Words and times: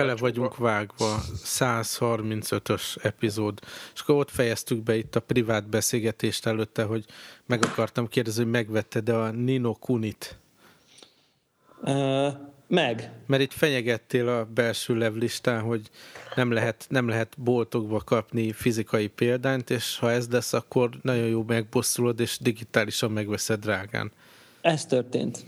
bele 0.00 0.16
vagyunk 0.16 0.56
vágva, 0.56 1.20
135-ös 1.44 3.04
epizód, 3.04 3.58
és 3.94 4.00
akkor 4.00 4.14
ott 4.14 4.30
fejeztük 4.30 4.82
be 4.82 4.96
itt 4.96 5.16
a 5.16 5.20
privát 5.20 5.68
beszélgetést 5.68 6.46
előtte, 6.46 6.82
hogy 6.82 7.04
meg 7.46 7.64
akartam 7.64 8.08
kérdezni, 8.08 8.42
hogy 8.42 8.52
megvetted 8.52 9.04
de 9.04 9.14
a 9.14 9.30
Nino 9.30 9.74
Kunit? 9.74 10.38
Uh, 11.82 12.26
meg. 12.66 13.10
Mert 13.26 13.42
itt 13.42 13.52
fenyegettél 13.52 14.28
a 14.28 14.44
belső 14.44 14.94
levlistán, 14.96 15.60
hogy 15.60 15.90
nem 16.34 16.52
lehet, 16.52 16.86
nem 16.88 17.08
lehet 17.08 17.34
boltokba 17.38 18.00
kapni 18.04 18.52
fizikai 18.52 19.06
példányt, 19.06 19.70
és 19.70 19.98
ha 19.98 20.10
ez 20.10 20.28
lesz, 20.30 20.52
akkor 20.52 20.90
nagyon 21.02 21.26
jó 21.26 21.44
megbosszulod, 21.46 22.20
és 22.20 22.38
digitálisan 22.38 23.10
megveszed 23.10 23.60
drágán. 23.60 24.12
Ez 24.60 24.86
történt. 24.86 25.44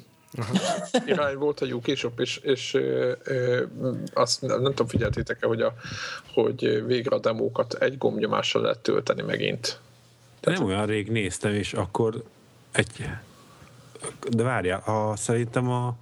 Irány 1.07 1.37
volt 1.37 1.61
a 1.61 1.67
UK 1.67 1.96
Shop, 1.96 2.21
és, 2.21 2.37
és 2.37 2.75
ö, 2.75 3.12
ö, 3.25 3.62
azt 4.12 4.43
nem, 4.43 4.61
nem 4.61 4.71
tudom, 4.71 4.87
figyeltétek-e, 4.87 5.46
hogy, 5.46 5.61
a, 5.61 5.75
hogy 6.32 6.86
végre 6.86 7.17
a 7.17 7.18
demókat 7.18 7.75
egy 7.75 7.99
gombnyomással 7.99 8.63
lehet 8.63 8.79
tölteni 8.79 9.23
megint. 9.23 9.81
Tehát, 10.40 10.59
nem 10.59 10.68
olyan 10.68 10.87
rég 10.87 11.11
néztem, 11.11 11.54
és 11.54 11.73
akkor 11.73 12.23
egy... 12.73 13.09
De 14.31 14.43
várja, 14.43 14.76
a, 14.79 15.17
szerintem 15.17 15.71
a 15.71 15.96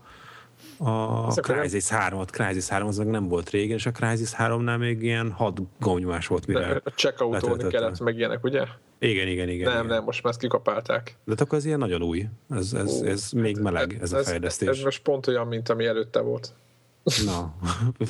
a 0.83 1.27
Crysis 1.27 1.85
3-ot, 1.91 2.31
Crysis 2.31 2.69
3 2.69 2.89
az 2.89 2.97
meg 2.97 3.07
nem 3.07 3.29
volt 3.29 3.51
régen, 3.51 3.77
és 3.77 3.87
a 3.87 3.91
Crysis 3.91 4.31
3-nál 4.39 4.79
még 4.79 5.03
ilyen 5.03 5.31
hat 5.31 5.59
gomnyomás 5.79 6.27
volt, 6.27 6.47
mire 6.47 6.81
A 6.85 6.91
checkout 6.91 7.67
kellett 7.67 8.01
meg 8.01 8.17
ilyenek, 8.17 8.45
ugye? 8.45 8.65
Igen, 8.99 9.29
igen, 9.29 9.49
igen. 9.49 9.73
Nem, 9.73 9.85
igen. 9.85 9.97
nem, 9.97 10.05
most 10.05 10.23
már 10.23 10.33
ezt 10.33 10.43
kikapálták. 10.43 11.17
De 11.25 11.35
akkor 11.39 11.59
ez 11.59 11.65
ilyen 11.65 11.79
nagyon 11.79 12.03
új. 12.03 12.27
Ez, 12.51 12.73
ez, 12.73 13.01
ez 13.05 13.31
még 13.31 13.59
meleg, 13.59 13.99
ez, 14.01 14.13
ez 14.13 14.27
a 14.27 14.31
fejlesztés. 14.31 14.69
Ez, 14.69 14.77
ez 14.77 14.83
most 14.83 15.03
pont 15.03 15.27
olyan, 15.27 15.47
mint 15.47 15.69
ami 15.69 15.87
előtte 15.87 16.21
volt. 16.21 16.53
Na, 17.25 17.55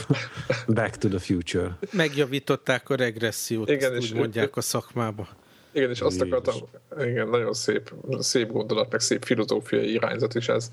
back 0.75 0.97
to 0.97 1.09
the 1.09 1.19
future. 1.19 1.79
Megjavították 1.93 2.91
a 2.91 2.95
regressziót, 2.95 3.71
igen, 3.71 3.95
és 3.95 4.11
úgy 4.11 4.19
mondják 4.19 4.57
a 4.57 4.61
szakmába. 4.61 5.29
Igen, 5.73 5.91
és 5.91 6.01
azt 6.01 6.21
akartam, 6.21 6.55
igen, 6.99 7.29
nagyon 7.29 7.53
szép, 7.53 7.93
szép 8.19 8.53
gondolat, 8.53 8.91
meg 8.91 9.01
szép 9.01 9.25
filozófiai 9.25 9.93
irányzat 9.93 10.35
is 10.35 10.49
ez. 10.49 10.71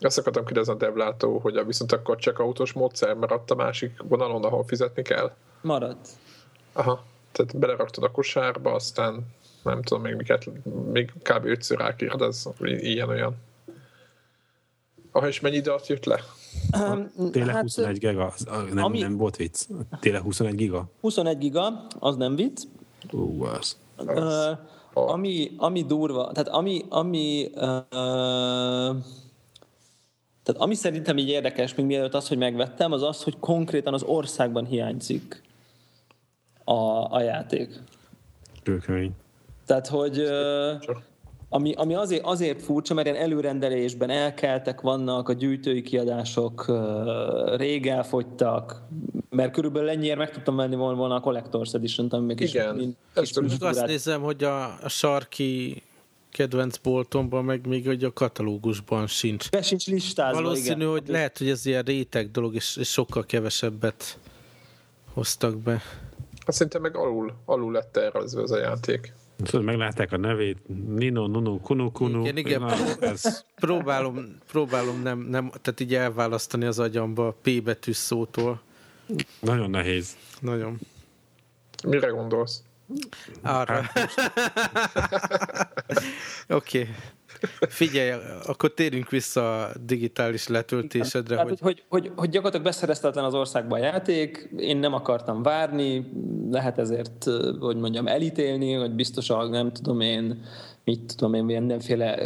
Azt 0.00 0.18
akartam 0.18 0.44
kérdezni 0.44 0.72
a 0.72 0.76
devlátó, 0.76 1.38
hogy 1.38 1.56
a 1.56 1.64
viszont 1.64 1.92
akkor 1.92 2.16
csak 2.16 2.38
autós 2.38 2.72
módszer 2.72 3.14
maradt 3.14 3.50
a 3.50 3.54
másik 3.54 4.02
vonalon, 4.08 4.44
ahol 4.44 4.64
fizetni 4.64 5.02
kell? 5.02 5.32
Maradt. 5.60 6.08
Aha, 6.72 7.04
tehát 7.32 7.58
beleraktad 7.58 8.04
a 8.04 8.10
kosárba, 8.10 8.72
aztán 8.72 9.26
nem 9.62 9.82
tudom 9.82 10.02
még 10.02 10.14
miket, 10.14 10.44
még 10.92 11.12
kb. 11.22 11.44
ötször 11.44 11.78
rákérdez, 11.78 12.48
ilyen-olyan. 12.60 13.36
Ah, 15.12 15.26
és 15.26 15.40
mennyi 15.40 15.56
időt 15.56 15.86
jött 15.86 16.04
le? 16.04 16.20
Um, 16.78 17.30
Tényleg 17.30 17.54
hát, 17.54 17.62
21 17.62 17.98
giga, 17.98 18.34
nem, 18.72 18.84
ami, 18.84 19.00
nem 19.00 19.16
volt 19.16 19.36
vicc. 19.36 19.66
Tényleg 20.00 20.22
21 20.22 20.54
giga? 20.54 20.90
21 21.00 21.38
giga, 21.38 21.86
az 21.98 22.16
nem 22.16 22.36
vicc. 22.36 22.62
Ú, 23.12 23.44
az. 23.44 23.76
Uh, 23.98 24.58
ami, 24.92 25.50
ami 25.56 25.82
durva, 25.82 26.32
tehát 26.32 26.48
ami, 26.48 26.84
ami 26.88 27.50
uh, 27.54 28.96
tehát 30.42 30.62
ami 30.62 30.74
szerintem 30.74 31.18
így 31.18 31.28
érdekes, 31.28 31.74
még 31.74 31.86
mielőtt 31.86 32.14
az, 32.14 32.28
hogy 32.28 32.38
megvettem, 32.38 32.92
az 32.92 33.02
az, 33.02 33.22
hogy 33.22 33.38
konkrétan 33.38 33.94
az 33.94 34.02
országban 34.02 34.64
hiányzik 34.66 35.42
a, 36.64 37.12
a 37.14 37.20
játék. 37.20 37.82
Kőkemény. 38.62 39.12
Tehát, 39.66 39.86
hogy 39.86 40.18
uh, 40.18 40.96
ami, 41.48 41.72
ami 41.72 41.94
azért, 41.94 42.24
azért 42.24 42.62
furcsa, 42.62 42.94
mert 42.94 43.06
ilyen 43.06 43.22
előrendelésben 43.22 44.10
elkeltek 44.10 44.80
vannak, 44.80 45.28
a 45.28 45.32
gyűjtői 45.32 45.82
kiadások 45.82 46.64
uh, 46.68 47.56
rég 47.56 47.86
elfogytak, 47.86 48.82
mert 49.38 49.52
körülbelül 49.52 49.88
ennyiért 49.88 50.18
meg 50.18 50.30
tudtam 50.30 50.56
venni 50.56 50.76
volna 50.76 51.14
a 51.14 51.20
Collector's 51.20 51.74
Edition-t, 51.74 52.12
ami 52.12 52.26
még 52.26 52.40
Igen. 52.40 52.96
is, 53.20 53.30
is 53.30 53.38
Most 53.40 53.62
azt 53.62 53.86
nézem, 53.86 54.20
hogy 54.20 54.44
a, 54.44 54.64
a 54.64 54.88
sarki 54.88 55.82
kedvenc 56.32 56.76
boltomban, 56.76 57.44
meg 57.44 57.66
még 57.66 57.86
hogy 57.86 58.04
a 58.04 58.12
katalógusban 58.12 59.06
sincs. 59.06 59.50
Be 59.50 59.62
sincs 59.62 59.86
listázva, 59.86 60.42
Valószínű, 60.42 60.76
igen. 60.76 60.88
hogy 60.88 61.02
lehet, 61.08 61.38
hogy 61.38 61.48
ez 61.48 61.66
ilyen 61.66 61.82
réteg 61.82 62.30
dolog, 62.30 62.54
és, 62.54 62.76
és 62.76 62.88
sokkal 62.88 63.24
kevesebbet 63.24 64.18
hoztak 65.12 65.56
be. 65.56 65.82
Hát 66.46 66.54
szerintem 66.54 66.82
meg 66.82 66.96
alul, 66.96 67.34
alul 67.44 67.72
lett 67.72 67.92
tervezve 67.92 68.42
ez 68.42 68.50
a 68.50 68.58
játék. 68.58 69.12
Tudod, 69.42 69.64
meglátták 69.64 70.12
a 70.12 70.16
nevét, 70.16 70.58
Nino, 70.96 71.26
Nuno, 71.26 71.58
Kunu, 71.58 71.92
Kunu. 71.92 72.20
Igen, 72.20 72.36
igen, 72.36 72.60
Na, 72.60 72.74
ez... 73.00 73.44
próbálom, 73.54 74.36
próbálom 74.50 75.02
nem, 75.02 75.18
nem, 75.18 75.50
tehát 75.62 75.80
így 75.80 75.94
elválasztani 75.94 76.64
az 76.64 76.78
agyamba 76.78 77.26
a 77.26 77.34
P 77.42 77.62
betű 77.62 77.92
szótól. 77.92 78.66
Nagyon 79.40 79.70
nehéz. 79.70 80.16
Nagyon. 80.40 80.78
Mire 81.86 82.08
gondolsz? 82.08 82.62
Arra. 83.42 83.82
Hát 83.82 84.10
Oké. 86.48 86.80
okay. 86.80 86.94
Figyelj, 87.68 88.20
akkor 88.46 88.74
térjünk 88.74 89.08
vissza 89.08 89.62
a 89.62 89.70
digitális 89.84 90.48
letöltésedre. 90.48 91.34
Tehát, 91.34 91.48
hogy... 91.48 91.60
Hogy, 91.60 91.84
hogy, 91.88 92.12
hogy 92.16 92.28
gyakorlatilag 92.28 92.66
beszereztetlen 92.66 93.24
az 93.24 93.34
országban 93.34 93.80
a 93.80 93.84
játék, 93.84 94.48
én 94.56 94.76
nem 94.76 94.94
akartam 94.94 95.42
várni, 95.42 96.10
lehet 96.50 96.78
ezért, 96.78 97.24
hogy 97.60 97.76
mondjam, 97.76 98.06
elítélni, 98.06 98.72
hogy 98.72 98.92
biztosan 98.92 99.50
nem 99.50 99.72
tudom 99.72 100.00
én, 100.00 100.44
mit 100.88 101.14
tudom 101.16 101.34
én, 101.34 101.44
mindenféle 101.44 102.18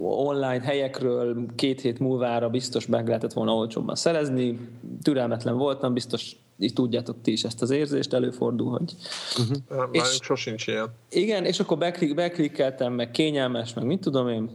online 0.00 0.60
helyekről 0.60 1.46
két 1.54 1.80
hét 1.80 1.98
múlvára 1.98 2.48
biztos 2.48 2.86
meg 2.86 3.06
lehetett 3.06 3.32
volna 3.32 3.54
olcsóbban 3.54 3.94
szerezni. 3.94 4.68
Türelmetlen 5.02 5.56
voltam, 5.56 5.92
biztos 5.92 6.36
így 6.58 6.72
tudjátok 6.72 7.16
ti 7.22 7.32
is 7.32 7.44
ezt 7.44 7.62
az 7.62 7.70
érzést, 7.70 8.12
előfordul, 8.12 8.70
hogy... 8.70 8.94
Uh-huh. 9.38 9.88
És, 9.90 10.18
sosincs 10.20 10.66
ilyen. 10.66 10.88
Igen, 11.10 11.44
és 11.44 11.60
akkor 11.60 11.78
beklik, 11.78 12.14
beklikkeltem, 12.14 12.92
meg 12.92 13.10
kényelmes, 13.10 13.74
meg 13.74 13.84
mit 13.84 14.00
tudom 14.00 14.28
én, 14.28 14.50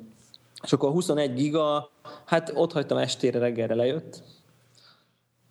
és 0.63 0.73
akkor 0.73 0.91
21 0.91 1.33
giga, 1.33 1.91
hát 2.25 2.51
ott 2.55 2.71
hagytam 2.71 2.97
estére, 2.97 3.39
reggelre 3.39 3.75
lejött, 3.75 4.23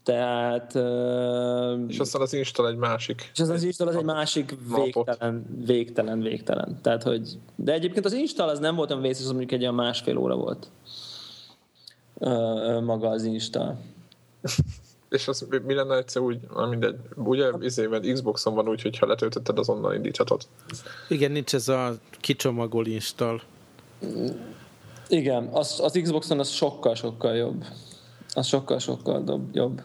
tehát... 0.07 0.75
Uh, 0.75 1.85
és 1.89 1.99
aztán 1.99 2.23
az 2.23 2.33
install 2.33 2.67
egy 2.67 2.77
másik. 2.77 3.31
És 3.33 3.41
az 3.41 3.49
az 3.49 3.63
install 3.63 3.89
az 3.89 3.97
egy 3.97 4.05
másik 4.05 4.55
végtelen, 4.77 5.47
végtelen, 5.67 6.21
végtelen. 6.21 6.79
Tehát, 6.83 7.03
hogy, 7.03 7.39
de 7.55 7.73
egyébként 7.73 8.05
az 8.05 8.13
install 8.13 8.49
az 8.49 8.59
nem 8.59 8.75
volt 8.75 8.91
olyan 8.91 9.03
vészes, 9.03 9.25
az 9.25 9.31
mondjuk 9.31 9.53
egy 9.53 9.63
olyan 9.63 9.75
másfél 9.75 10.17
óra 10.17 10.37
volt. 10.37 10.69
Uh, 12.15 12.83
maga 12.83 13.09
az 13.09 13.25
install. 13.25 13.77
és 15.09 15.29
az 15.29 15.47
mi 15.67 15.75
lenne 15.75 15.97
egyszer 15.97 16.23
úgy, 16.23 16.39
mindegy, 16.71 16.97
ugye 17.17 17.51
izével 17.61 18.01
Xboxon 18.01 18.55
van 18.55 18.69
úgy, 18.69 18.83
hogyha 18.83 19.07
letöltötted, 19.07 19.59
azonnal 19.59 19.95
indíthatod. 19.95 20.43
Igen, 21.09 21.33
nincs 21.33 21.55
ez 21.55 21.69
a 21.69 21.95
kicsomagol 22.21 22.87
install. 22.87 23.41
Igen, 25.09 25.49
az, 25.53 25.81
az 25.83 25.99
Xboxon 26.03 26.39
az 26.39 26.49
sokkal-sokkal 26.49 27.35
jobb. 27.35 27.65
Az 28.35 28.47
sokkal-sokkal 28.47 29.49
jobb. 29.53 29.83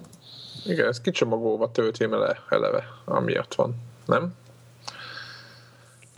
Igen, 0.65 0.87
ez 0.87 1.01
kicsomagolva 1.01 1.71
tölti 1.71 2.05
le 2.05 2.43
eleve, 2.49 2.83
amiatt 3.05 3.55
van, 3.55 3.75
nem? 4.05 4.33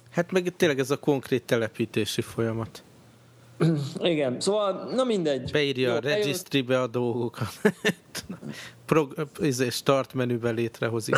Hát 0.09 0.31
meg 0.31 0.53
tényleg 0.57 0.79
ez 0.79 0.91
a 0.91 0.97
konkrét 0.97 1.43
telepítési 1.43 2.21
folyamat. 2.21 2.83
Igen, 3.99 4.39
szóval, 4.39 4.89
na 4.95 5.03
mindegy. 5.03 5.51
Beírja 5.51 5.89
Jó, 5.89 5.95
a 5.95 5.99
registrybe 5.99 6.81
a 6.81 6.87
dolgokat. 6.87 7.53
Prog- 8.85 9.27
izé, 9.39 9.69
start 9.69 10.13
menübe 10.13 10.49
létrehozik. 10.49 11.15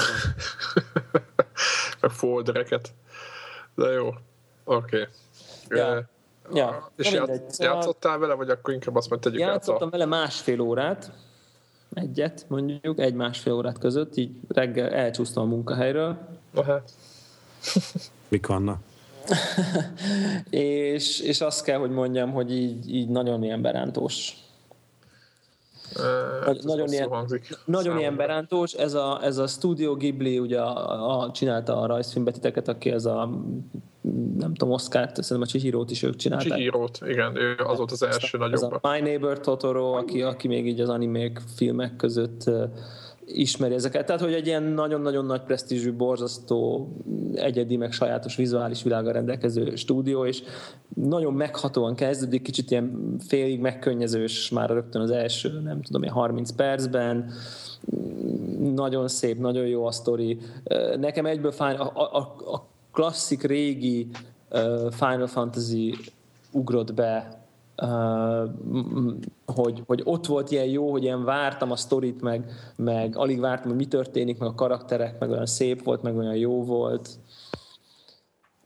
Meg 2.02 2.12
foldereket. 2.12 2.94
De 3.76 3.90
jó. 3.90 4.08
Oké. 4.64 5.08
Okay. 5.64 5.78
Ja. 5.78 6.14
Ja, 6.54 6.92
és 6.96 7.12
ját, 7.12 7.52
szóval 7.52 7.74
játszottál 7.76 8.18
vele, 8.18 8.34
vagy 8.34 8.50
akkor 8.50 8.74
inkább 8.74 8.96
azt 8.96 9.10
mondtad, 9.10 9.32
hogy 9.32 9.42
Játszottam 9.42 9.90
vele 9.90 10.06
másfél 10.06 10.60
órát, 10.60 11.12
egyet 11.96 12.46
mondjuk, 12.48 13.00
egy-másfél 13.00 13.54
órát 13.54 13.78
között, 13.78 14.16
így 14.16 14.32
reggel 14.48 14.90
elcsúsztam 14.90 15.44
a 15.44 15.48
munkahelyről. 15.48 16.18
Aha. 16.54 16.84
Mik 18.28 18.48
vannak? 18.48 18.80
és, 20.50 21.20
és 21.20 21.42
azt 21.42 21.64
kell, 21.64 21.80
hogy 21.80 21.92
mondjam, 21.92 22.32
hogy 22.32 22.52
így, 22.52 22.96
így 22.96 23.08
nagyon 23.08 23.44
ilyen 23.44 23.62
berántós. 23.62 24.34
Uh, 25.96 26.46
Nagy, 26.46 26.60
nagyon 26.64 26.88
ilyen, 26.88 27.10
nagyon 27.66 27.98
ilyen 27.98 28.16
berántós. 28.16 28.74
Ez 28.74 28.94
a, 28.94 29.20
ez 29.24 29.38
a 29.38 29.48
Studio 29.48 29.96
Ghibli 29.96 30.40
ugye 30.40 30.62
a, 30.62 31.22
a, 31.22 31.32
csinálta 31.32 31.82
a 31.82 31.86
rajzfilmbetiteket, 31.86 32.68
aki 32.68 32.92
ez 32.92 33.06
a 33.06 33.30
nem 34.38 34.54
tudom, 34.54 34.74
Oscar-t, 34.74 35.24
szerintem 35.24 35.42
a 35.42 35.46
Chihiro-t 35.46 35.92
is 35.92 36.04
ők 36.04 36.16
csinálták. 36.16 36.58
Chihiro-t, 36.58 37.00
igen, 37.08 37.36
ő 37.36 37.56
az 37.58 37.78
volt 37.78 37.92
az 37.92 38.04
első 38.04 38.38
nagyobb. 38.38 38.80
My 38.82 39.00
Neighbor 39.00 39.40
Totoro, 39.40 39.92
aki, 39.92 40.22
aki 40.22 40.48
még 40.48 40.68
így 40.68 40.80
az 40.80 40.90
animék 40.90 41.40
filmek 41.56 41.96
között 41.96 42.50
ismeri 43.26 43.74
ezeket. 43.74 44.06
Tehát, 44.06 44.22
hogy 44.22 44.34
egy 44.34 44.48
ilyen 44.48 44.64
nagyon-nagyon 44.64 45.26
nagy 45.26 45.42
presztízsű, 45.42 45.94
borzasztó, 45.94 46.90
egyedi, 47.34 47.78
meg 47.78 47.92
sajátos 47.92 48.36
vizuális 48.36 48.84
világa 48.84 49.12
rendelkező 49.12 49.76
stúdió, 49.76 50.26
és 50.26 50.44
nagyon 50.94 51.34
meghatóan 51.34 51.96
kezdődik, 51.96 52.42
kicsit 52.42 52.72
ilyen 52.72 53.16
félig 53.28 53.60
megkönnyezős 53.60 54.50
már 54.50 54.70
rögtön 54.70 55.02
az 55.02 55.12
első, 55.12 55.62
nem 55.64 55.82
tudom, 55.82 56.02
ilyen 56.02 56.14
30 56.14 56.52
percben, 56.52 57.32
nagyon 58.74 59.08
szép, 59.08 59.40
nagyon 59.40 59.68
jó 59.68 59.86
a 59.86 59.92
sztori. 59.92 60.38
Nekem 61.00 61.26
egyből 61.26 61.52
fáj, 61.52 61.76
a, 61.76 61.92
a, 61.96 62.18
a 62.54 62.68
klasszik 62.92 63.44
régi 63.44 64.08
Final 64.90 65.28
Fantasy 65.28 65.96
ugrott 66.52 66.94
be 66.94 67.45
Uh, 67.82 68.50
hogy, 69.46 69.84
hogy 69.86 70.02
ott 70.04 70.26
volt 70.26 70.52
ilyen 70.52 70.66
jó, 70.66 70.92
hogy 70.92 71.04
ilyen 71.04 71.24
vártam 71.24 71.72
a 71.72 71.76
sztorit, 71.76 72.22
meg, 72.22 72.52
meg 72.76 73.18
alig 73.18 73.40
vártam, 73.40 73.68
hogy 73.68 73.78
mi 73.78 73.88
történik, 73.88 74.38
meg 74.38 74.50
a 74.50 74.56
karakterek, 74.56 75.20
meg 75.20 75.30
olyan 75.30 75.46
szép 75.46 75.84
volt, 75.84 76.02
meg 76.02 76.18
olyan 76.18 76.36
jó 76.36 76.64
volt. 76.64 77.10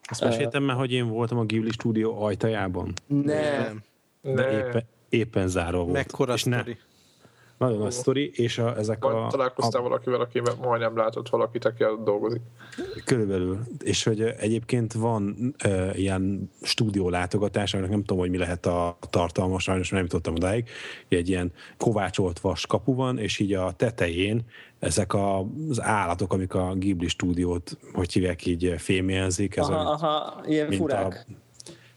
Azt 0.09 0.23
meséltem 0.23 0.61
uh, 0.61 0.67
már, 0.67 0.77
hogy 0.77 0.91
én 0.91 1.09
voltam 1.09 1.37
a 1.37 1.43
Ghibli 1.43 1.71
stúdió 1.71 2.23
ajtajában? 2.23 2.93
Nem. 3.07 3.83
De 4.21 4.51
éppen, 4.51 4.83
éppen 5.09 5.47
zárva 5.47 5.81
volt. 5.81 5.93
Mekkora 5.93 6.33
és 6.33 6.39
sztori? 6.39 6.71
Ne, 6.71 6.88
nagyon 7.59 7.77
nagy 7.77 7.91
sztori, 7.91 8.31
és 8.33 8.57
a, 8.57 8.77
ezek 8.77 8.99
Majd 9.03 9.15
a... 9.15 9.27
találkoztál 9.29 9.81
a, 9.81 9.83
valakivel, 9.83 10.19
aki 10.19 10.41
majdnem 10.61 10.97
látott 10.97 11.29
valakit, 11.29 11.65
aki 11.65 11.83
dolgozik. 12.03 12.41
Körülbelül. 13.05 13.59
És 13.83 14.03
hogy 14.03 14.21
egyébként 14.21 14.93
van 14.93 15.53
e, 15.57 15.91
ilyen 15.95 16.51
stúdió 16.61 17.09
látogatás, 17.09 17.73
aminek 17.73 17.91
nem 17.91 17.99
tudom, 17.99 18.17
hogy 18.17 18.29
mi 18.29 18.37
lehet 18.37 18.65
a 18.65 18.97
tartalma, 19.09 19.59
sajnos 19.59 19.89
nem 19.89 20.01
jutottam 20.01 20.33
odáig. 20.33 20.69
Egy 21.07 21.29
ilyen 21.29 21.51
kovácsolt 21.77 22.39
vas 22.39 22.65
kapu 22.65 22.95
van, 22.95 23.17
és 23.17 23.39
így 23.39 23.53
a 23.53 23.71
tetején 23.71 24.45
ezek 24.79 25.13
a, 25.13 25.39
az 25.69 25.81
állatok, 25.81 26.33
amik 26.33 26.53
a 26.53 26.73
Ghibli 26.75 27.07
stúdiót, 27.07 27.77
hogy 27.93 28.13
hívják 28.13 28.45
így, 28.45 28.73
fémjelzik. 28.77 29.55
Ez 29.55 29.67
aha, 29.67 29.79
a, 29.79 29.93
aha, 29.93 30.43
ilyen 30.45 30.71
furák. 30.71 31.25
A, 31.29 31.33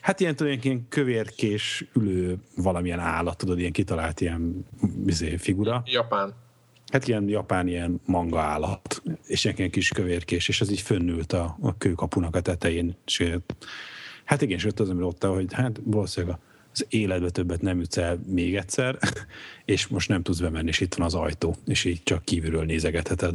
Hát 0.03 0.21
ilyen, 0.21 0.37
tudod, 0.37 0.65
ilyen 0.65 0.87
kövérkés 0.89 1.85
ülő 1.95 2.39
valamilyen 2.57 2.99
állat, 2.99 3.37
tudod, 3.37 3.59
ilyen 3.59 3.73
kitalált 3.73 4.21
ilyen 4.21 4.67
izé, 5.07 5.37
figura. 5.37 5.83
Japán. 5.87 6.35
Hát 6.93 7.09
ilyen 7.09 7.29
japán 7.29 7.69
ilyen 7.69 8.01
manga 8.07 8.41
állat, 8.41 9.03
és 9.27 9.45
ilyen 9.45 9.71
kis 9.71 9.89
kövérkés, 9.89 10.49
és 10.49 10.61
az 10.61 10.71
így 10.71 10.81
fönnült 10.81 11.33
a, 11.33 11.57
a 11.61 11.77
kőkapunak 11.77 12.37
a 12.37 12.41
tetején. 12.41 12.97
És, 13.07 13.25
hát 14.25 14.43
igen, 14.43 14.61
ott 14.67 14.81
az, 14.81 14.89
ami 14.89 15.03
ott, 15.03 15.25
hogy 15.25 15.53
hát 15.53 15.81
valószínűleg 15.85 16.39
az 16.73 16.87
életbe 16.89 17.31
többet 17.31 17.61
nem 17.61 17.79
jutsz 17.79 17.97
el 17.97 18.21
még 18.27 18.57
egyszer, 18.57 18.99
és 19.65 19.87
most 19.87 20.09
nem 20.09 20.23
tudsz 20.23 20.39
bemenni, 20.41 20.69
és 20.69 20.81
itt 20.81 20.95
van 20.95 21.07
az 21.07 21.15
ajtó, 21.15 21.57
és 21.67 21.85
így 21.85 22.03
csak 22.03 22.25
kívülről 22.25 22.65
nézegetheted. 22.65 23.35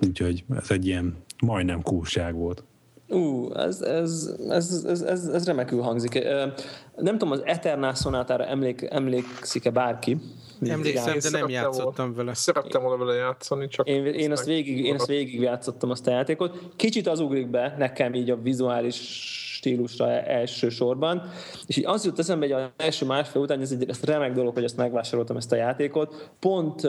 Úgyhogy 0.00 0.44
ez 0.56 0.70
egy 0.70 0.86
ilyen 0.86 1.16
majdnem 1.38 1.82
kúrság 1.82 2.34
volt. 2.34 2.64
Ú, 3.14 3.52
ez, 3.54 3.80
ez, 3.80 4.34
ez, 4.48 4.84
ez, 4.86 5.02
ez, 5.02 5.26
ez 5.26 5.46
remekül 5.46 5.80
hangzik. 5.80 6.24
Nem 6.96 7.18
tudom, 7.18 7.30
az 7.30 7.42
Eternal 7.44 7.94
Sonátára 7.94 8.44
emlék, 8.44 8.82
emlékszik-e 8.90 9.70
bárki? 9.70 10.18
Emlékszem, 10.60 11.18
de 11.18 11.38
nem 11.38 11.48
játszottam 11.48 12.14
vele. 12.14 12.34
Szerettem 12.34 12.82
volna 12.82 13.04
vele 13.04 13.18
játszani, 13.18 13.68
csak... 13.68 13.88
Én, 13.88 14.06
én, 14.06 14.32
azt 14.32 14.44
végig, 14.44 14.84
én 14.84 14.94
azt 14.94 15.06
végig 15.06 15.40
játszottam 15.40 15.90
azt 15.90 16.06
a 16.06 16.10
játékot. 16.10 16.58
Kicsit 16.76 17.06
az 17.06 17.20
ugrik 17.20 17.50
be 17.50 17.74
nekem 17.78 18.14
így 18.14 18.30
a 18.30 18.36
vizuális 18.42 18.96
stílusra 19.56 20.10
elsősorban. 20.10 21.22
És 21.66 21.76
így 21.76 21.86
az 21.86 22.04
jut 22.04 22.18
eszembe, 22.18 22.46
hogy 22.46 22.62
az 22.62 22.70
első 22.76 23.06
másfél 23.06 23.42
után, 23.42 23.60
ez 23.60 23.72
egy 23.72 23.88
ez 23.88 24.02
remek 24.02 24.32
dolog, 24.32 24.54
hogy 24.54 24.64
ezt 24.64 24.76
megvásároltam 24.76 25.36
ezt 25.36 25.52
a 25.52 25.56
játékot. 25.56 26.30
Pont 26.40 26.82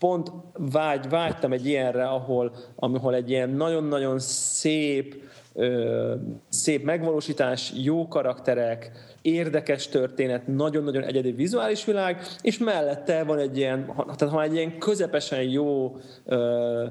pont 0.00 0.32
vágy, 0.56 1.08
vágytam 1.08 1.52
egy 1.52 1.66
ilyenre, 1.66 2.04
ahol, 2.04 2.52
ahol 2.76 3.14
egy 3.14 3.30
ilyen 3.30 3.50
nagyon-nagyon 3.50 4.18
szép, 4.18 5.22
ö, 5.54 6.14
szép 6.48 6.84
megvalósítás, 6.84 7.72
jó 7.76 8.08
karakterek, 8.08 8.90
érdekes 9.22 9.88
történet, 9.88 10.46
nagyon-nagyon 10.46 11.02
egyedi 11.02 11.32
vizuális 11.32 11.84
világ, 11.84 12.22
és 12.40 12.58
mellette 12.58 13.24
van 13.24 13.38
egy 13.38 13.56
ilyen, 13.56 13.86
tehát 14.16 14.34
ha 14.34 14.42
egy 14.42 14.54
ilyen 14.54 14.78
közepesen 14.78 15.42
jó 15.42 15.96
ö, 16.24 16.86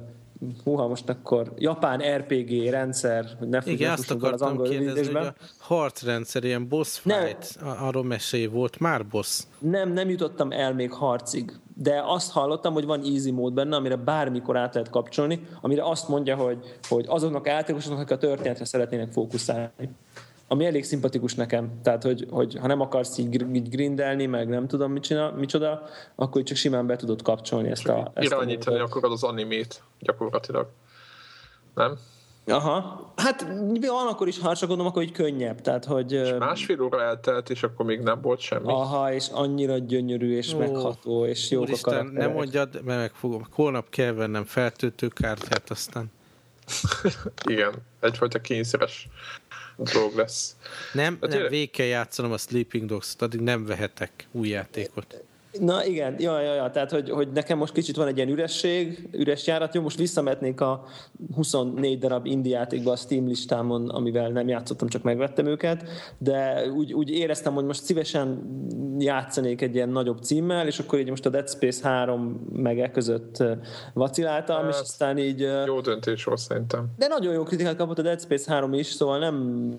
húha, 0.63 0.87
most 0.87 1.09
akkor 1.09 1.53
japán 1.57 2.01
RPG 2.17 2.69
rendszer, 2.69 3.25
hogy 3.39 3.47
ne 3.47 3.59
Igen, 3.65 3.91
azt 3.91 4.11
akartam 4.11 4.33
az 4.33 4.41
angol 4.41 4.69
kérdezni, 4.69 5.13
hogy 5.13 5.25
a 5.25 5.33
harcrendszer, 5.57 6.43
ilyen 6.43 6.67
boss 6.67 6.97
fight, 6.97 7.61
nem, 7.61 7.75
arról 7.79 8.03
mesélj, 8.03 8.45
volt 8.45 8.79
már 8.79 9.07
boss? 9.07 9.43
Nem, 9.59 9.93
nem 9.93 10.09
jutottam 10.09 10.51
el 10.51 10.73
még 10.73 10.91
harcig, 10.91 11.59
de 11.75 12.01
azt 12.05 12.31
hallottam, 12.31 12.73
hogy 12.73 12.85
van 12.85 13.03
easy 13.03 13.31
mód 13.31 13.53
benne, 13.53 13.75
amire 13.75 13.95
bármikor 13.95 14.57
át 14.57 14.73
lehet 14.73 14.89
kapcsolni, 14.89 15.47
amire 15.61 15.83
azt 15.89 16.07
mondja, 16.07 16.35
hogy, 16.35 16.79
hogy 16.87 17.05
azoknak 17.07 17.45
a 17.45 17.49
játékosoknak, 17.49 17.99
akik 17.99 18.11
a 18.11 18.17
történetre 18.17 18.65
szeretnének 18.65 19.11
fókuszálni 19.11 19.89
ami 20.51 20.65
elég 20.65 20.83
szimpatikus 20.83 21.35
nekem. 21.35 21.81
Tehát, 21.83 22.03
hogy, 22.03 22.27
hogy 22.29 22.57
ha 22.59 22.67
nem 22.67 22.81
akarsz 22.81 23.17
így, 23.17 23.55
így 23.55 23.69
grindelni, 23.69 24.25
meg 24.25 24.47
nem 24.47 24.67
tudom 24.67 24.91
mit 24.91 25.03
csinál, 25.03 25.31
micsoda, 25.31 25.83
akkor 26.15 26.43
csak 26.43 26.57
simán 26.57 26.87
be 26.87 26.95
tudod 26.95 27.21
kapcsolni 27.21 27.69
ezt 27.69 27.87
a... 27.87 28.11
Ezt 28.13 28.27
irányítani 28.27 28.79
a 28.79 28.83
akarod 28.83 29.11
az 29.11 29.23
animét 29.23 29.83
gyakorlatilag. 29.99 30.67
Nem? 31.75 31.97
Aha. 32.45 33.11
Hát 33.15 33.47
van 33.81 34.07
akkor 34.07 34.27
is, 34.27 34.39
ha 34.39 34.55
csak 34.55 34.67
gondolom, 34.67 34.91
akkor 34.91 35.03
így 35.03 35.11
könnyebb. 35.11 35.61
Tehát, 35.61 35.85
hogy, 35.85 36.11
és 36.11 36.33
másfél 36.39 36.81
óra 36.81 37.01
eltelt, 37.01 37.49
és 37.49 37.63
akkor 37.63 37.85
még 37.85 37.99
nem 37.99 38.21
volt 38.21 38.39
semmi. 38.39 38.67
Aha, 38.67 39.13
és 39.13 39.27
annyira 39.31 39.77
gyönyörű, 39.77 40.35
és 40.35 40.53
Ó, 40.53 40.57
megható, 40.57 41.25
és 41.25 41.51
jó 41.51 41.63
a 41.81 42.03
nem 42.03 42.31
mondjad, 42.31 42.81
mert 42.83 42.99
megfogom. 42.99 43.45
Holnap 43.51 43.89
kell 43.89 44.11
vennem 44.11 44.43
feltöltőkártyát, 44.43 45.69
aztán... 45.69 46.11
Igen, 47.51 47.73
egyfajta 47.99 48.41
kényszeres 48.41 49.07
dolog 49.83 50.15
lesz. 50.15 50.55
Nem, 50.93 51.17
hát 51.21 51.29
nem 51.29 51.47
végig 51.47 51.71
kell 51.71 51.85
játszanom 51.85 52.31
a 52.31 52.37
Sleeping 52.37 52.85
Dogs-t, 52.85 53.21
addig 53.21 53.39
nem 53.39 53.65
vehetek 53.65 54.27
új 54.31 54.47
játékot. 54.47 55.23
Na 55.51 55.85
igen, 55.85 56.15
ja, 56.19 56.41
ja, 56.41 56.53
ja, 56.53 56.69
tehát 56.69 56.91
hogy, 56.91 57.09
hogy 57.09 57.31
nekem 57.31 57.57
most 57.57 57.73
kicsit 57.73 57.95
van 57.95 58.07
egy 58.07 58.17
ilyen 58.17 58.29
üresség, 58.29 59.09
üres 59.11 59.47
járat, 59.47 59.73
jó, 59.73 59.81
most 59.81 59.97
visszametnék 59.97 60.61
a 60.61 60.85
24 61.35 61.99
darab 61.99 62.25
indie 62.25 62.57
játékba 62.57 62.91
a 62.91 62.95
Steam 62.95 63.27
listámon, 63.27 63.89
amivel 63.89 64.29
nem 64.29 64.47
játszottam, 64.47 64.87
csak 64.87 65.03
megvettem 65.03 65.45
őket, 65.45 65.83
de 66.17 66.67
úgy, 66.71 66.93
úgy 66.93 67.09
éreztem, 67.09 67.53
hogy 67.53 67.65
most 67.65 67.83
szívesen 67.83 68.41
játszanék 68.99 69.61
egy 69.61 69.75
ilyen 69.75 69.89
nagyobb 69.89 70.21
címmel, 70.21 70.67
és 70.67 70.79
akkor 70.79 70.99
így 70.99 71.09
most 71.09 71.25
a 71.25 71.29
Dead 71.29 71.49
Space 71.49 71.87
3 71.87 72.47
meg 72.51 72.89
között 72.93 73.43
vaciláltam, 73.93 74.63
hát, 74.63 74.73
és 74.73 74.79
aztán 74.79 75.17
így... 75.17 75.47
Jó 75.65 75.81
döntés 75.81 76.23
volt 76.23 76.39
szerintem. 76.39 76.85
De 76.97 77.07
nagyon 77.07 77.33
jó 77.33 77.43
kritikát 77.43 77.75
kapott 77.75 77.99
a 77.99 78.01
Dead 78.01 78.21
Space 78.21 78.51
3 78.53 78.73
is, 78.73 78.87
szóval 78.87 79.19
nem 79.19 79.69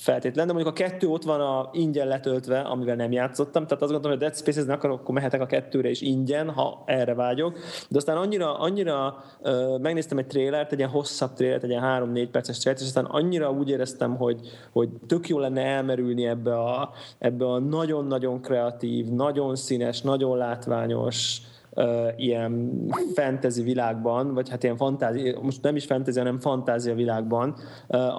feltétlen, 0.00 0.46
de 0.46 0.52
mondjuk 0.52 0.74
a 0.74 0.82
kettő 0.82 1.08
ott 1.08 1.22
van 1.22 1.40
a 1.40 1.70
ingyen 1.72 2.06
letöltve, 2.06 2.60
amivel 2.60 2.96
nem 2.96 3.12
játszottam, 3.12 3.64
tehát 3.64 3.82
azt 3.82 3.92
gondolom, 3.92 4.18
hogy 4.18 4.26
Dead 4.26 4.36
Space-ezni 4.36 4.72
akarok, 4.72 5.00
akkor 5.00 5.14
mehetek 5.14 5.40
a 5.40 5.46
kettőre 5.46 5.90
is 5.90 6.00
ingyen, 6.00 6.50
ha 6.50 6.82
erre 6.86 7.14
vágyok, 7.14 7.58
de 7.88 7.96
aztán 7.96 8.16
annyira, 8.16 8.58
annyira 8.58 9.24
uh, 9.40 9.78
megnéztem 9.78 10.18
egy 10.18 10.26
trélert, 10.26 10.72
egy 10.72 10.78
ilyen 10.78 10.90
hosszabb 10.90 11.32
trélert, 11.32 11.62
egy 11.62 11.70
ilyen 11.70 11.82
3-4 11.84 12.28
perces 12.32 12.58
trélert, 12.58 12.80
és 12.80 12.86
aztán 12.86 13.04
annyira 13.04 13.50
úgy 13.50 13.68
éreztem, 13.68 14.16
hogy, 14.16 14.40
hogy 14.72 14.88
tök 15.06 15.28
jó 15.28 15.38
lenne 15.38 15.62
elmerülni 15.62 16.26
ebbe 16.26 16.58
a, 16.58 16.90
ebbe 17.18 17.46
a 17.46 17.58
nagyon-nagyon 17.58 18.40
kreatív, 18.40 19.06
nagyon 19.06 19.56
színes, 19.56 20.00
nagyon 20.00 20.36
látványos, 20.36 21.40
uh, 21.70 22.06
ilyen 22.16 22.82
fantasy 23.14 23.62
világban, 23.62 24.34
vagy 24.34 24.48
hát 24.48 24.62
ilyen 24.62 24.76
fantázi, 24.76 25.36
most 25.42 25.62
nem 25.62 25.76
is 25.76 25.84
fantasy, 25.84 26.18
hanem 26.18 26.40
fantázia 26.40 26.94
világban, 26.94 27.54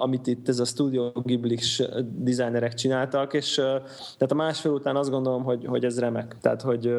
amit 0.00 0.26
itt 0.26 0.48
ez 0.48 0.58
a 0.58 0.64
Studio 0.64 1.10
ghibli 1.12 1.58
designerek 2.16 2.74
csináltak, 2.74 3.34
és 3.34 3.58
uh, 3.58 3.64
tehát 3.64 4.30
a 4.30 4.34
másfél 4.34 4.72
után 4.72 4.96
azt 4.96 5.10
gondolom, 5.10 5.42
hogy, 5.42 5.64
hogy 5.64 5.84
ez 5.84 5.98
remek. 5.98 6.36
Tehát, 6.40 6.62
hogy 6.62 6.94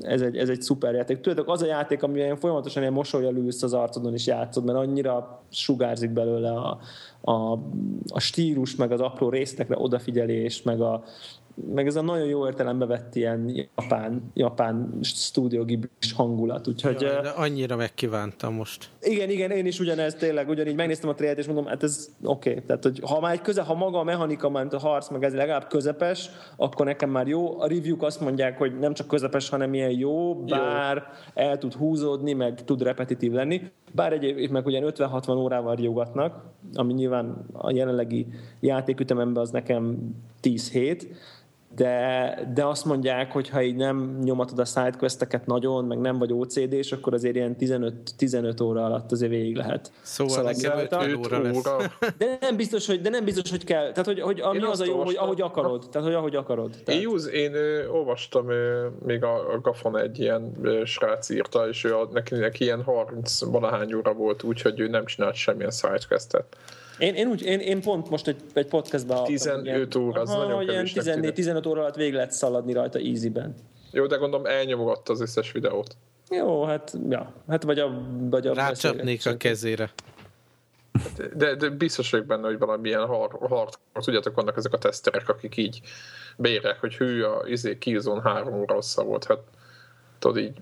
ez, 0.00 0.20
egy, 0.20 0.36
ez 0.36 0.48
egy 0.48 0.62
szuper 0.62 0.94
játék. 0.94 1.20
Tudjátok, 1.20 1.48
az 1.48 1.62
a 1.62 1.66
játék, 1.66 2.02
ami 2.02 2.18
ilyen 2.18 2.36
folyamatosan 2.36 2.82
ilyen 2.82 2.94
mosolyjal 2.94 3.36
ülsz 3.36 3.62
az 3.62 3.72
arcodon 3.72 4.14
is 4.14 4.26
játszod, 4.26 4.64
mert 4.64 4.78
annyira 4.78 5.42
sugárzik 5.50 6.10
belőle 6.10 6.50
a, 6.50 6.78
a, 7.20 7.52
a 8.08 8.20
stílus, 8.20 8.76
meg 8.76 8.92
az 8.92 9.00
apró 9.00 9.28
résztekre 9.28 9.76
odafigyelés, 9.78 10.62
meg 10.62 10.80
a, 10.80 11.02
meg 11.54 11.86
ez 11.86 11.96
a 11.96 12.02
nagyon 12.02 12.26
jó 12.26 12.46
értelembe 12.46 12.86
vett 12.86 13.14
ilyen 13.14 13.68
japán, 13.76 14.30
japán 14.34 14.98
stúdió 15.02 15.66
hangulat, 16.16 16.68
úgyhogy... 16.68 17.00
Ja, 17.00 17.20
de 17.20 17.28
annyira 17.28 17.76
megkívántam 17.76 18.54
most. 18.54 18.88
Igen, 19.00 19.30
igen, 19.30 19.50
én 19.50 19.66
is 19.66 19.80
ugyanez 19.80 20.14
tényleg, 20.14 20.48
ugyanígy 20.48 20.74
megnéztem 20.74 21.10
a 21.10 21.14
trélet, 21.14 21.38
és 21.38 21.46
mondom, 21.46 21.66
hát 21.66 21.82
ez 21.82 22.10
oké, 22.22 22.50
okay. 22.50 22.62
tehát 22.62 22.82
hogy 22.82 23.00
ha 23.04 23.20
már 23.20 23.32
egy 23.32 23.40
köze, 23.40 23.62
ha 23.62 23.74
maga 23.74 23.98
a 23.98 24.04
mechanika, 24.04 24.48
mert 24.50 24.72
a 24.72 24.78
harc, 24.78 25.10
meg 25.10 25.24
ez 25.24 25.34
legalább 25.34 25.68
közepes, 25.68 26.30
akkor 26.56 26.86
nekem 26.86 27.10
már 27.10 27.26
jó. 27.26 27.60
A 27.60 27.66
review 27.66 28.04
azt 28.04 28.20
mondják, 28.20 28.58
hogy 28.58 28.78
nem 28.78 28.94
csak 28.94 29.06
közepes, 29.06 29.48
hanem 29.48 29.74
ilyen 29.74 29.90
jó, 29.90 30.34
bár 30.34 30.96
jó. 30.96 31.42
el 31.42 31.58
tud 31.58 31.74
húzódni, 31.74 32.32
meg 32.32 32.64
tud 32.64 32.82
repetitív 32.82 33.32
lenni. 33.32 33.60
Bár 33.94 34.12
egy, 34.12 34.50
meg 34.50 34.66
ugye 34.66 34.80
50-60 34.84 35.36
órával 35.36 35.74
riogatnak, 35.74 36.44
ami 36.74 36.92
nyilván 36.92 37.46
a 37.52 37.70
jelenlegi 37.70 38.26
játékütememben 38.60 39.42
az 39.42 39.50
nekem 39.50 39.98
10 40.40 40.70
hét, 40.70 41.08
de, 41.74 42.50
de 42.54 42.64
azt 42.64 42.84
mondják, 42.84 43.32
hogy 43.32 43.48
ha 43.48 43.62
így 43.62 43.76
nem 43.76 44.18
nyomatod 44.22 44.58
a 44.58 44.64
sidequesteket 44.64 45.46
nagyon, 45.46 45.84
meg 45.84 45.98
nem 45.98 46.18
vagy 46.18 46.32
OCD-s, 46.32 46.92
akkor 46.92 47.14
azért 47.14 47.34
ilyen 47.34 47.56
15, 47.56 47.94
15 48.16 48.60
óra 48.60 48.84
alatt 48.84 49.12
azért 49.12 49.30
végig 49.30 49.56
lehet. 49.56 49.92
Szóval 50.02 50.42
nekem 50.42 50.78
5 50.78 51.16
óra 51.16 51.42
lesz. 51.42 51.62
De 52.18 52.38
nem 52.40 52.56
biztos, 52.56 52.86
hogy, 52.86 53.00
de 53.00 53.10
nem 53.10 53.24
biztos, 53.24 53.50
hogy 53.50 53.64
kell. 53.64 53.92
Tehát, 53.92 54.06
hogy, 54.06 54.20
hogy 54.20 54.40
ami 54.40 54.58
az 54.58 54.80
a 54.80 54.84
jó, 54.84 55.02
hogy 55.02 55.16
ahogy 55.16 55.40
akarod. 55.40 55.86
Tehát, 55.90 56.06
hogy 56.06 56.16
ahogy 56.16 56.36
akarod. 56.36 56.70
Tehát. 56.84 57.00
Én, 57.00 57.06
use, 57.06 57.30
én 57.30 57.54
ö, 57.54 57.88
olvastam 57.88 58.50
ö, 58.50 58.86
még 59.04 59.24
a, 59.24 59.52
a 59.52 59.60
Gafon 59.60 59.98
egy 59.98 60.20
ilyen 60.20 60.52
ö, 60.62 60.84
srác 60.84 61.28
írta, 61.28 61.68
és 61.68 61.84
ő 61.84 61.96
a, 61.96 62.08
neki, 62.12 62.34
neki 62.34 62.64
ilyen 62.64 62.82
30 62.82 63.44
valahány 63.44 63.94
óra 63.94 64.12
volt, 64.12 64.42
úgyhogy 64.42 64.80
ő 64.80 64.88
nem 64.88 65.04
csinált 65.04 65.34
semmilyen 65.34 65.70
sidequestet. 65.70 66.56
Én, 67.02 67.14
én, 67.14 67.28
úgy, 67.28 67.42
én, 67.42 67.60
én 67.60 67.80
pont 67.80 68.10
most 68.10 68.28
egy, 68.28 68.36
egy 68.52 68.66
podcastban 68.66 69.24
15 69.24 69.94
óra, 69.94 70.20
az 70.20 70.30
aha, 70.30 70.46
nagyon 70.46 70.62
ilyen 70.62 70.86
14-15 70.86 71.68
óra 71.68 71.80
alatt 71.80 71.94
végig 71.94 72.14
lehet 72.14 72.32
szaladni 72.32 72.72
rajta 72.72 72.98
easy-ben. 72.98 73.54
Jó, 73.90 74.06
de 74.06 74.16
gondolom 74.16 74.46
elnyomogatta 74.46 75.12
az 75.12 75.20
összes 75.20 75.52
videót. 75.52 75.96
Jó, 76.30 76.64
hát, 76.64 76.92
ja. 77.08 77.32
Hát 77.48 77.62
vagy 77.62 77.78
a... 77.78 78.02
Vagy 78.30 78.46
a 78.46 78.54
Rácsapnék 78.54 79.26
a 79.26 79.36
kezére. 79.36 79.90
De, 81.34 81.54
de 81.54 81.68
biztos 81.68 82.10
vagyok 82.10 82.26
benne, 82.26 82.46
hogy 82.46 82.58
valamilyen 82.58 83.06
hard, 83.06 83.32
hard 83.32 83.74
tudjátok, 83.92 84.34
vannak 84.34 84.56
ezek 84.56 84.72
a 84.72 84.78
teszterek, 84.78 85.28
akik 85.28 85.56
így 85.56 85.80
beírják, 86.36 86.80
hogy 86.80 86.94
hű, 86.94 87.22
a 87.22 87.42
izé, 87.46 87.78
Killzone 87.78 88.22
3 88.22 88.54
óra 88.54 88.78
volt. 88.94 89.24
Hát 89.24 89.38
tudod 90.18 90.38
így 90.38 90.52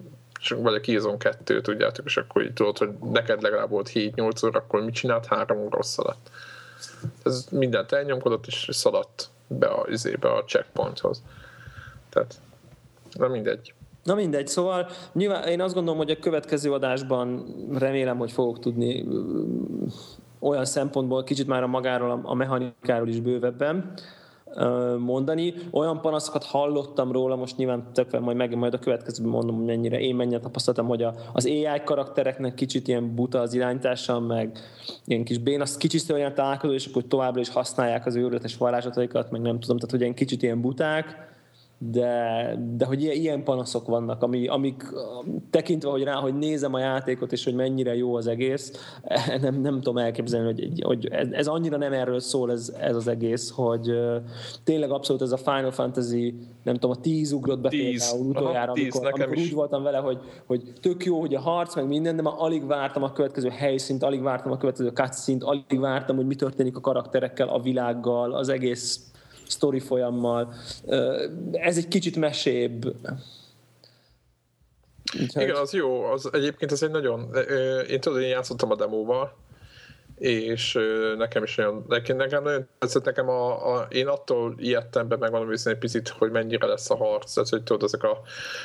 vagy 0.48 0.74
a 0.74 0.80
Killzone 0.80 1.16
2, 1.16 1.60
tudjátok, 1.60 2.04
és 2.04 2.16
akkor 2.16 2.42
így 2.42 2.52
tudod, 2.52 2.78
hogy 2.78 2.90
neked 3.12 3.42
legalább 3.42 3.70
volt 3.70 3.90
7-8 3.94 4.46
óra, 4.46 4.58
akkor 4.58 4.84
mit 4.84 4.94
csinált? 4.94 5.26
3 5.26 5.58
óra 5.58 5.76
rossz 5.76 5.98
alatt. 5.98 6.30
Ez 7.24 7.46
mindent 7.50 7.92
elnyomkodott, 7.92 8.46
és 8.46 8.68
szaladt 8.70 9.30
be 9.46 9.66
a, 9.66 9.86
izébe 9.88 10.32
a 10.32 10.44
checkpointhoz. 10.44 11.22
Tehát, 12.08 12.34
na 13.12 13.28
mindegy. 13.28 13.74
Na 14.02 14.14
mindegy, 14.14 14.48
szóval 14.48 14.88
nyilván 15.12 15.48
én 15.48 15.60
azt 15.60 15.74
gondolom, 15.74 15.98
hogy 15.98 16.10
a 16.10 16.18
következő 16.18 16.72
adásban 16.72 17.44
remélem, 17.78 18.18
hogy 18.18 18.32
fogok 18.32 18.58
tudni 18.58 19.06
olyan 20.38 20.64
szempontból 20.64 21.24
kicsit 21.24 21.46
már 21.46 21.62
a 21.62 21.66
magáról, 21.66 22.20
a 22.22 22.34
mechanikáról 22.34 23.08
is 23.08 23.20
bővebben, 23.20 23.92
mondani. 24.98 25.54
Olyan 25.70 26.00
panaszokat 26.00 26.44
hallottam 26.44 27.12
róla, 27.12 27.36
most 27.36 27.56
nyilván 27.56 27.92
tökve 27.92 28.18
majd, 28.18 28.36
meg, 28.36 28.56
majd 28.56 28.74
a 28.74 28.78
következőben 28.78 29.30
mondom, 29.30 29.56
hogy 29.56 29.64
mennyire 29.64 30.00
én 30.00 30.14
mennyire 30.14 30.40
tapasztaltam, 30.40 30.86
hogy 30.86 31.02
a, 31.02 31.14
az 31.32 31.46
AI 31.46 31.82
karaktereknek 31.84 32.54
kicsit 32.54 32.88
ilyen 32.88 33.14
buta 33.14 33.40
az 33.40 33.54
irányítása, 33.54 34.20
meg 34.20 34.58
ilyen 35.04 35.24
kis 35.24 35.38
bén, 35.38 35.60
azt 35.60 35.78
kicsit 35.78 36.10
olyan 36.10 36.34
találkozó, 36.34 36.72
és 36.72 36.86
akkor 36.86 37.02
továbbra 37.08 37.40
is 37.40 37.48
használják 37.48 38.06
az 38.06 38.16
őrületes 38.16 38.56
varázslataikat, 38.56 39.30
meg 39.30 39.40
nem 39.40 39.60
tudom, 39.60 39.76
tehát 39.76 39.90
hogy 39.90 40.00
ilyen 40.00 40.14
kicsit 40.14 40.42
ilyen 40.42 40.60
buták 40.60 41.29
de, 41.82 42.58
de 42.76 42.84
hogy 42.84 43.02
ilyen 43.02 43.44
panaszok 43.44 43.86
vannak, 43.86 44.22
ami, 44.22 44.46
amik 44.46 44.84
tekintve, 45.50 45.90
hogy 45.90 46.02
rá, 46.02 46.14
hogy 46.14 46.34
nézem 46.34 46.74
a 46.74 46.78
játékot, 46.78 47.32
és 47.32 47.44
hogy 47.44 47.54
mennyire 47.54 47.96
jó 47.96 48.14
az 48.14 48.26
egész, 48.26 48.72
nem, 49.40 49.60
nem 49.60 49.74
tudom 49.74 49.98
elképzelni, 49.98 50.46
hogy, 50.46 50.82
hogy 50.82 51.06
ez, 51.06 51.28
ez 51.30 51.46
annyira 51.46 51.76
nem 51.76 51.92
erről 51.92 52.20
szól 52.20 52.50
ez, 52.50 52.72
ez 52.80 52.96
az 52.96 53.08
egész, 53.08 53.50
hogy 53.50 53.90
tényleg 54.64 54.90
abszolút 54.90 55.22
ez 55.22 55.32
a 55.32 55.36
Final 55.36 55.70
Fantasy, 55.70 56.34
nem 56.62 56.74
tudom, 56.74 56.90
a 56.90 57.00
tíz 57.00 57.32
ugrott 57.32 57.60
be 57.60 57.68
tíz. 57.68 58.10
például 58.10 58.30
utoljára, 58.30 58.72
Aha, 58.72 58.72
tíz, 58.72 58.96
amikor, 58.96 59.20
amikor 59.20 59.38
úgy 59.38 59.52
voltam 59.52 59.82
vele, 59.82 59.98
hogy, 59.98 60.18
hogy 60.46 60.72
tök 60.80 61.04
jó, 61.04 61.20
hogy 61.20 61.34
a 61.34 61.40
harc, 61.40 61.74
meg 61.74 61.86
minden, 61.86 62.16
de 62.16 62.22
már 62.22 62.34
alig 62.36 62.66
vártam 62.66 63.02
a 63.02 63.12
következő 63.12 63.48
helyszínt, 63.48 64.02
alig 64.02 64.22
vártam 64.22 64.52
a 64.52 64.56
következő 64.56 64.88
cutscene 64.88 65.44
alig 65.44 65.80
vártam, 65.80 66.16
hogy 66.16 66.26
mi 66.26 66.34
történik 66.34 66.76
a 66.76 66.80
karakterekkel, 66.80 67.48
a 67.48 67.60
világgal, 67.60 68.32
az 68.32 68.48
egész 68.48 69.09
sztori 69.50 69.80
folyammal. 69.80 70.54
Ez 71.52 71.76
egy 71.76 71.88
kicsit 71.88 72.16
mesébb. 72.16 72.84
Úgyhogy... 75.20 75.42
Igen, 75.42 75.56
az 75.56 75.72
jó. 75.72 76.02
Az, 76.04 76.28
egyébként 76.32 76.72
ez 76.72 76.82
egy 76.82 76.90
nagyon... 76.90 77.34
Én 77.88 78.00
tudod, 78.00 78.20
én 78.20 78.28
játszottam 78.28 78.70
a 78.70 78.76
demóval, 78.76 79.36
és 80.20 80.78
nekem 81.16 81.42
is 81.42 81.58
olyan, 81.58 81.84
nekem, 81.88 82.16
nekem 82.16 82.42
nagyon 82.42 82.66
tetszett, 82.78 83.04
nekem 83.04 83.28
a, 83.28 83.74
a, 83.74 83.86
én 83.90 84.06
attól 84.06 84.54
ijedtem 84.58 85.08
be, 85.08 85.16
meg 85.16 85.30
valami 85.30 85.54
egy 85.64 85.78
picit, 85.78 86.08
hogy 86.08 86.30
mennyire 86.30 86.66
lesz 86.66 86.90
a 86.90 86.96
harc, 86.96 87.32
tehát 87.32 87.48
hogy 87.48 87.62
tudod, 87.62 87.82
ezek 87.82 88.02
a 88.02 88.20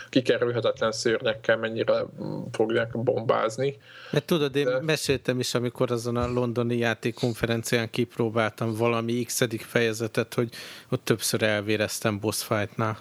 kikerülhetetlen 0.09 0.91
szörnyekkel 0.91 1.57
mennyire 1.57 2.05
fogják 2.51 2.97
bombázni. 2.97 3.77
Mert 4.11 4.25
tudod, 4.25 4.55
én 4.55 4.65
De... 4.65 4.81
meséltem 4.81 5.39
is, 5.39 5.53
amikor 5.53 5.91
azon 5.91 6.15
a 6.15 6.27
londoni 6.27 6.77
játékkonferencián 6.77 7.89
kipróbáltam 7.89 8.73
valami 8.73 9.23
x 9.23 9.43
fejezetet, 9.57 10.33
hogy 10.33 10.49
ott 10.89 11.03
többször 11.03 11.43
elvéreztem 11.43 12.19
boss 12.19 12.43
fightnál. 12.43 12.97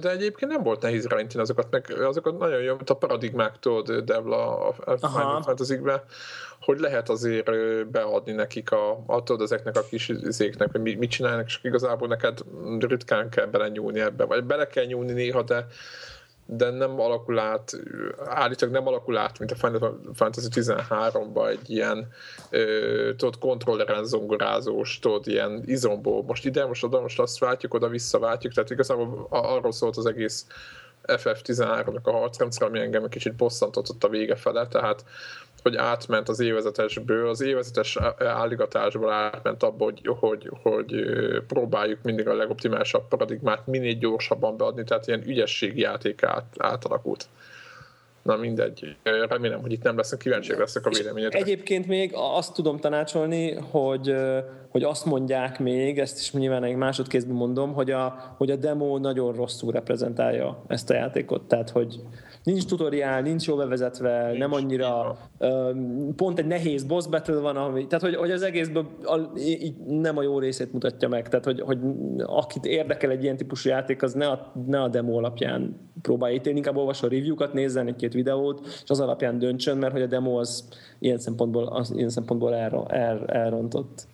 De 0.00 0.10
egyébként 0.10 0.50
nem 0.50 0.62
volt 0.62 0.82
nehéz 0.82 1.06
ráinteni 1.06 1.42
azokat, 1.42 1.70
meg 1.70 1.94
azokat 2.00 2.38
nagyon 2.38 2.60
jó, 2.60 2.74
mint 2.74 2.90
a 2.90 2.94
paradigmáktól 2.94 3.82
Devla 3.82 4.68
a 4.68 4.96
Final 4.96 5.42
fantasy 5.42 5.80
hogy 6.60 6.80
lehet 6.80 7.08
azért 7.08 7.50
beadni 7.90 8.32
nekik 8.32 8.70
a, 8.70 9.02
attól 9.06 9.42
ezeknek 9.42 9.76
a 9.76 9.84
kis 9.88 10.08
izéknek, 10.08 10.70
hogy 10.70 10.80
mit 10.98 11.10
csinálnak, 11.10 11.46
és 11.46 11.58
igazából 11.62 12.08
neked 12.08 12.38
ritkán 12.78 13.30
kell 13.30 13.46
belenyúlni 13.46 14.00
ebbe, 14.00 14.24
vagy 14.24 14.44
bele 14.44 14.66
kell 14.66 14.84
nyúlni 14.84 15.12
néha, 15.12 15.42
de 15.42 15.66
de 16.52 16.70
nem 16.70 17.00
alakul 17.00 17.38
át, 17.38 17.72
állítólag 18.24 18.74
nem 18.74 18.86
alakul 18.86 19.16
át, 19.16 19.38
mint 19.38 19.50
a 19.50 19.54
Final 19.54 20.00
Fantasy 20.14 20.48
13-ban 20.50 21.48
egy 21.48 21.70
ilyen, 21.70 22.08
ö, 22.50 23.10
tudod, 23.16 23.38
kontrolleren 23.38 24.04
zongorázós, 24.04 24.98
tudod, 24.98 25.26
ilyen 25.26 25.62
izomból, 25.64 26.22
most 26.22 26.44
ide, 26.44 26.66
most 26.66 26.84
oda, 26.84 27.00
most 27.00 27.18
azt 27.18 27.38
váltjuk, 27.38 27.74
oda 27.74 27.88
visszaváltjuk, 27.88 28.52
tehát 28.52 28.70
igazából 28.70 29.26
arról 29.30 29.72
szólt 29.72 29.96
az 29.96 30.06
egész 30.06 30.46
FF13-nak 31.06 32.02
a 32.02 32.10
harcrendszer, 32.10 32.68
ami 32.68 32.78
engem 32.78 33.04
egy 33.04 33.10
kicsit 33.10 33.34
bosszantott 33.34 33.90
ott 33.90 34.04
a 34.04 34.08
vége 34.08 34.36
fele, 34.36 34.66
tehát 34.66 35.04
hogy 35.62 35.76
átment 35.76 36.28
az 36.28 36.40
évezetesből, 36.40 37.28
az 37.28 37.40
évezetes 37.40 37.98
álligatásból 38.18 39.12
átment 39.12 39.62
abba, 39.62 39.84
hogy, 39.84 40.00
hogy, 40.18 40.50
hogy 40.62 41.04
próbáljuk 41.46 42.02
mindig 42.02 42.28
a 42.28 42.34
legoptimálisabb 42.34 43.08
paradigmát 43.08 43.66
minél 43.66 43.94
gyorsabban 43.94 44.56
beadni, 44.56 44.84
tehát 44.84 45.06
ilyen 45.06 45.22
ügyességi 45.26 45.80
játék 45.80 46.22
át, 46.22 46.44
átalakult. 46.58 47.28
Na 48.22 48.36
mindegy. 48.36 48.96
Remélem, 49.02 49.60
hogy 49.60 49.72
itt 49.72 49.82
nem 49.82 49.96
lesznek 49.96 50.20
kíváncsiak 50.20 50.58
leszek 50.58 50.86
a 50.86 50.90
véleményetek. 50.90 51.40
Egyébként 51.40 51.86
még 51.86 52.10
azt 52.14 52.54
tudom 52.54 52.78
tanácsolni, 52.78 53.52
hogy, 53.52 54.14
hogy 54.68 54.82
azt 54.82 55.04
mondják 55.04 55.58
még, 55.58 55.98
ezt 55.98 56.18
is 56.18 56.32
nyilván 56.32 56.64
egy 56.64 56.76
másodkézben 56.76 57.34
mondom, 57.34 57.72
hogy 57.72 57.90
a, 57.90 58.34
hogy 58.36 58.50
a 58.50 58.56
demo 58.56 58.98
nagyon 58.98 59.32
rosszul 59.32 59.72
reprezentálja 59.72 60.64
ezt 60.66 60.90
a 60.90 60.94
játékot. 60.94 61.42
Tehát, 61.42 61.70
hogy, 61.70 62.00
nincs 62.44 62.64
tutoriál, 62.64 63.22
nincs 63.22 63.46
jól 63.46 63.56
bevezetve, 63.56 64.26
nincs, 64.26 64.38
nem 64.38 64.52
annyira, 64.52 65.18
pont 66.16 66.38
egy 66.38 66.46
nehéz 66.46 66.84
boss 66.84 67.06
battle 67.06 67.38
van, 67.40 67.56
ami, 67.56 67.86
tehát 67.86 68.04
hogy, 68.04 68.14
hogy 68.14 68.30
az 68.30 68.42
egészből 68.42 68.86
a, 69.02 69.38
így 69.38 69.76
nem 69.76 70.16
a 70.16 70.22
jó 70.22 70.38
részét 70.38 70.72
mutatja 70.72 71.08
meg, 71.08 71.28
tehát 71.28 71.44
hogy, 71.44 71.60
hogy 71.60 71.78
akit 72.24 72.64
érdekel 72.64 73.10
egy 73.10 73.22
ilyen 73.22 73.36
típusú 73.36 73.68
játék, 73.68 74.02
az 74.02 74.12
ne 74.12 74.26
a, 74.26 74.52
ne 74.66 74.82
a 74.82 74.88
demo 74.88 75.16
alapján 75.16 75.90
próbálja 76.02 76.36
ítélni, 76.36 76.58
inkább 76.58 76.76
olvasson 76.76 77.10
review-kat, 77.10 77.52
nézzen 77.52 77.86
egy-két 77.86 78.12
videót, 78.12 78.66
és 78.66 78.90
az 78.90 79.00
alapján 79.00 79.38
döntsön, 79.38 79.78
mert 79.78 79.92
hogy 79.92 80.02
a 80.02 80.06
demo 80.06 80.38
az 80.38 80.68
ilyen 80.98 81.18
szempontból, 81.18 81.66
az, 81.66 81.92
ilyen 81.96 82.08
szempontból 82.08 82.54
el, 82.54 82.86
el, 82.88 83.26
elrontott. 83.26 84.06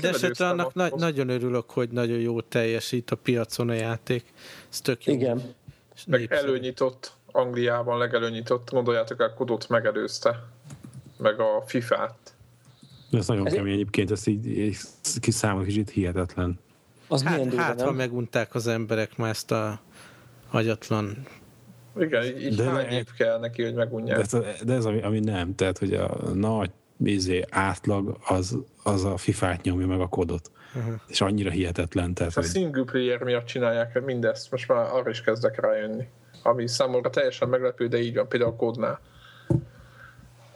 De 0.00 0.08
esetre 0.08 0.48
annak 0.48 0.74
na- 0.74 0.96
nagyon 0.96 1.28
örülök, 1.28 1.70
hogy 1.70 1.88
nagyon 1.90 2.18
jó 2.18 2.40
teljesít 2.40 3.10
a 3.10 3.16
piacon 3.16 3.68
a 3.68 3.74
játék. 3.74 4.32
Ez 4.70 4.80
tök 4.80 5.04
jó. 5.04 5.12
Igen. 5.12 5.42
Meg 6.06 6.32
előnyitott 6.32 7.12
Angliában 7.36 7.98
legelőnyitott, 7.98 8.70
gondoljátok 8.70 9.20
el, 9.20 9.34
Kodot 9.34 9.68
megelőzte, 9.68 10.44
meg 11.16 11.40
a 11.40 11.62
FIFA-t. 11.66 12.34
Ez 13.12 13.26
nagyon 13.26 13.46
ez 13.46 13.52
kemény 13.52 13.72
egyébként, 13.72 14.10
ez 14.10 14.26
így 14.26 14.76
kiszámol 15.20 15.64
kicsit 15.64 15.90
hihetetlen. 15.90 16.58
Az 17.08 17.22
hát, 17.22 17.44
milyen 17.44 17.58
hát 17.58 17.82
ha 17.82 17.92
megunták 17.92 18.54
az 18.54 18.66
emberek 18.66 19.16
már 19.16 19.30
ezt 19.30 19.50
a 19.50 19.80
hagyatlan 20.48 21.26
igen, 21.98 22.24
így 22.24 22.54
de 22.54 22.64
hány 22.64 22.92
év 22.92 23.06
kell 23.16 23.38
neki, 23.38 23.62
hogy 23.62 23.74
megunják. 23.74 24.26
De 24.26 24.38
ez, 24.38 24.60
de 24.60 24.74
ez 24.74 24.84
ami, 24.84 25.02
ami 25.02 25.20
nem, 25.20 25.54
tehát 25.54 25.78
hogy 25.78 25.94
a 25.94 26.16
nagy 26.34 26.70
izé, 27.04 27.44
átlag 27.50 28.18
az, 28.26 28.58
az 28.82 29.04
a 29.04 29.16
FIFA-t 29.16 29.62
nyomja 29.62 29.86
meg 29.86 30.00
a 30.00 30.08
kodot. 30.08 30.50
Uh-huh. 30.74 30.94
És 31.06 31.20
annyira 31.20 31.50
hihetetlen. 31.50 32.14
Tehát, 32.14 32.36
a 32.36 32.40
hogy... 32.40 32.48
single 32.48 32.84
player 32.84 33.22
miatt 33.22 33.44
csinálják 33.44 34.04
mindezt, 34.04 34.50
most 34.50 34.68
már 34.68 34.86
arra 34.92 35.10
is 35.10 35.20
kezdek 35.20 35.60
rájönni 35.60 36.08
ami 36.46 36.68
számomra 36.68 37.10
teljesen 37.10 37.48
meglepő, 37.48 37.88
de 37.88 37.98
így 37.98 38.14
van, 38.14 38.28
például 38.28 38.50
a 38.50 38.56
kódnál. 38.56 39.00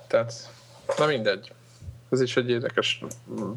Tehát, 0.06 0.32
na 0.98 1.06
mindegy. 1.06 1.52
Ez 2.10 2.20
is 2.20 2.36
egy 2.36 2.50
érdekes 2.50 3.04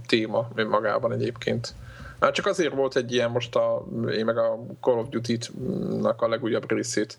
téma 0.06 0.48
magában 0.56 1.12
egyébként. 1.12 1.74
Hát 2.20 2.34
csak 2.34 2.46
azért 2.46 2.74
volt 2.74 2.96
egy 2.96 3.14
ilyen 3.14 3.32
most 3.32 3.56
a, 3.56 3.86
én 4.12 4.26
meg 4.26 4.38
a 4.38 4.60
Call 4.82 4.98
of 4.98 5.10
Duty-nak 5.10 6.22
a 6.22 6.28
legújabb 6.28 6.72
részét 6.72 7.18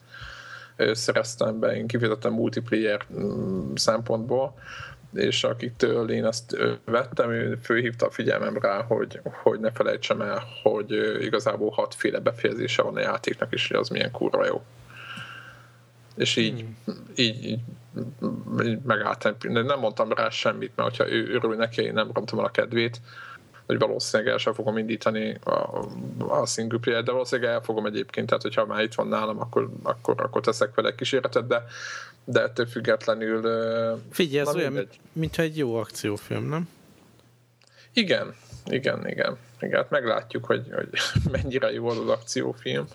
szereztem 0.77 1.59
be, 1.59 1.77
én 1.77 1.87
kifejezetten 1.87 2.33
multiplayer 2.33 3.07
szempontból, 3.75 4.55
és 5.15 5.45
akiktől 5.45 6.11
én 6.11 6.25
ezt 6.25 6.57
vettem, 6.85 7.31
ő 7.31 7.59
főhívta 7.63 8.07
a 8.07 8.11
figyelmem 8.11 8.59
rá, 8.59 8.83
hogy, 8.83 9.21
hogy 9.43 9.61
ne 9.61 9.71
felejtsem 9.71 10.21
el, 10.21 10.43
hogy 10.63 10.91
igazából 11.21 11.71
hatféle 11.71 12.19
befejezése 12.19 12.83
van 12.83 12.97
a 12.97 13.01
játéknak, 13.01 13.53
és 13.53 13.71
az 13.71 13.89
milyen 13.89 14.11
kurva 14.11 14.47
jó. 14.47 14.63
És 16.17 16.37
így, 16.37 16.65
hmm. 16.85 16.95
így, 17.17 17.45
így, 17.45 17.61
így 18.65 18.79
megálltam. 18.83 19.35
Nem 19.41 19.79
mondtam 19.79 20.13
rá 20.13 20.29
semmit, 20.31 20.73
mert 20.77 20.97
ha 20.97 21.11
ő 21.11 21.35
örül 21.35 21.57
neki, 21.57 21.83
én 21.83 21.93
nem 21.93 22.11
rontom 22.13 22.39
el 22.39 22.45
a 22.45 22.51
kedvét, 22.51 23.01
hogy 23.67 23.79
valószínűleg 23.79 24.33
el 24.33 24.39
sem 24.39 24.53
fogom 24.53 24.79
indítani 24.79 25.39
a, 25.45 25.87
a 26.19 26.47
single 26.47 26.79
player, 26.79 27.03
de 27.03 27.13
valószínűleg 27.13 27.51
el 27.51 27.61
fogom 27.61 27.87
egyébként, 27.87 28.27
tehát 28.27 28.43
hogyha 28.43 28.67
már 28.67 28.83
itt 28.83 28.95
van 28.95 29.09
nálam, 29.09 29.41
akkor, 29.41 29.71
akkor, 29.83 30.15
akkor 30.21 30.41
teszek 30.41 30.75
vele 30.75 30.89
egy 30.89 30.95
kísérletet, 30.95 31.47
de, 31.47 31.65
de 32.25 32.43
ettől 32.43 32.67
függetlenül... 32.67 33.41
Figyelj, 34.11 34.49
ez 34.49 34.55
olyan, 34.55 34.89
mintha 35.13 35.43
egy 35.43 35.57
jó 35.57 35.77
akciófilm, 35.77 36.49
nem? 36.49 36.69
Igen, 37.93 38.35
igen, 38.67 39.09
igen. 39.09 39.37
Igen, 39.63 39.77
hát 39.77 39.91
meglátjuk, 39.91 40.45
hogy, 40.45 40.67
hogy 40.75 40.89
mennyire 41.33 41.73
jó 41.73 41.89
az 41.89 42.09
akciófilm. 42.09 42.87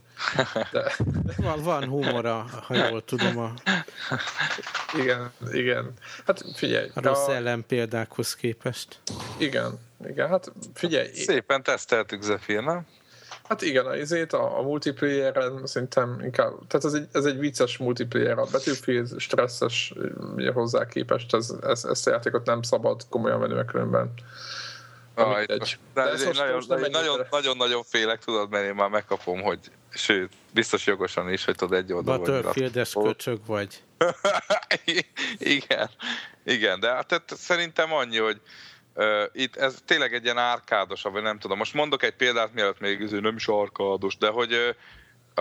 De... 0.71 0.91
Van, 1.37 1.63
van 1.63 1.87
humora, 1.87 2.45
ha 2.61 2.75
jól 2.75 3.05
tudom. 3.05 3.37
A... 3.37 3.53
Igen, 4.95 5.31
igen. 5.51 5.93
Hát 6.25 6.43
figyelj. 6.53 6.89
A 6.93 7.01
rossz 7.01 7.27
a... 7.27 7.35
ellenpéldákhoz 7.35 8.35
képest. 8.35 8.99
Igen, 9.37 9.79
igen, 10.05 10.27
hát 10.27 10.51
figyelj. 10.73 11.13
Szépen 11.13 11.63
teszteltük 11.63 12.21
Zephyr, 12.21 12.63
nem? 12.63 12.85
Hát 13.43 13.61
igen, 13.61 13.85
a 13.85 13.95
izét, 13.95 14.33
a, 14.33 14.59
a 14.59 14.61
multiplayer-en 14.61 15.61
szerintem 15.65 16.19
inkább, 16.23 16.53
tehát 16.67 16.85
ez 16.85 16.93
egy, 16.93 17.07
ez 17.11 17.25
egy 17.25 17.39
vicces 17.39 17.77
multiplayer, 17.77 18.37
a 18.37 18.45
Battlefield 18.51 19.19
stresszes 19.19 19.93
hozzá 20.53 20.85
képest, 20.85 21.33
ez, 21.33 21.53
ez, 21.61 21.85
ezt 21.85 22.07
a 22.07 22.09
játékot 22.09 22.45
nem 22.45 22.61
szabad 22.61 23.01
komolyan 23.09 23.39
venni, 23.39 23.65
különben 23.65 24.13
Aj, 25.17 25.45
de, 25.45 25.57
de 25.93 26.01
ez 26.01 26.23
nagyon, 26.23 26.63
nagyon, 26.67 26.89
nagyon, 26.91 27.25
nagyon, 27.29 27.57
nagyon 27.57 27.83
félek, 27.83 28.23
tudod, 28.23 28.49
mert 28.49 28.65
én 28.65 28.73
már 28.73 28.89
megkapom, 28.89 29.41
hogy 29.41 29.59
sőt, 29.89 30.31
biztos 30.53 30.85
jogosan 30.85 31.31
is, 31.31 31.45
hogy 31.45 31.55
tudod 31.55 31.77
egy 31.77 31.93
oldal 31.93 32.17
Battlefield-es 32.17 32.93
köcsög 32.93 33.39
vagy. 33.45 33.83
igen, 35.39 35.89
igen, 36.43 36.79
de 36.79 36.89
hát 36.89 37.23
szerintem 37.27 37.93
annyi, 37.93 38.17
hogy 38.17 38.41
uh, 38.95 39.23
itt 39.33 39.55
ez 39.55 39.77
tényleg 39.85 40.13
egy 40.13 40.23
ilyen 40.23 40.37
árkádosabb, 40.37 41.13
vagy 41.13 41.23
nem 41.23 41.39
tudom. 41.39 41.57
Most 41.57 41.73
mondok 41.73 42.03
egy 42.03 42.15
példát, 42.15 42.53
mielőtt 42.53 42.79
még 42.79 43.01
ez 43.01 43.11
nem 43.11 43.35
is 43.35 43.49
árkádos, 43.49 44.17
de 44.17 44.29
hogy 44.29 44.53
uh, 44.53 44.59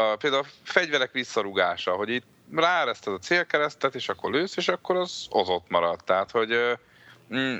uh, 0.05 0.17
például 0.19 0.43
a 0.43 0.49
fegyverek 0.63 1.13
visszarugása, 1.13 1.93
hogy 1.93 2.09
itt 2.09 2.27
ráereszted 2.53 3.13
a 3.13 3.19
célkeresztet, 3.19 3.95
és 3.95 4.09
akkor 4.09 4.31
lősz, 4.31 4.57
és 4.57 4.69
akkor 4.69 4.97
az, 4.97 5.27
az 5.31 5.49
ott 5.49 5.69
marad. 5.69 6.01
Tehát, 6.05 6.31
hogy 6.31 6.53
uh, 6.53 6.73
Mm, 7.35 7.57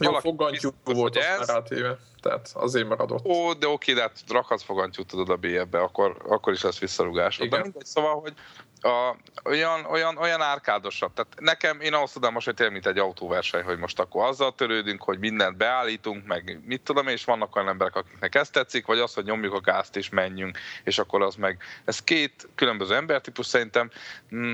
Jó, 0.00 0.12
fogantyú 0.12 0.70
volt 0.84 1.16
az 1.16 1.24
ez... 1.24 1.48
rátéve, 1.48 1.98
tehát 2.22 2.50
azért 2.54 2.88
maradott. 2.88 3.26
Ó, 3.26 3.52
de 3.52 3.68
oké, 3.68 3.92
de 3.92 4.00
hát 4.00 4.22
rakhatsz 4.28 4.62
fogantyút 4.62 5.06
tudod 5.06 5.28
a 5.28 5.36
BF-be, 5.36 5.80
akkor, 5.80 6.16
akkor 6.28 6.52
is 6.52 6.62
lesz 6.62 6.78
visszarugás. 6.78 7.36
De 7.36 7.60
mindegy, 7.60 7.84
szóval, 7.84 8.20
hogy 8.20 8.34
a, 8.80 9.16
olyan, 9.44 9.84
olyan, 9.84 10.16
olyan 10.16 10.40
árkádosabb. 10.40 11.12
Tehát 11.14 11.34
nekem, 11.40 11.80
én 11.80 11.94
azt 11.94 12.12
tudom 12.12 12.32
most, 12.32 12.46
hogy 12.46 12.54
tényleg, 12.54 12.74
mint 12.74 12.86
egy 12.86 12.98
autóverseny, 12.98 13.62
hogy 13.62 13.78
most 13.78 14.00
akkor 14.00 14.26
azzal 14.26 14.54
törődünk, 14.54 15.02
hogy 15.02 15.18
mindent 15.18 15.56
beállítunk, 15.56 16.26
meg 16.26 16.60
mit 16.64 16.82
tudom 16.82 17.08
és 17.08 17.24
vannak 17.24 17.56
olyan 17.56 17.68
emberek, 17.68 17.96
akiknek 17.96 18.34
ezt 18.34 18.52
tetszik, 18.52 18.86
vagy 18.86 18.98
az, 18.98 19.14
hogy 19.14 19.24
nyomjuk 19.24 19.54
a 19.54 19.60
gázt 19.60 19.96
és 19.96 20.08
menjünk, 20.08 20.58
és 20.84 20.98
akkor 20.98 21.22
az 21.22 21.34
meg. 21.34 21.62
Ez 21.84 22.02
két 22.02 22.48
különböző 22.54 22.94
embertípus, 22.94 23.46
szerintem 23.46 23.90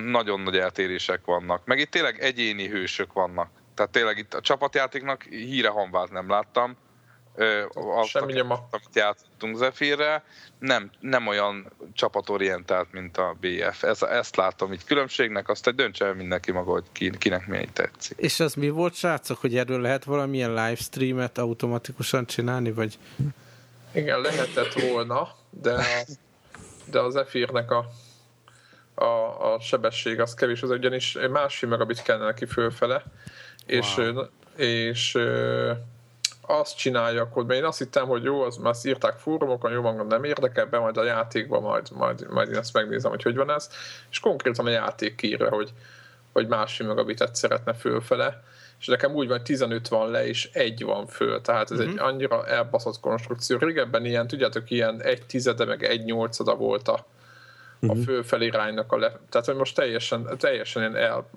nagyon 0.04 0.40
nagy 0.40 0.56
eltérések 0.56 1.24
vannak. 1.24 1.64
Meg 1.64 1.78
itt 1.78 1.90
tényleg 1.90 2.20
egyéni 2.20 2.68
hősök 2.68 3.12
vannak 3.12 3.50
tehát 3.74 3.90
tényleg 3.92 4.18
itt 4.18 4.34
a 4.34 4.40
csapatjátéknak 4.40 5.22
híre 5.22 5.68
hanvát 5.68 6.10
nem 6.10 6.28
láttam. 6.28 6.76
Semmi 8.06 8.32
nyoma. 8.32 8.54
Amit 8.70 8.94
játszottunk 8.94 9.56
Zephyrre, 9.56 10.24
nem, 10.58 10.90
nem 11.00 11.26
olyan 11.26 11.72
csapatorientált, 11.92 12.92
mint 12.92 13.16
a 13.16 13.36
BF. 13.40 13.82
Ez, 13.82 14.02
ezt 14.02 14.36
látom 14.36 14.72
így 14.72 14.84
különbségnek, 14.84 15.48
azt 15.48 15.66
egy 15.66 15.74
döntse 15.74 16.12
mindenki 16.12 16.52
maga, 16.52 16.70
hogy 16.70 16.84
ki, 16.92 17.10
kinek 17.18 17.46
mi 17.46 17.68
tetszik. 17.72 18.18
És 18.18 18.40
az 18.40 18.54
mi 18.54 18.68
volt, 18.68 18.94
srácok, 18.94 19.40
hogy 19.40 19.56
erről 19.56 19.80
lehet 19.80 20.04
valamilyen 20.04 20.54
livestreamet 20.54 21.38
automatikusan 21.38 22.26
csinálni, 22.26 22.72
vagy? 22.72 22.98
Igen, 23.92 24.20
lehetett 24.20 24.72
volna, 24.72 25.28
de 25.50 25.84
de 26.84 27.00
az 27.00 27.12
Zephyrnek 27.12 27.70
a 27.70 27.86
a, 28.94 29.52
a 29.54 29.60
sebesség 29.60 30.20
az 30.20 30.34
kevés, 30.34 30.62
az 30.62 30.70
ugyanis 30.70 31.18
másfél 31.30 31.68
megabit 31.68 32.02
kellene 32.02 32.24
neki 32.24 32.46
fölfele, 32.46 33.04
és, 33.66 33.96
wow. 33.96 34.24
és 34.56 35.18
azt 36.46 36.76
csinálja 36.76 37.22
akkor, 37.22 37.44
mert 37.44 37.60
én 37.60 37.66
azt 37.66 37.78
hittem, 37.78 38.06
hogy 38.06 38.24
jó, 38.24 38.42
az 38.42 38.56
már 38.56 38.74
írták 38.82 39.18
fórumokon, 39.18 39.72
jó 39.72 39.82
magam 39.82 40.06
nem 40.06 40.24
érdekel, 40.24 40.66
be 40.66 40.78
majd 40.78 40.96
a 40.96 41.04
játékban, 41.04 41.62
majd, 41.62 41.88
majd, 41.92 42.26
majd 42.30 42.48
én 42.48 42.56
ezt 42.56 42.72
megnézem, 42.72 43.10
hogy 43.10 43.22
hogy 43.22 43.36
van 43.36 43.50
ez, 43.50 43.70
és 44.10 44.20
konkrétan 44.20 44.66
a 44.66 44.70
játék 44.70 45.22
írja, 45.22 45.48
hogy, 45.48 45.72
hogy 46.32 46.48
másfél 46.48 46.86
megabitet 46.86 47.34
szeretne 47.34 47.74
fölfele, 47.74 48.42
és 48.80 48.86
nekem 48.86 49.14
úgy 49.14 49.28
van, 49.28 49.44
15 49.44 49.88
van 49.88 50.10
le, 50.10 50.26
és 50.26 50.50
egy 50.52 50.84
van 50.84 51.06
föl, 51.06 51.40
tehát 51.40 51.70
ez 51.70 51.78
uh-huh. 51.78 51.92
egy 51.92 51.94
mhm. 51.94 52.04
annyira 52.04 52.46
elbaszott 52.46 53.00
konstrukció. 53.00 53.58
Régebben 53.58 54.04
ilyen, 54.04 54.26
tudjátok, 54.26 54.70
ilyen 54.70 55.02
egy 55.02 55.26
tizede, 55.26 55.64
meg 55.64 55.84
egy 55.84 56.04
nyolcada 56.04 56.54
volt 56.54 56.88
a. 56.88 57.06
a 57.80 57.94
mhm. 57.94 58.02
főfeliránynak 58.02 58.92
a 58.92 58.96
le... 58.96 59.20
Tehát, 59.28 59.46
hogy 59.46 59.54
most 59.54 59.74
teljesen, 59.74 60.36
teljesen 60.38 60.82
ilyen 60.82 60.96
el... 60.96 61.30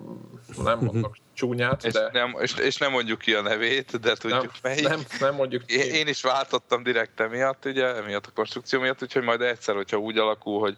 Nem 0.64 0.78
mondok 0.78 0.94
uh-huh. 0.94 1.16
csúnyát, 1.32 1.84
és 1.84 1.92
de... 1.92 2.08
Nem, 2.12 2.36
és, 2.40 2.54
és 2.54 2.76
nem 2.76 2.90
mondjuk 2.90 3.18
ki 3.18 3.34
a 3.34 3.42
nevét, 3.42 4.00
de 4.00 4.14
tudjuk 4.14 4.42
nem, 4.42 4.50
melyik. 4.62 4.88
Nem, 4.88 5.00
nem 5.20 5.34
mondjuk 5.34 5.66
ki. 5.66 5.74
Én, 5.74 5.94
én 5.94 6.06
is 6.06 6.22
váltottam 6.22 6.82
direkt 6.82 7.20
emiatt, 7.20 7.64
ugye, 7.64 7.94
emiatt 7.94 8.26
a 8.26 8.30
konstrukció 8.34 8.80
miatt, 8.80 9.02
úgyhogy 9.02 9.22
majd 9.22 9.40
egyszer, 9.40 9.74
hogyha 9.74 9.96
úgy 9.96 10.18
alakul, 10.18 10.60
hogy 10.60 10.76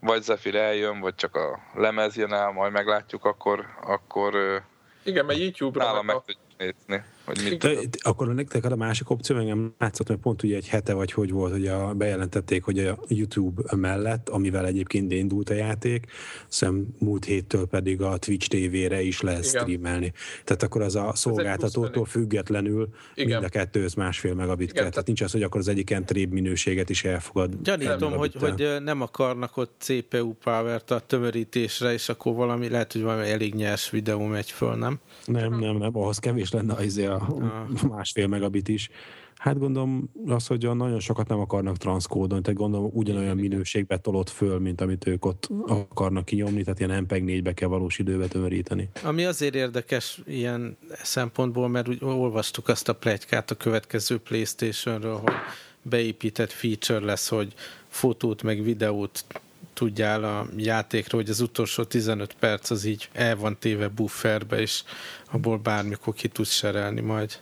vagy 0.00 0.22
Zephyr 0.22 0.54
eljön, 0.54 1.00
vagy 1.00 1.14
csak 1.14 1.36
a 1.36 1.60
lemez 1.74 2.16
jön 2.16 2.32
el, 2.32 2.50
majd 2.50 2.72
meglátjuk, 2.72 3.24
akkor, 3.24 3.66
akkor 3.82 4.62
igen, 5.04 5.24
mert 5.24 5.38
YouTube-ra 5.38 6.02
meg 6.02 6.16
tudjuk 6.16 6.38
nézni. 6.58 7.04
Hogy 7.24 7.40
mit 7.44 7.62
de, 7.62 7.78
akkor 8.00 8.34
nektek 8.34 8.64
a 8.64 8.76
másik 8.76 9.10
opció, 9.10 9.36
engem 9.36 9.74
látszott, 9.78 10.08
mert 10.08 10.20
pont 10.20 10.42
ugye 10.42 10.56
egy 10.56 10.68
hete 10.68 10.92
vagy 10.92 11.12
hogy 11.12 11.30
volt, 11.30 11.52
hogy 11.52 11.66
a, 11.66 11.94
bejelentették, 11.94 12.64
hogy 12.64 12.78
a 12.78 12.98
YouTube 13.08 13.76
mellett, 13.76 14.28
amivel 14.28 14.66
egyébként 14.66 15.12
indult 15.12 15.50
a 15.50 15.54
játék, 15.54 16.06
szem 16.48 16.86
múlt 16.98 17.24
héttől 17.24 17.66
pedig 17.66 18.00
a 18.00 18.16
Twitch 18.16 18.48
TV-re 18.48 19.02
is 19.02 19.20
lehet 19.20 19.44
Igen. 19.44 19.62
streamelni. 19.62 20.12
Tehát 20.44 20.62
akkor 20.62 20.82
az 20.82 20.96
a 20.96 21.12
szolgáltatótól 21.14 22.04
függetlenül 22.04 22.88
Igen. 23.14 23.30
mind 23.30 23.44
a 23.44 23.48
kettő 23.48 23.84
az 23.84 23.94
másfél 23.94 24.34
megabit 24.34 24.72
kell. 24.72 24.88
Tehát 24.88 25.06
nincs 25.06 25.20
az, 25.20 25.32
hogy 25.32 25.42
akkor 25.42 25.60
az 25.60 25.68
egyik 25.68 25.90
entrébb 25.90 26.32
minőséget 26.32 26.90
is 26.90 27.04
elfogad. 27.04 27.54
Gyanítom, 27.62 28.12
hogy, 28.12 28.34
hogy 28.40 28.76
nem 28.82 29.00
akarnak 29.00 29.56
ott 29.56 29.74
CPU 29.78 30.32
power 30.32 30.82
a 30.88 30.98
tömörítésre, 31.06 31.92
és 31.92 32.08
akkor 32.08 32.34
valami, 32.34 32.68
lehet, 32.68 32.92
hogy 32.92 33.02
valami 33.02 33.28
elég 33.28 33.54
nyers 33.54 33.90
videó 33.90 34.24
megy 34.24 34.50
föl, 34.50 34.74
nem? 34.74 34.98
Nem, 35.24 35.58
nem, 35.58 35.76
nem, 35.76 35.96
ahhoz 35.96 36.18
kevés 36.18 36.50
lenne 36.50 36.72
az 36.72 36.82
a 37.14 37.86
másfél 37.88 38.26
megabit 38.26 38.68
is. 38.68 38.88
Hát 39.36 39.58
gondolom 39.58 40.10
az, 40.26 40.46
hogy 40.46 40.68
nagyon 40.74 41.00
sokat 41.00 41.28
nem 41.28 41.38
akarnak 41.38 41.76
transzkódolni, 41.76 42.42
tehát 42.44 42.58
gondolom 42.58 42.90
ugyanolyan 42.92 43.36
minőségbe 43.36 43.96
tolott 43.96 44.30
föl, 44.30 44.58
mint 44.58 44.80
amit 44.80 45.06
ők 45.06 45.24
ott 45.24 45.48
akarnak 45.68 46.24
kinyomni, 46.24 46.62
tehát 46.62 46.80
ilyen 46.80 47.02
MPEG 47.02 47.24
4-be 47.26 47.52
kell 47.52 47.68
valós 47.68 47.98
időbe 47.98 48.26
tömöríteni. 48.26 48.88
Ami 49.02 49.24
azért 49.24 49.54
érdekes 49.54 50.20
ilyen 50.26 50.76
szempontból, 51.02 51.68
mert 51.68 51.88
úgy 51.88 51.98
olvastuk 52.02 52.68
azt 52.68 52.88
a 52.88 52.94
plegykát 52.94 53.50
a 53.50 53.54
következő 53.54 54.18
Playstation-ről, 54.18 55.16
hogy 55.16 55.34
beépített 55.82 56.50
feature 56.50 57.04
lesz, 57.04 57.28
hogy 57.28 57.54
fotót 57.88 58.42
meg 58.42 58.62
videót 58.62 59.24
tudjál 59.72 60.24
a 60.24 60.46
játékra, 60.56 61.18
hogy 61.18 61.28
az 61.28 61.40
utolsó 61.40 61.84
15 61.84 62.36
perc 62.38 62.70
az 62.70 62.84
így 62.84 63.08
el 63.12 63.36
van 63.36 63.56
téve 63.58 63.88
bufferbe, 63.88 64.60
és 64.60 64.82
abból 65.34 65.58
bármikor 65.58 66.14
ki 66.14 66.28
tudsz 66.28 66.50
serelni 66.50 67.00
majd 67.00 67.40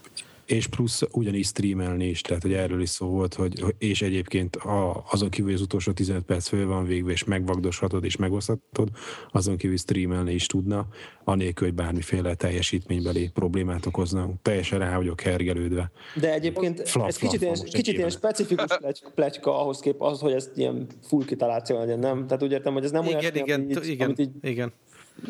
és 0.52 0.66
plusz 0.66 1.02
ugyanígy 1.10 1.44
streamelni 1.44 2.06
is, 2.08 2.20
tehát 2.20 2.42
hogy 2.42 2.52
erről 2.52 2.82
is 2.82 2.88
szó 2.88 3.06
volt, 3.06 3.34
hogy, 3.34 3.64
és 3.78 4.02
egyébként 4.02 4.56
a, 4.56 5.04
azon 5.10 5.28
kívül, 5.28 5.46
hogy 5.46 5.54
az 5.54 5.60
utolsó 5.60 5.92
15 5.92 6.22
perc 6.22 6.48
föl 6.48 6.66
van 6.66 6.84
végve, 6.84 7.12
és 7.12 7.24
megvagdoshatod 7.24 8.04
és 8.04 8.16
megoszthatod, 8.16 8.88
azon 9.30 9.56
kívül 9.56 9.76
streamelni 9.76 10.32
is 10.32 10.46
tudna, 10.46 10.86
anélkül, 11.24 11.66
hogy 11.66 11.76
bármiféle 11.76 12.34
teljesítménybeli 12.34 13.30
problémát 13.34 13.86
okozna. 13.86 14.30
Teljesen 14.42 14.78
rá 14.78 14.96
vagyok 14.96 15.20
hergelődve. 15.20 15.90
De 16.14 16.32
egyébként 16.32 16.88
flap, 16.88 17.06
ez 17.06 17.16
flap, 17.16 17.30
kicsit, 17.30 17.42
ilyen, 17.42 17.58
kicsit 17.64 17.96
ilyen 17.96 18.10
specifikus 18.10 18.78
pletyka 19.14 19.60
ahhoz 19.60 19.80
kép, 19.80 20.02
az, 20.02 20.20
hogy 20.20 20.32
ez 20.32 20.50
ilyen 20.54 20.86
full 21.02 21.24
kitaláció 21.24 21.78
legyen, 21.78 21.98
nem? 21.98 22.26
Tehát 22.26 22.42
úgy 22.42 22.52
értem, 22.52 22.72
hogy 22.72 22.84
ez 22.84 22.90
nem 22.90 23.04
igen, 23.04 23.18
olyan, 23.18 23.34
igen, 23.34 23.60
amit, 23.60 23.84
így, 23.84 23.88
igen, 23.88 24.06
amit 24.06 24.18
így... 24.18 24.30
igen 24.40 24.72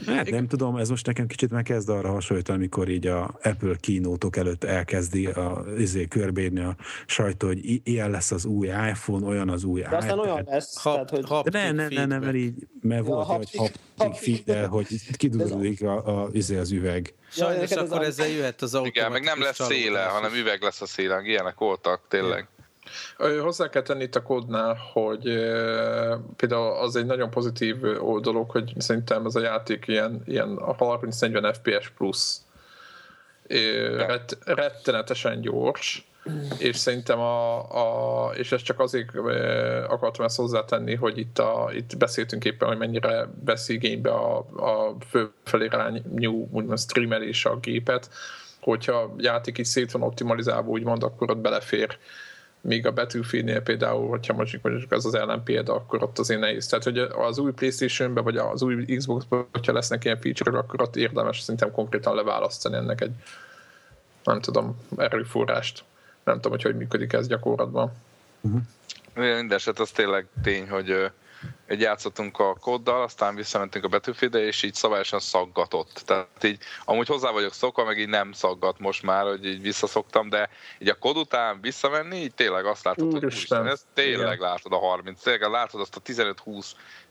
Hát 0.07 0.31
nem 0.31 0.47
tudom, 0.47 0.77
ez 0.77 0.89
most 0.89 1.07
nekem 1.07 1.27
kicsit 1.27 1.51
megkezd 1.51 1.89
arra 1.89 2.11
hasonlítani, 2.11 2.59
amikor 2.59 2.89
így 2.89 3.07
a 3.07 3.39
Apple 3.43 3.77
kínótok 3.81 4.37
előtt 4.37 4.65
elkezdi 4.65 5.27
a, 5.27 5.65
izé, 5.79 6.07
körbérni 6.07 6.61
a 6.61 6.77
sajtó, 7.07 7.47
hogy 7.47 7.81
ilyen 7.85 8.11
lesz 8.11 8.31
az 8.31 8.45
új 8.45 8.67
iPhone, 8.67 9.27
olyan 9.27 9.49
az 9.49 9.65
új 9.65 9.81
De 9.81 9.97
aztán 9.97 10.19
olyan 10.19 10.45
lesz, 10.47 10.83
Hap, 10.83 10.93
tehát, 10.93 11.11
hogy... 11.11 11.25
hap, 11.29 11.49
De 11.49 11.73
ne, 11.73 11.89
ne, 11.89 11.89
ne, 11.89 12.05
ne, 12.05 12.19
mert 12.19 12.35
így, 12.35 12.55
mert 12.81 13.07
Ja, 13.07 13.15
volt, 13.15 13.27
hogy 13.27 13.49
haptik- 13.57 13.81
haptik 13.97 14.45
feed 14.45 14.67
hogy 14.67 14.87
kidudullik 15.17 15.83
a, 15.83 16.23
a, 16.23 16.29
izé 16.33 16.57
az 16.57 16.71
üveg. 16.71 17.15
Sajnos 17.31 17.71
ez 17.71 17.77
akkor 17.79 18.03
ezzel 18.03 18.29
jöhet 18.29 18.63
az 18.63 18.75
automatikus 18.75 19.01
Igen, 19.03 19.13
meg 19.13 19.23
nem 19.23 19.41
lesz 19.41 19.65
széle, 19.65 20.03
hanem 20.03 20.35
üveg 20.35 20.63
lesz 20.63 20.81
a 20.81 20.87
szélen. 20.87 21.25
Ilyenek 21.25 21.59
voltak, 21.59 22.01
tényleg. 22.09 22.49
Hozzá 23.41 23.69
kell 23.69 23.83
tenni 23.83 24.03
itt 24.03 24.17
a 24.17 24.23
kódnál, 24.23 24.79
hogy 24.93 25.23
például 26.37 26.77
az 26.77 26.97
egy 26.97 27.07
nagyon 27.07 27.31
pozitív 27.31 27.81
dolog, 28.21 28.51
hogy 28.51 28.73
szerintem 28.79 29.27
ez 29.27 29.35
a 29.35 29.41
játék 29.41 29.87
ilyen, 29.87 30.23
ilyen 30.27 30.57
a 30.57 30.77
30-40 30.77 31.57
FPS 31.63 31.89
plusz. 31.89 32.41
Rettenetesen 34.45 35.41
gyors, 35.41 36.07
és 36.59 36.77
szerintem 36.77 37.19
a, 37.19 37.59
a 38.27 38.31
és 38.35 38.53
ez 38.53 38.63
csak 38.63 38.81
azért 38.81 39.17
akartam 39.89 40.25
ezt 40.25 40.37
hozzátenni, 40.37 40.95
hogy 40.95 41.19
itt, 41.19 41.39
a, 41.39 41.71
itt 41.75 41.97
beszéltünk 41.97 42.45
éppen, 42.45 42.69
hogy 42.69 42.79
mennyire 42.79 43.29
vesz 43.45 43.69
igénybe 43.69 44.11
a, 44.11 44.37
a 44.39 44.97
fölfelé 45.09 45.65
irányú 45.65 46.49
úgymond 46.51 46.79
streamelés 46.79 47.45
a 47.45 47.57
gépet, 47.57 48.11
hogyha 48.61 48.93
a 48.93 49.15
játék 49.19 49.59
így 49.59 49.65
szét 49.65 49.91
van 49.91 50.03
optimalizálva, 50.03 50.71
úgymond, 50.71 51.03
akkor 51.03 51.31
ott 51.31 51.39
belefér 51.39 51.99
még 52.63 52.87
a 52.87 52.93
Battlefieldnél 52.93 53.61
például, 53.61 54.09
hogyha 54.09 54.35
mondjuk, 54.35 54.63
mondjuk 54.63 54.93
az 54.93 55.07
az 55.07 55.15
ellenpélda, 55.15 55.75
akkor 55.75 56.03
ott 56.03 56.19
azért 56.19 56.41
nehéz. 56.41 56.67
Tehát, 56.67 56.85
hogy 56.85 56.99
az 56.99 57.39
új 57.39 57.53
playstation 57.53 58.15
vagy 58.15 58.37
az 58.37 58.63
új 58.63 58.85
Xbox-ban, 58.85 59.49
hogyha 59.53 59.73
lesznek 59.73 60.05
ilyen 60.05 60.21
feature 60.21 60.59
akkor 60.59 60.83
ott 60.83 60.97
érdemes 60.97 61.41
szerintem 61.41 61.71
konkrétan 61.71 62.15
leválasztani 62.15 62.77
ennek 62.77 63.01
egy, 63.01 63.13
nem 64.25 64.41
tudom, 64.41 64.81
erőforrást. 64.97 65.85
Nem 66.25 66.35
tudom, 66.35 66.51
hogy 66.51 66.63
hogy 66.63 66.77
működik 66.77 67.13
ez 67.13 67.27
gyakorlatban. 67.27 67.93
Mindeneset 69.15 69.79
az 69.79 69.91
tényleg 69.91 70.27
tény, 70.43 70.69
hogy 70.69 71.11
egy 71.67 71.81
játszottunk 71.81 72.39
a 72.39 72.55
kóddal, 72.55 73.03
aztán 73.03 73.35
visszamentünk 73.35 73.85
a 73.85 73.89
betűfide, 73.89 74.39
és 74.39 74.63
így 74.63 74.75
szabályosan 74.75 75.21
szaggatott. 75.21 76.03
Tehát 76.07 76.45
így, 76.45 76.59
amúgy 76.85 77.07
hozzá 77.07 77.31
vagyok 77.31 77.53
szokva, 77.53 77.85
meg 77.85 77.99
így 77.99 78.09
nem 78.09 78.33
szaggat 78.33 78.79
most 78.79 79.03
már, 79.03 79.25
hogy 79.25 79.47
így 79.47 79.63
visszaszoktam, 79.63 80.29
de 80.29 80.49
így 80.79 80.89
a 80.89 80.99
kód 80.99 81.17
után 81.17 81.61
visszamenni, 81.61 82.17
így 82.17 82.35
tényleg 82.35 82.67
azt 82.67 82.85
látod, 82.85 83.13
hogy 83.13 83.25
Úristen. 83.25 83.59
úristen, 83.59 83.67
ez 83.67 83.85
tényleg 83.95 84.37
Igen. 84.37 84.49
látod 84.49 84.73
a 84.73 84.79
30, 84.79 85.23
tényleg 85.23 85.51
látod 85.51 85.81
azt 85.81 85.97
a 85.97 86.01
15-20 86.01 86.67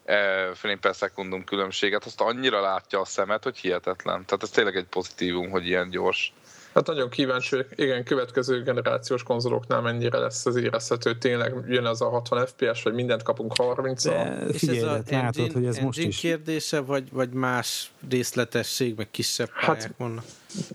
eh, 0.06 0.50
frame 0.54 0.78
per 0.78 0.96
szekundum 0.96 1.44
különbséget, 1.44 2.06
azt 2.06 2.22
annyira 2.22 2.62
látja 2.62 3.00
a 3.00 3.06
szemet, 3.06 3.44
hogy 3.44 3.58
hihetetlen. 3.58 4.26
Tehát 4.26 4.44
ez 4.44 4.50
tényleg 4.50 4.76
egy 4.76 4.88
pozitívum, 4.88 5.50
hogy 5.50 5.68
ilyen 5.68 5.90
gyors. 5.90 6.34
Hát 6.74 6.88
nagyon 6.88 7.10
kíváncsi, 7.10 7.56
vagyok. 7.56 7.72
igen, 7.76 8.04
következő 8.04 8.64
generációs 8.64 9.24
konzoloknál 9.24 9.82
mennyire 9.82 10.18
lesz 10.18 10.46
az 10.46 10.56
érezhető, 10.56 11.18
tényleg 11.18 11.54
jön 11.68 11.86
az 11.86 12.02
a 12.02 12.10
60 12.10 12.46
FPS, 12.46 12.84
vagy 12.84 12.94
mindent 12.94 13.24
kapunk 13.24 13.56
30 13.58 14.06
-al. 14.06 14.14
De 14.14 14.46
És 14.52 14.62
ez 14.62 14.84
a 14.84 14.86
látod, 14.86 15.14
engine, 15.14 15.54
hogy 15.54 15.66
ez 15.66 15.78
most 15.78 16.00
is... 16.00 16.20
kérdése, 16.20 16.80
vagy, 16.80 17.12
vagy 17.12 17.30
más 17.30 17.92
részletesség, 18.10 18.96
meg 18.98 19.12
kisebb 19.12 19.50
Hát- 19.54 19.94
vannak? 19.98 20.24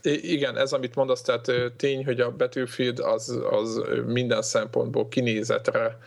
Igen, 0.03 0.57
ez 0.57 0.73
amit 0.73 0.95
mondasz, 0.95 1.23
tehát 1.23 1.51
tény, 1.77 2.05
hogy 2.05 2.21
a 2.21 2.31
Battlefield 2.31 2.99
az, 2.99 3.39
az 3.51 3.81
minden 4.07 4.43
szempontból 4.43 5.09
kinézetre 5.09 5.99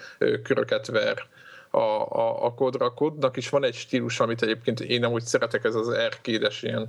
köröket 0.43 0.88
ver 0.88 1.28
a, 1.69 1.78
a, 1.78 2.45
a 2.45 2.54
kódra. 2.54 2.86
A 2.86 2.93
kódnak 2.93 3.38
is 3.38 3.49
van 3.49 3.63
egy 3.63 3.75
stílus, 3.75 4.19
amit 4.19 4.41
egyébként 4.41 4.80
én 4.80 5.04
amúgy 5.04 5.23
szeretek, 5.23 5.63
ez 5.63 5.75
az 5.75 5.89
erkédes 5.89 6.63
ilyen 6.63 6.88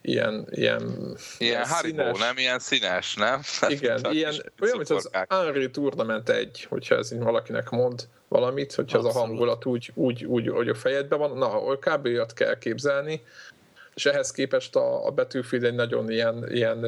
ilyen, 0.00 0.46
ilyen, 0.50 1.16
Ilyen 1.38 1.66
Haribo, 1.66 2.02
nem? 2.16 2.36
Ilyen 2.36 2.58
színes, 2.58 3.14
nem? 3.14 3.40
Igen, 3.68 4.00
ilyen, 4.10 4.34
olyan, 4.60 4.76
mint 4.76 4.90
az. 4.90 5.10
Unreal 5.30 5.70
Tournament 5.70 6.28
1, 6.28 6.66
hogyha 6.68 6.94
ez 6.96 7.12
így 7.12 7.18
valakinek 7.18 7.70
mond 7.70 8.08
valamit, 8.28 8.74
hogyha 8.74 8.98
az 8.98 9.04
a 9.04 9.08
Abszolút. 9.08 9.28
hangulat 9.28 9.66
úgy, 9.66 9.90
úgy, 9.94 10.24
úgy, 10.24 10.48
hogy 10.48 10.68
a 10.68 10.74
fejedben 10.74 11.18
van, 11.18 11.36
na, 11.36 11.76
kb. 11.76 12.06
olyat 12.06 12.32
kell 12.32 12.58
képzelni, 12.58 13.22
és 13.94 14.06
ehhez 14.06 14.30
képest 14.30 14.76
a, 14.76 15.06
a 15.06 15.10
Battlefield 15.10 15.64
egy 15.64 15.74
nagyon 15.74 16.10
ilyen, 16.10 16.46
ilyen 16.50 16.80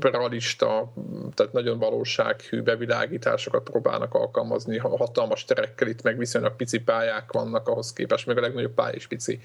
realista, 0.00 0.92
tehát 1.34 1.52
nagyon 1.52 1.78
valósághű 1.78 2.62
bevilágításokat 2.62 3.62
próbálnak 3.62 4.14
alkalmazni, 4.14 4.78
ha- 4.78 4.96
hatalmas 4.96 5.44
terekkel, 5.44 5.88
itt 5.88 6.02
meg 6.02 6.18
viszonylag 6.18 6.56
pici 6.56 6.78
pályák 6.78 7.32
vannak 7.32 7.68
ahhoz 7.68 7.92
képest, 7.92 8.26
meg 8.26 8.38
a 8.38 8.40
legnagyobb 8.40 8.74
pálya 8.74 8.94
is 8.94 9.06
pici 9.06 9.40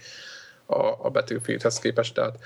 a, 0.65 1.05
a 1.05 1.09
Battlefieldhez 1.09 1.79
képest, 1.79 2.13
tehát 2.13 2.37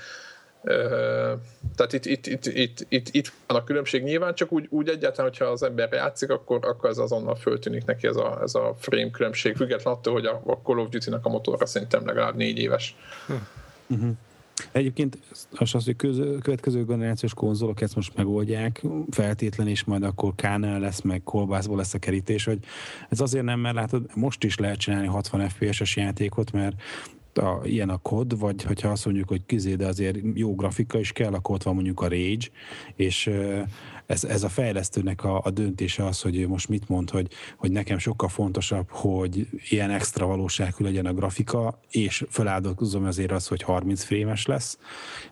tehát 1.76 1.92
itt, 1.92 2.04
itt, 2.06 2.26
itt, 2.26 2.46
itt, 2.46 2.86
itt, 2.88 3.08
itt 3.10 3.32
van 3.46 3.58
a 3.58 3.64
különbség. 3.64 4.02
Nyilván, 4.02 4.34
csak 4.34 4.52
úgy, 4.52 4.66
úgy 4.70 4.88
egyáltalán, 4.88 5.30
hogyha 5.30 5.44
az 5.44 5.62
ember 5.62 5.92
játszik, 5.92 6.30
akkor, 6.30 6.58
akkor 6.62 6.90
ez 6.90 6.98
azonnal 6.98 7.34
föltűnik 7.34 7.84
neki 7.84 8.06
ez 8.06 8.16
a, 8.16 8.38
ez 8.42 8.54
a 8.54 8.74
frame 8.78 9.10
különbség, 9.10 9.56
függetlenül 9.56 9.98
attól, 9.98 10.12
hogy 10.12 10.26
a, 10.26 10.42
a 10.46 10.60
Call 10.62 10.78
of 10.78 10.88
Duty-nak 10.88 11.24
a 11.24 11.28
motorra 11.28 11.66
szerintem 11.66 12.06
legalább 12.06 12.36
négy 12.36 12.58
éves. 12.58 12.96
Egyébként 14.72 15.18
az, 15.30 15.74
az 15.74 15.84
hogy 15.84 15.96
közö, 15.96 16.38
következő 16.38 16.84
generációs 16.84 17.34
konzolok 17.34 17.80
ezt 17.80 17.94
most 17.94 18.16
megoldják, 18.16 18.82
feltétlen 19.10 19.68
és 19.68 19.84
majd 19.84 20.02
akkor 20.02 20.32
kánál 20.34 20.80
lesz, 20.80 21.00
meg 21.00 21.22
kolbászból 21.22 21.76
lesz 21.76 21.94
a 21.94 21.98
kerítés, 21.98 22.44
hogy 22.44 22.58
ez 23.08 23.20
azért 23.20 23.44
nem, 23.44 23.60
mert 23.60 23.74
látod, 23.74 24.02
most 24.14 24.44
is 24.44 24.58
lehet 24.58 24.78
csinálni 24.78 25.06
60 25.06 25.48
FPS-es 25.48 25.96
játékot, 25.96 26.52
mert 26.52 26.74
a, 27.38 27.60
ilyen 27.64 27.88
a 27.88 27.98
kod, 27.98 28.38
vagy 28.38 28.62
hogyha 28.62 28.88
azt 28.88 29.04
mondjuk, 29.04 29.28
hogy 29.28 29.46
kizé, 29.46 29.74
de 29.74 29.86
azért 29.86 30.18
jó 30.34 30.54
grafika 30.54 30.98
is 30.98 31.12
kell, 31.12 31.32
akkor 31.32 31.54
ott 31.54 31.62
van 31.62 31.74
mondjuk 31.74 32.00
a 32.00 32.08
Rage, 32.08 32.46
és 32.96 33.30
ez, 34.10 34.24
ez 34.24 34.42
a 34.42 34.48
fejlesztőnek 34.48 35.24
a, 35.24 35.40
a 35.44 35.50
döntése 35.50 36.06
az, 36.06 36.20
hogy 36.20 36.36
ő 36.36 36.48
most 36.48 36.68
mit 36.68 36.88
mond, 36.88 37.10
hogy, 37.10 37.26
hogy 37.56 37.70
nekem 37.70 37.98
sokkal 37.98 38.28
fontosabb, 38.28 38.90
hogy 38.90 39.46
ilyen 39.68 39.90
extra 39.90 40.26
valóságú 40.26 40.84
legyen 40.84 41.06
a 41.06 41.12
grafika, 41.12 41.80
és 41.90 42.24
feláldozom 42.28 43.04
azért 43.04 43.32
az, 43.32 43.46
hogy 43.46 43.62
30 43.62 44.04
frémes 44.04 44.46
lesz, 44.46 44.78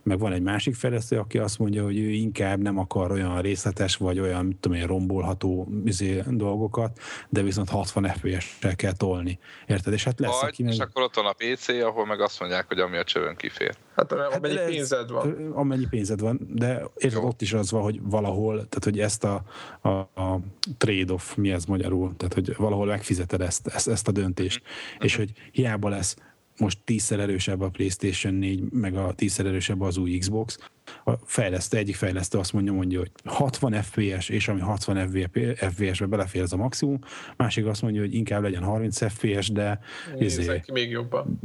meg 0.03 0.19
van 0.19 0.33
egy 0.33 0.43
másik 0.43 0.75
fejlesztő, 0.75 1.19
aki 1.19 1.39
azt 1.39 1.59
mondja, 1.59 1.85
hogy 1.85 1.99
ő 1.99 2.11
inkább 2.11 2.61
nem 2.61 2.79
akar 2.79 3.11
olyan 3.11 3.41
részletes, 3.43 3.97
vagy 3.97 4.21
olyan, 4.21 4.45
mit 4.45 4.57
tudom 4.57 4.79
én, 4.79 4.87
rombolható 4.87 5.69
izé, 5.85 6.23
dolgokat, 6.27 6.99
de 7.29 7.43
viszont 7.43 7.69
60 7.69 8.05
FPS-sel 8.05 8.77
kell 8.77 8.93
tolni. 8.93 9.39
Érted? 9.67 9.93
És 9.93 10.05
hát 10.05 10.21
lesz, 10.21 10.41
Vagy, 10.41 10.49
aki 10.49 10.63
és 10.63 10.77
meg... 10.77 10.89
akkor 10.89 11.03
ott 11.03 11.15
van 11.15 11.27
a 11.27 11.33
PC, 11.33 11.69
ahol 11.69 12.07
meg 12.07 12.21
azt 12.21 12.41
mondják, 12.41 12.67
hogy 12.69 12.79
ami 12.79 12.97
a 12.97 13.05
csövön 13.05 13.37
kifér. 13.37 13.77
Hát 13.99 14.13
amennyi 14.13 14.59
ez- 14.59 14.67
pénzed 14.67 15.11
van. 15.11 15.53
Amennyi 15.55 15.87
pénzed 15.91 16.21
van, 16.21 16.41
de 16.55 16.83
érted, 16.97 17.25
ott 17.25 17.43
is 17.43 17.53
az 17.53 17.71
van, 17.71 17.83
hogy 17.83 18.01
valahol, 18.03 18.55
tehát 18.55 18.85
hogy 18.85 19.01
ezt 19.01 19.25
a, 19.25 19.43
a, 19.81 19.89
a 19.89 20.41
trade-off, 20.79 21.35
mi 21.35 21.51
ez 21.51 21.65
magyarul, 21.65 22.15
tehát 22.17 22.35
hogy 22.35 22.55
valahol 22.57 22.87
megfizeted 22.87 23.41
ezt, 23.41 23.67
ezt, 23.67 23.89
ezt 23.89 24.09
a 24.09 24.13
döntést, 24.13 24.63
és 24.99 25.17
hogy 25.17 25.33
hiába 25.53 25.89
lesz 25.89 26.17
most 26.59 26.79
tízszer 26.85 27.21
erősebb 27.21 27.61
a 27.61 27.69
PlayStation 27.69 28.35
4, 28.35 28.73
meg 28.73 28.97
a 28.97 29.13
tízszer 29.13 29.47
erősebb 29.47 29.81
az 29.81 29.97
új 29.97 30.19
Xbox, 30.19 30.59
a 31.05 31.13
fejlesztő, 31.25 31.77
egyik 31.77 31.95
fejlesztő 31.95 32.39
azt 32.39 32.53
mondja, 32.53 32.73
mondja, 32.73 32.99
hogy 32.99 33.11
60 33.25 33.83
FPS, 33.83 34.29
és 34.29 34.49
ami 34.49 34.61
60 34.61 35.09
FPS-be 35.57 36.07
belefér 36.07 36.43
ez 36.43 36.53
a 36.53 36.57
maximum, 36.57 36.99
másik 37.37 37.67
azt 37.67 37.83
mondja, 37.83 38.01
hogy 38.01 38.15
inkább 38.15 38.43
legyen 38.43 38.63
30 38.63 39.13
FPS, 39.13 39.51
de 39.51 39.81
izé, 40.19 40.37
Nézzek 40.37 40.63
ki 40.63 40.73
még 40.73 40.91
jobban. 40.91 41.41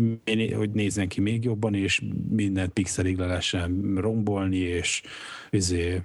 Hogy 0.56 0.70
nézzen 0.70 1.08
ki 1.08 1.22
még 1.22 1.44
jobban, 1.44 1.74
és 1.74 2.02
mindent 2.30 2.72
pixelig 2.72 3.18
le 3.18 3.26
lehessen 3.26 3.96
rombolni, 3.96 4.58
és 4.58 5.02
izé, 5.50 6.02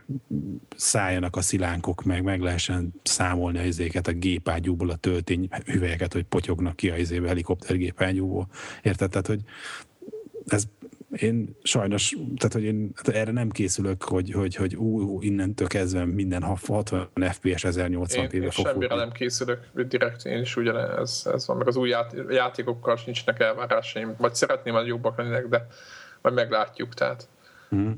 szálljanak 0.77 1.37
a 1.37 1.41
szilánkok, 1.41 2.05
meg 2.05 2.23
meg 2.23 2.41
lehessen 2.41 2.95
számolni 3.03 3.59
a 3.59 3.65
izéket 3.65 4.07
a 4.07 4.13
gépágyúból, 4.13 4.91
a 4.91 4.97
töltény 4.97 5.49
hüvelyeket, 5.67 6.13
hogy 6.13 6.25
potyognak 6.25 6.77
ki 6.77 6.91
a 6.91 6.97
izébe, 6.97 7.29
helikopter 7.29 7.77
gépágyúból. 7.77 8.49
Érted? 8.83 9.11
Tehát, 9.11 9.27
hogy 9.27 9.41
ez 10.47 10.65
én 11.17 11.57
sajnos, 11.63 12.17
tehát 12.37 12.53
hogy 12.53 12.63
én 12.65 12.93
erre 13.05 13.31
nem 13.33 13.51
készülök, 13.51 14.03
hogy, 14.03 14.31
hogy, 14.31 14.55
hogy 14.55 14.77
ú, 14.77 15.01
ú, 15.01 15.23
innentől 15.23 15.67
kezdve 15.67 16.05
minden 16.05 16.43
60 16.43 17.09
FPS 17.31 17.65
1080 17.65 18.23
Én, 18.23 18.29
p-be 18.29 18.37
én 18.37 18.51
fog 18.51 18.67
semmire 18.67 18.89
futni. 18.89 19.03
nem 19.05 19.13
készülök, 19.13 19.61
direkt 19.75 20.25
én 20.25 20.41
is 20.41 20.57
ugyanez 20.57 21.29
ez 21.33 21.47
van, 21.47 21.57
meg 21.57 21.67
az 21.67 21.77
új 21.77 21.89
ját, 21.89 22.15
játékokkal 22.29 22.99
nincsenek 23.05 23.41
elvárásaim, 23.41 24.15
vagy 24.19 24.35
szeretném, 24.35 24.75
hogy 24.75 24.87
jobbak 24.87 25.19
lennének, 25.19 25.47
de 25.49 25.67
majd 26.23 26.35
meglátjuk, 26.35 26.95
tehát 26.95 27.29
Mhm. 27.71 27.91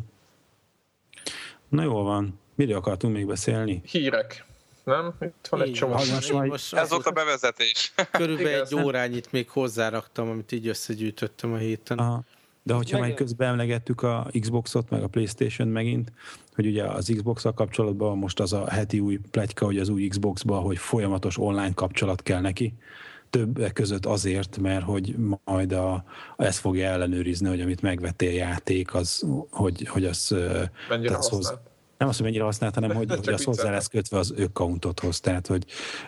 Na 1.68 1.82
jól 1.82 2.02
van. 2.04 2.38
Miről 2.54 2.76
akartunk 2.76 3.14
még 3.14 3.26
beszélni? 3.26 3.80
hírek, 3.84 4.44
nem? 4.84 5.14
Itt 5.20 5.46
van 5.50 5.62
egy 5.62 5.68
Így 5.68 5.74
csomó. 5.74 5.92
van. 5.92 6.06
Most 6.08 6.30
Én 6.30 6.36
most 6.42 6.74
Ez 6.74 6.90
volt 6.90 7.06
a 7.06 7.10
bevezetés. 7.10 7.92
Körülbelül 8.10 8.50
Igen, 8.50 8.64
egy 8.66 8.74
órányit 8.74 9.32
még 9.32 9.48
hozzáraktam, 9.48 10.28
amit 10.28 10.52
így 10.52 10.66
összegyűjtöttem 10.68 11.52
a 11.52 11.56
héten. 11.56 11.98
Aha. 11.98 12.22
De 12.70 12.76
hogyha 12.76 12.98
Meg- 12.98 13.14
közben 13.14 13.48
emlegettük 13.48 14.02
a 14.02 14.30
Xboxot, 14.40 14.90
meg 14.90 15.02
a 15.02 15.06
Playstation 15.06 15.68
megint, 15.68 16.12
hogy 16.54 16.66
ugye 16.66 16.84
az 16.84 17.12
xbox 17.16 17.44
kapcsolatban 17.54 18.18
most 18.18 18.40
az 18.40 18.52
a 18.52 18.70
heti 18.70 19.00
új 19.00 19.18
pletyka, 19.30 19.64
hogy 19.64 19.78
az 19.78 19.88
új 19.88 20.06
Xboxban, 20.06 20.62
hogy 20.62 20.78
folyamatos 20.78 21.38
online 21.38 21.72
kapcsolat 21.74 22.22
kell 22.22 22.40
neki. 22.40 22.74
többek 23.30 23.72
között 23.72 24.06
azért, 24.06 24.58
mert 24.58 24.84
hogy 24.84 25.16
majd 25.44 25.72
a, 25.72 26.04
ezt 26.36 26.58
fogja 26.58 26.86
ellenőrizni, 26.86 27.48
hogy 27.48 27.60
amit 27.60 27.82
megvettél 27.82 28.32
játék, 28.32 28.94
az, 28.94 29.26
hogy, 29.50 29.88
hogy 29.88 30.04
az... 30.04 30.34
Mennyire 30.88 31.14
hoz, 31.14 31.58
nem 31.98 32.08
azt, 32.08 32.16
hogy 32.16 32.26
mennyire 32.26 32.44
használt, 32.44 32.74
hanem 32.74 32.96
hogy, 32.96 33.10
hogy 33.24 33.28
az 33.28 33.44
hozzá 33.44 33.70
lesz 33.70 33.86
kötve 33.86 34.18
az 34.18 34.34
accountodhoz, 34.38 35.20
tehát 35.20 35.46
hogy 35.46 35.64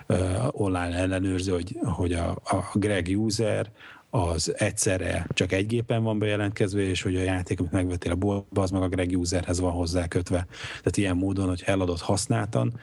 uh, 0.09 0.19
online 0.51 0.95
ellenőrző, 0.95 1.53
hogy, 1.53 1.77
hogy 1.83 2.13
a, 2.13 2.31
a 2.31 2.71
Greg 2.75 3.09
user 3.17 3.71
az 4.15 4.53
egyszerre 4.57 5.27
csak 5.29 5.53
egy 5.53 5.67
gépen 5.67 6.03
van 6.03 6.19
bejelentkezve, 6.19 6.81
és 6.81 7.03
hogy 7.03 7.17
a 7.17 7.23
játék, 7.23 7.61
amit 7.61 7.73
megvettél 7.73 8.13
a 8.13 8.15
boltba, 8.15 8.63
az 8.63 8.71
meg 8.71 8.83
a 8.83 8.89
Greg 8.89 9.19
userhez 9.19 9.61
van 9.61 9.73
hozzá 9.73 10.09
kötve. 10.09 10.47
Tehát 10.69 10.97
ilyen 10.97 11.17
módon, 11.17 11.49
hogy 11.49 11.63
eladott 11.67 12.01
használtan, 12.01 12.81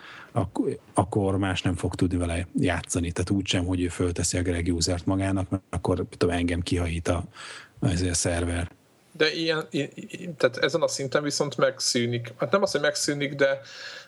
akkor, 0.94 1.38
más 1.38 1.62
nem 1.62 1.76
fog 1.76 1.96
tudni 1.96 2.18
vele 2.18 2.48
játszani. 2.56 3.12
Tehát 3.12 3.30
úgysem, 3.30 3.66
hogy 3.66 3.82
ő 3.82 3.88
fölteszi 3.88 4.38
a 4.38 4.42
Greg 4.42 4.74
magának, 5.06 5.50
mert 5.50 5.64
akkor 5.70 6.06
tudom, 6.18 6.36
engem 6.36 6.62
kihajít 6.62 7.08
a, 7.08 7.24
a 7.80 8.14
szerver. 8.14 8.72
De 9.12 9.34
ilyen, 9.34 9.68
tehát 10.38 10.58
ezen 10.58 10.82
a 10.82 10.88
szinten 10.88 11.24
viszont 11.24 11.58
megszűnik, 11.58 12.34
hát 12.38 12.52
nem 12.52 12.62
az, 12.62 12.72
hogy 12.72 12.82
megszűnik, 12.82 13.36
de, 13.36 13.62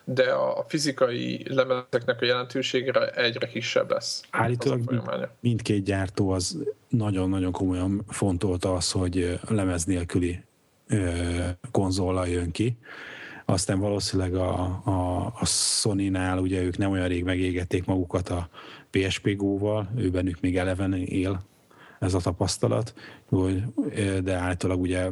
de 0.04 0.32
a 0.32 0.64
fizikai 0.68 1.44
lemezeknek 1.48 2.20
a 2.20 2.24
jelentőségre 2.24 3.10
egyre 3.10 3.46
kisebb 3.46 3.90
lesz. 3.90 4.22
Állítólag 4.30 5.30
mindkét 5.40 5.84
gyártó 5.84 6.30
az 6.30 6.58
nagyon-nagyon 6.88 7.52
komolyan 7.52 8.04
fontolta 8.08 8.74
az, 8.74 8.90
hogy 8.90 9.40
lemez 9.48 9.84
nélküli 9.84 10.44
konzollal 11.70 12.28
jön 12.28 12.50
ki. 12.50 12.76
Aztán 13.44 13.80
valószínűleg 13.80 14.34
a, 14.34 14.80
a, 14.84 15.26
a 15.40 15.46
Sony-nál 15.46 16.38
ugye 16.38 16.62
ők 16.62 16.78
nem 16.78 16.90
olyan 16.90 17.08
rég 17.08 17.24
megégették 17.24 17.84
magukat 17.84 18.28
a 18.28 18.48
PSP 18.90 19.36
Go-val, 19.36 19.90
ő 19.96 20.10
bennük 20.10 20.40
még 20.40 20.56
eleven 20.56 20.92
él 20.94 21.42
ez 22.02 22.14
a 22.14 22.20
tapasztalat, 22.20 22.94
de 24.22 24.34
állítólag 24.34 24.80
ugye 24.80 25.10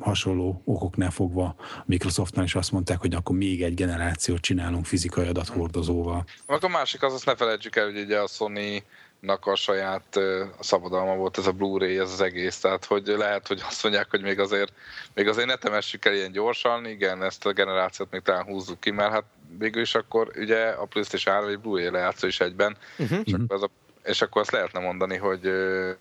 hasonló 0.00 0.62
okoknál 0.64 1.10
fogva 1.10 1.54
Microsoftnál 1.84 2.44
is 2.44 2.54
azt 2.54 2.72
mondták, 2.72 3.00
hogy 3.00 3.14
akkor 3.14 3.36
még 3.36 3.62
egy 3.62 3.74
generációt 3.74 4.40
csinálunk 4.40 4.86
fizikai 4.86 5.26
adathordozóval. 5.26 6.24
Akkor 6.46 6.64
a 6.64 6.68
másik 6.68 7.02
az, 7.02 7.12
azt 7.12 7.26
ne 7.26 7.36
felejtsük 7.36 7.76
el, 7.76 7.84
hogy 7.84 8.00
ugye 8.00 8.18
a 8.18 8.26
Sony 8.26 8.82
nak 9.20 9.46
a 9.46 9.54
saját 9.54 10.16
a 10.58 10.62
szabadalma 10.62 11.14
volt 11.14 11.38
ez 11.38 11.46
a 11.46 11.52
Blu-ray, 11.52 11.98
ez 11.98 12.12
az 12.12 12.20
egész, 12.20 12.58
tehát 12.58 12.84
hogy 12.84 13.06
lehet, 13.06 13.46
hogy 13.46 13.62
azt 13.66 13.82
mondják, 13.82 14.10
hogy 14.10 14.22
még 14.22 14.38
azért, 14.38 14.72
még 15.14 15.28
azért 15.28 15.46
ne 15.46 15.56
temessük 15.56 16.04
el 16.04 16.14
ilyen 16.14 16.32
gyorsan, 16.32 16.86
igen, 16.86 17.22
ezt 17.22 17.46
a 17.46 17.52
generációt 17.52 18.10
még 18.10 18.20
talán 18.20 18.44
húzzuk 18.44 18.80
ki, 18.80 18.90
mert 18.90 19.12
hát 19.12 19.24
végül 19.58 19.82
is 19.82 19.94
akkor 19.94 20.30
ugye 20.36 20.68
a 20.68 20.84
PlayStation 20.84 21.34
3 21.34 21.50
egy 21.50 21.58
Blu-ray 21.58 21.90
lejátszó 21.90 22.26
is 22.26 22.40
egyben, 22.40 22.76
uh-huh. 22.98 23.20
és 23.24 23.32
akkor 23.32 23.56
ez 23.56 23.62
a 23.62 23.70
és 24.08 24.22
akkor 24.22 24.40
azt 24.40 24.50
lehetne 24.50 24.80
mondani, 24.80 25.16
hogy 25.16 25.50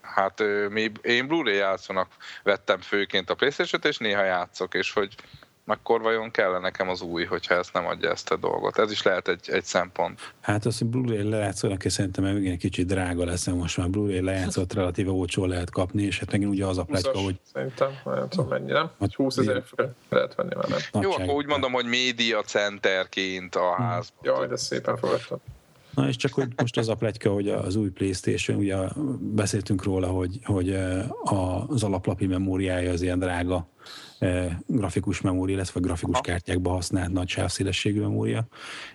hát 0.01 0.43
mi, 0.69 0.91
én 1.01 1.27
Blu-ray 1.27 1.55
játszónak 1.55 2.07
vettem 2.43 2.79
főként 2.79 3.29
a 3.29 3.35
Playstation-t, 3.35 3.85
és 3.85 3.97
néha 3.97 4.23
játszok, 4.23 4.73
és 4.73 4.93
hogy 4.93 5.15
akkor 5.69 6.01
vajon 6.01 6.31
kell 6.31 6.59
nekem 6.59 6.89
az 6.89 7.01
új, 7.01 7.25
hogyha 7.25 7.55
ezt 7.55 7.73
nem 7.73 7.85
adja 7.85 8.09
ezt 8.09 8.31
a 8.31 8.35
dolgot. 8.35 8.77
Ez 8.77 8.91
is 8.91 9.01
lehet 9.01 9.27
egy, 9.27 9.49
egy 9.49 9.63
szempont. 9.63 10.33
Hát 10.41 10.65
az, 10.65 10.77
hogy 10.77 10.87
Blu-ray 10.87 11.29
lejátszónak, 11.29 11.85
és 11.85 11.93
szerintem 11.93 12.25
egy 12.25 12.57
kicsit 12.57 12.85
drága 12.85 13.25
lesz, 13.25 13.47
most 13.47 13.77
már 13.77 13.89
Blu-ray 13.89 14.21
lejátszót 14.21 14.73
relatíve 14.73 15.11
olcsó 15.11 15.45
lehet 15.45 15.69
kapni, 15.69 16.03
és 16.03 16.19
hát 16.19 16.31
megint 16.31 16.51
ugye 16.51 16.65
az 16.65 16.77
a 16.77 16.83
pletyka, 16.83 17.19
hogy... 17.19 17.35
Szerintem, 17.53 17.89
nem 18.05 18.29
tudom 18.29 18.47
mennyi, 18.47 18.71
nem? 18.71 18.91
20 19.15 19.37
ezer 19.37 19.63
lehet 20.09 20.35
venni 20.35 20.55
már 20.55 20.67
nem. 20.67 21.01
Jó, 21.01 21.11
akkor 21.11 21.33
úgy 21.33 21.45
mondom, 21.45 21.71
hogy 21.71 21.85
média 21.85 22.41
centerként 22.41 23.55
a 23.55 23.75
hmm. 23.75 23.85
ház. 23.85 24.13
Jaj, 24.21 24.47
de 24.47 24.55
szépen 24.55 24.97
fogadtam. 24.97 25.39
Na 25.97 26.07
és 26.07 26.15
csak 26.15 26.33
hogy 26.33 26.47
most 26.55 26.77
az 26.77 26.89
a 26.89 26.95
pletyka, 26.95 27.33
hogy 27.33 27.49
az 27.49 27.75
új 27.75 27.89
Playstation, 27.89 28.57
ugye 28.57 28.75
beszéltünk 29.19 29.83
róla, 29.83 30.07
hogy, 30.07 30.39
hogy 30.43 30.77
az 31.23 31.83
alaplapi 31.83 32.25
memóriája 32.25 32.91
az 32.91 33.01
ilyen 33.01 33.19
drága 33.19 33.69
grafikus 34.65 35.21
memória, 35.21 35.55
illetve 35.55 35.79
grafikus 35.79 36.19
kártyákba 36.21 36.69
használt 36.69 37.11
nagy 37.11 37.27
sávszélességű 37.27 38.01
memória, 38.01 38.47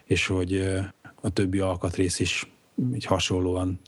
és 0.05 0.27
hogy 0.27 0.81
a 1.21 1.31
többi 1.31 1.59
alkatrész 1.59 2.21
is 2.21 2.53
így 2.95 3.05
hasonlóan 3.05 3.81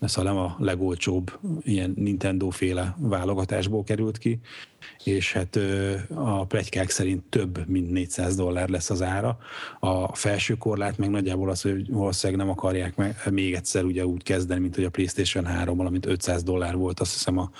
szóval 0.00 0.32
nem 0.32 0.42
a 0.42 0.56
legolcsóbb 0.58 1.38
ilyen 1.60 1.92
Nintendo-féle 1.96 2.96
válogatásból 2.98 3.84
került 3.84 4.18
ki, 4.18 4.40
és 5.04 5.32
hát 5.32 5.58
a 6.14 6.44
plegykák 6.44 6.90
szerint 6.90 7.24
több, 7.24 7.68
mint 7.68 7.90
400 7.90 8.36
dollár 8.36 8.68
lesz 8.68 8.90
az 8.90 9.02
ára. 9.02 9.38
A 9.80 10.14
felső 10.14 10.54
korlát 10.54 10.98
meg 10.98 11.10
nagyjából 11.10 11.50
az, 11.50 11.62
hogy 11.62 11.90
valószínűleg 11.90 12.46
nem 12.46 12.56
akarják 12.56 12.96
meg, 12.96 13.16
még 13.30 13.54
egyszer 13.54 13.84
ugye 13.84 14.06
úgy 14.06 14.22
kezdeni, 14.22 14.60
mint 14.60 14.74
hogy 14.74 14.84
a 14.84 14.90
PlayStation 14.90 15.46
3 15.46 15.76
valamint 15.76 16.06
500 16.06 16.42
dollár 16.42 16.76
volt, 16.76 17.00
azt 17.00 17.12
hiszem 17.12 17.38
a, 17.38 17.50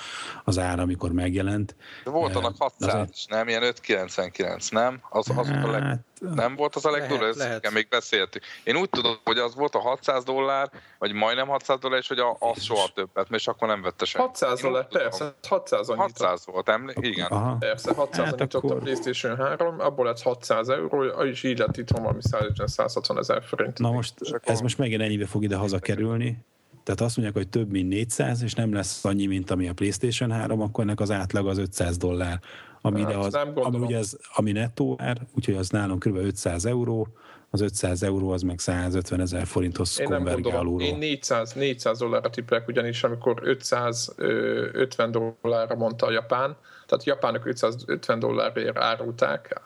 az 0.44 0.58
ára, 0.58 0.82
amikor 0.82 1.12
megjelent. 1.12 1.76
De 2.04 2.10
volt 2.10 2.36
annak 2.36 2.54
600 2.58 2.94
azért... 2.94 3.12
nem? 3.28 3.48
Ilyen 3.48 3.62
599, 3.62 4.68
nem? 4.68 5.00
Az, 5.10 5.30
az 5.30 5.46
hát, 5.46 5.64
a 5.64 5.70
leg... 5.70 5.98
Nem 6.34 6.56
volt 6.56 6.76
az 6.76 6.84
a 6.84 6.90
legdurva, 6.90 7.26
ezt 7.26 7.38
lehet. 7.38 7.70
még 7.70 7.88
beszéltük. 7.88 8.42
Én 8.64 8.76
úgy 8.76 8.88
tudom, 8.88 9.16
hogy 9.24 9.38
az 9.38 9.54
volt 9.54 9.74
a 9.74 9.78
600 9.78 10.24
dollár, 10.24 10.70
vagy 10.98 11.12
majdnem 11.12 11.48
600 11.48 11.78
dollár, 11.78 11.98
és 11.98 12.08
hogy 12.08 12.18
a, 12.18 12.36
az 12.38 12.62
soha 12.62 12.88
többet, 12.94 13.26
és 13.30 13.46
akkor 13.46 13.68
nem 13.68 13.82
vette 13.82 14.04
senki. 14.04 14.26
600 14.26 14.60
dollár, 14.60 14.88
persze, 14.88 15.34
600 15.48 15.88
annyit. 15.88 16.00
600 16.00 16.46
volt, 16.46 16.68
emlék? 16.68 17.15
Igen. 17.16 17.28
Aha. 17.28 17.56
Persze, 17.58 17.94
600 17.94 18.26
hát 18.26 18.54
akkor... 18.54 18.72
a 18.72 18.74
PlayStation 18.74 19.36
3, 19.36 19.80
abból 19.80 20.04
lett 20.04 20.22
600 20.22 20.68
euró, 20.68 21.04
és 21.04 21.42
így 21.42 21.58
lett 21.58 21.76
itt 21.76 21.90
valami 21.90 22.20
160 22.64 23.18
ezer 23.18 23.42
forint. 23.42 23.78
Na 23.78 23.90
most, 23.90 24.14
ez 24.42 24.60
most 24.60 24.78
megint 24.78 25.02
ennyibe 25.02 25.26
fog 25.26 25.42
ide 25.42 25.56
hazakerülni, 25.56 26.44
tehát 26.86 27.00
azt 27.00 27.16
mondják, 27.16 27.36
hogy 27.36 27.48
több 27.48 27.70
mint 27.70 27.88
400, 27.88 28.42
és 28.42 28.54
nem 28.54 28.72
lesz 28.72 29.04
annyi, 29.04 29.26
mint 29.26 29.50
ami 29.50 29.68
a 29.68 29.72
PlayStation 29.72 30.30
3, 30.30 30.60
akkor 30.60 30.84
ennek 30.84 31.00
az 31.00 31.10
átlag 31.10 31.46
az 31.46 31.58
500 31.58 31.96
dollár. 31.96 32.40
Ami, 32.80 33.02
hát, 33.02 33.14
az, 33.14 33.34
ami, 33.34 33.78
ugye 33.78 33.96
az, 33.96 34.18
ami 34.34 34.52
nettó 34.52 34.96
ár, 34.98 35.16
úgyhogy 35.36 35.54
az 35.54 35.70
nálunk 35.70 36.02
kb. 36.02 36.16
500 36.16 36.64
euró, 36.64 37.08
az 37.50 37.60
500 37.60 38.02
euró 38.02 38.30
az 38.30 38.42
meg 38.42 38.58
150 38.58 39.20
ezer 39.20 39.46
forinthoz 39.46 40.00
konvergál 40.04 40.66
Én 40.78 40.98
400, 40.98 41.52
400 41.52 41.98
dollárra 41.98 42.30
tippelek, 42.30 42.68
ugyanis 42.68 43.04
amikor 43.04 43.40
550 43.42 45.10
dollárra 45.10 45.74
mondta 45.74 46.06
a 46.06 46.10
Japán, 46.10 46.56
tehát 46.86 47.04
japánok 47.04 47.46
550 47.46 48.18
dollárért 48.18 48.78
árulták, 48.78 49.60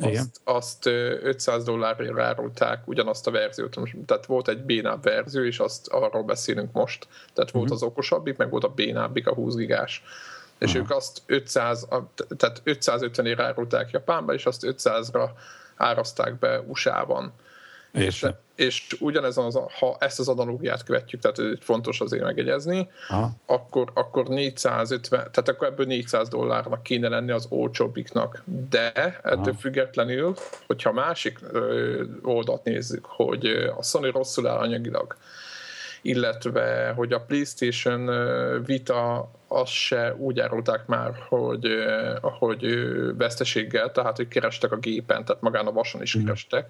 azt, 0.00 0.40
azt 0.44 0.86
500 0.86 1.64
dollárért 1.64 2.18
árulták 2.18 2.88
ugyanazt 2.88 3.26
a 3.26 3.30
verziót. 3.30 3.78
Tehát 4.06 4.26
volt 4.26 4.48
egy 4.48 4.62
bénább 4.62 5.02
verzió, 5.02 5.44
és 5.44 5.58
azt 5.58 5.88
arról 5.88 6.22
beszélünk 6.22 6.72
most. 6.72 7.06
Tehát 7.10 7.36
uh-huh. 7.36 7.52
volt 7.52 7.64
mhm. 7.64 7.74
az 7.74 7.82
okosabbik, 7.82 8.36
meg 8.36 8.50
volt 8.50 8.64
a 8.64 8.68
bénábbik, 8.68 9.26
a 9.26 9.34
20 9.34 9.54
gigás. 9.54 10.02
És 10.58 10.68
uh-huh. 10.68 10.82
ők 10.82 10.96
azt 10.96 11.22
500, 11.26 11.88
tehát 12.36 12.60
550 12.64 13.26
ért 13.26 13.40
árulták 13.40 13.90
Japánba, 13.90 14.34
és 14.34 14.46
azt 14.46 14.66
500-ra 14.66 15.28
árazták 15.76 16.38
be 16.38 16.60
USA-ban. 16.60 17.32
És, 17.92 18.26
és 18.54 18.96
ugyanez 19.00 19.36
az, 19.36 19.58
ha 19.78 19.96
ezt 19.98 20.18
az 20.18 20.28
analógiát 20.28 20.84
követjük, 20.84 21.20
tehát 21.20 21.40
fontos 21.60 22.00
azért 22.00 22.22
megjegyezni, 22.22 22.88
akkor, 23.46 23.90
akkor 23.94 24.28
450, 24.28 25.18
tehát 25.18 25.48
akkor 25.48 25.66
ebből 25.66 25.86
400 25.86 26.28
dollárnak 26.28 26.82
kéne 26.82 27.08
lenni 27.08 27.30
az 27.30 27.46
olcsóbbiknak. 27.48 28.42
De 28.70 28.92
ettől 28.92 29.42
Aha. 29.42 29.54
függetlenül, 29.54 30.34
hogyha 30.66 30.92
másik 30.92 31.38
oldalt 32.22 32.64
nézzük, 32.64 33.04
hogy 33.04 33.46
a 33.76 33.82
Sony 33.82 34.10
rosszul 34.10 34.46
áll 34.46 34.58
anyagilag, 34.58 35.16
illetve 36.02 36.92
hogy 36.96 37.12
a 37.12 37.20
PlayStation 37.20 38.10
Vita 38.64 39.30
azt 39.48 39.72
se 39.72 40.14
úgy 40.18 40.40
árulták 40.40 40.86
már, 40.86 41.12
hogy, 41.28 41.66
hogy 42.20 42.66
veszteséggel, 43.16 43.92
tehát 43.92 44.16
hogy 44.16 44.28
kerestek 44.28 44.72
a 44.72 44.76
gépen, 44.76 45.24
tehát 45.24 45.42
magán 45.42 45.66
a 45.66 45.72
vason 45.72 46.02
is 46.02 46.14
mhm. 46.14 46.24
kerestek, 46.24 46.68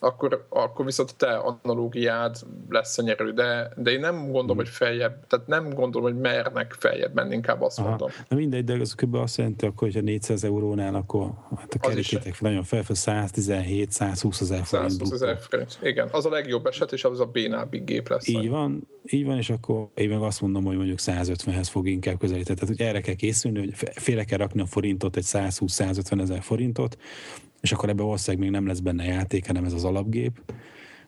akkor, 0.00 0.46
akkor 0.48 0.84
viszont 0.84 1.10
a 1.10 1.14
te 1.16 1.36
analógiád 1.36 2.36
lesz 2.68 2.98
a 2.98 3.02
nyerő, 3.02 3.32
de, 3.32 3.72
de 3.76 3.90
én 3.90 4.00
nem 4.00 4.14
gondolom, 4.14 4.46
hmm. 4.46 4.56
hogy 4.56 4.68
feljebb, 4.68 5.26
tehát 5.26 5.46
nem 5.46 5.74
gondolom, 5.74 6.12
hogy 6.12 6.20
mernek 6.20 6.76
feljebb 6.78 7.14
menni, 7.14 7.34
inkább 7.34 7.62
azt 7.62 7.78
Aha. 7.78 7.88
mondom. 7.88 8.08
Na 8.28 8.36
mindegy, 8.36 8.64
de 8.64 8.74
az 8.80 8.94
kb. 8.94 9.14
azt 9.14 9.36
jelenti, 9.36 9.66
akkor, 9.66 9.88
hogyha 9.88 10.00
400 10.00 10.44
eurónál, 10.44 10.94
akkor 10.94 11.30
hát 11.56 11.74
a 11.74 11.78
kerítétek 11.78 12.40
nagyon 12.40 12.62
fel, 12.62 12.82
117-120 12.88 14.40
ezer 14.40 14.64
forint. 14.64 14.90
120 14.90 15.10
ezer 15.10 15.38
forint, 15.38 15.78
igen. 15.82 16.08
Az 16.12 16.26
a 16.26 16.30
legjobb 16.30 16.66
eset, 16.66 16.92
és 16.92 17.04
az 17.04 17.20
a 17.20 17.26
bénábbig 17.26 17.84
gép 17.84 18.08
lesz. 18.08 18.28
Így 18.28 18.48
van, 18.48 18.88
így 19.06 19.24
van, 19.24 19.36
és 19.36 19.50
akkor 19.50 19.88
én 19.94 20.08
meg 20.08 20.22
azt 20.22 20.40
mondom, 20.40 20.64
hogy 20.64 20.76
mondjuk 20.76 20.98
150-hez 21.02 21.66
fog 21.70 21.88
inkább 21.88 22.18
közelíteni. 22.18 22.58
Tehát, 22.58 22.76
hogy 22.76 22.86
erre 22.86 23.00
kell 23.00 23.14
készülni, 23.14 23.58
hogy 23.58 23.74
félre 23.94 24.24
kell 24.24 24.38
rakni 24.38 24.60
a 24.60 24.66
forintot, 24.66 25.16
egy 25.16 25.26
120-150 25.26 26.20
ezer 26.20 26.42
forintot, 26.42 26.96
és 27.60 27.72
akkor 27.72 27.88
ebbe 27.88 28.02
valószínűleg 28.02 28.42
még 28.42 28.60
nem 28.60 28.66
lesz 28.66 28.78
benne 28.78 29.04
játék, 29.04 29.46
hanem 29.46 29.64
ez 29.64 29.72
az 29.72 29.84
alapgép. 29.84 30.40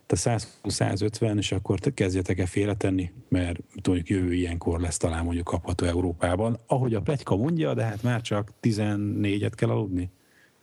Tehát 0.07 0.49
120-150, 0.65 1.37
és 1.37 1.53
akkor 1.53 1.79
te 1.79 1.95
kezdjetek 1.95 2.39
el 2.39 2.47
félretenni, 2.47 3.13
mert 3.29 3.59
tudjuk 3.83 4.09
jövő 4.09 4.35
ilyenkor 4.35 4.81
lesz 4.81 4.97
talán 4.97 5.25
mondjuk 5.25 5.45
kapható 5.45 5.87
Európában. 5.87 6.59
Ahogy 6.67 6.95
a 6.95 7.01
pletyka 7.01 7.37
mondja, 7.37 7.75
de 7.75 7.85
hát 7.85 8.03
már 8.03 8.21
csak 8.21 8.53
14-et 8.63 9.53
kell 9.55 9.69
aludni. 9.69 10.11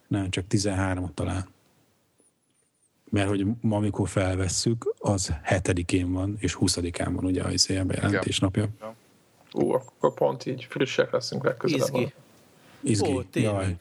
Nem, 0.07 0.29
csak 0.29 0.45
13-at 0.49 1.13
talán. 1.13 1.47
mert 3.09 3.27
hogy 3.27 3.45
ma, 3.61 3.75
amikor 3.75 4.09
felvesszük, 4.09 4.95
az 4.99 5.33
hetedikén 5.43 6.11
van, 6.11 6.35
és 6.39 6.53
huszadikán 6.53 7.13
van 7.13 7.25
ugye 7.25 7.43
az 7.43 7.69
ilyen 7.69 7.87
bejelentés 7.87 8.39
napja. 8.39 8.69
Ú, 9.53 9.71
akkor 9.71 10.13
pont 10.13 10.45
így 10.45 10.63
frissek 10.69 11.11
leszünk 11.11 11.43
legközelebb. 11.43 11.93
Izgi. 11.93 12.13
Izgi. 12.81 13.11
Ó, 13.11 13.21
tényleg. 13.21 13.53
Jaj, 13.53 13.75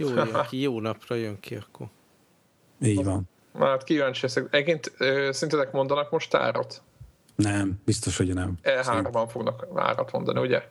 Jó 0.00 0.08
ki, 0.48 0.60
jó 0.60 0.80
napra 0.80 1.14
jön 1.14 1.40
ki 1.40 1.54
akkor. 1.54 1.86
így 2.82 3.04
van. 3.04 3.28
Na, 3.52 3.66
hát 3.66 3.84
kíváncsi 3.84 4.22
leszek. 4.22 4.46
Egyébként 4.50 4.92
szerintetek 5.34 5.72
mondanak 5.72 6.10
most 6.10 6.34
árat? 6.34 6.82
Nem, 7.34 7.80
biztos, 7.84 8.16
hogy 8.16 8.34
nem. 8.34 8.54
E3-ban 8.62 9.26
fognak 9.30 9.66
árat 9.74 10.12
mondani, 10.12 10.40
ugye? 10.40 10.68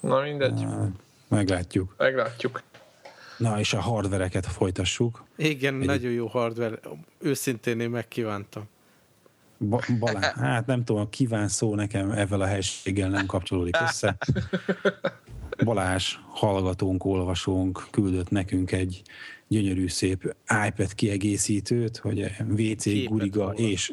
Na 0.00 0.20
mindegy, 0.20 0.62
Hát, 0.62 0.88
Meglátjuk. 1.28 1.94
meglátjuk. 1.98 2.62
Na, 3.38 3.58
és 3.58 3.72
a 3.72 3.80
hardvereket 3.80 4.46
folytassuk. 4.46 5.24
Igen, 5.36 5.74
nagyon 5.74 6.12
jó 6.12 6.26
hardware. 6.26 6.78
Őszintén 7.18 7.80
én 7.80 7.90
megkívántam. 7.90 8.64
Ba- 9.58 10.16
hát 10.34 10.66
nem 10.66 10.84
tudom, 10.84 11.08
kíván 11.08 11.48
szó 11.48 11.74
nekem 11.74 12.10
ezzel 12.10 12.40
a 12.40 12.46
helységgel 12.46 13.08
nem 13.08 13.26
kapcsolódik 13.26 13.76
össze. 13.82 14.16
Balázs, 15.64 16.14
hallgatónk, 16.28 17.04
olvasónk 17.04 17.86
küldött 17.90 18.30
nekünk 18.30 18.72
egy 18.72 19.02
gyönyörű 19.48 19.88
szép 19.88 20.36
iPad 20.66 20.94
kiegészítőt, 20.94 21.96
hogy 21.96 22.30
WC, 22.48 23.04
guriga 23.08 23.42
róla. 23.42 23.52
és 23.52 23.92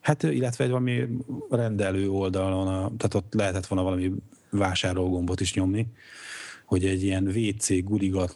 hát 0.00 0.22
illetve 0.22 0.64
egy 0.64 0.70
valami 0.70 1.08
rendelő 1.50 2.10
oldalon, 2.10 2.68
a, 2.68 2.92
tehát 2.96 3.14
ott 3.14 3.34
lehetett 3.34 3.66
volna 3.66 3.84
valami 3.84 4.12
vásárolgombot 4.50 5.40
is 5.40 5.54
nyomni, 5.54 5.86
hogy 6.64 6.84
egy 6.84 7.02
ilyen 7.02 7.26
WC, 7.26 7.84
guriga 7.84 8.28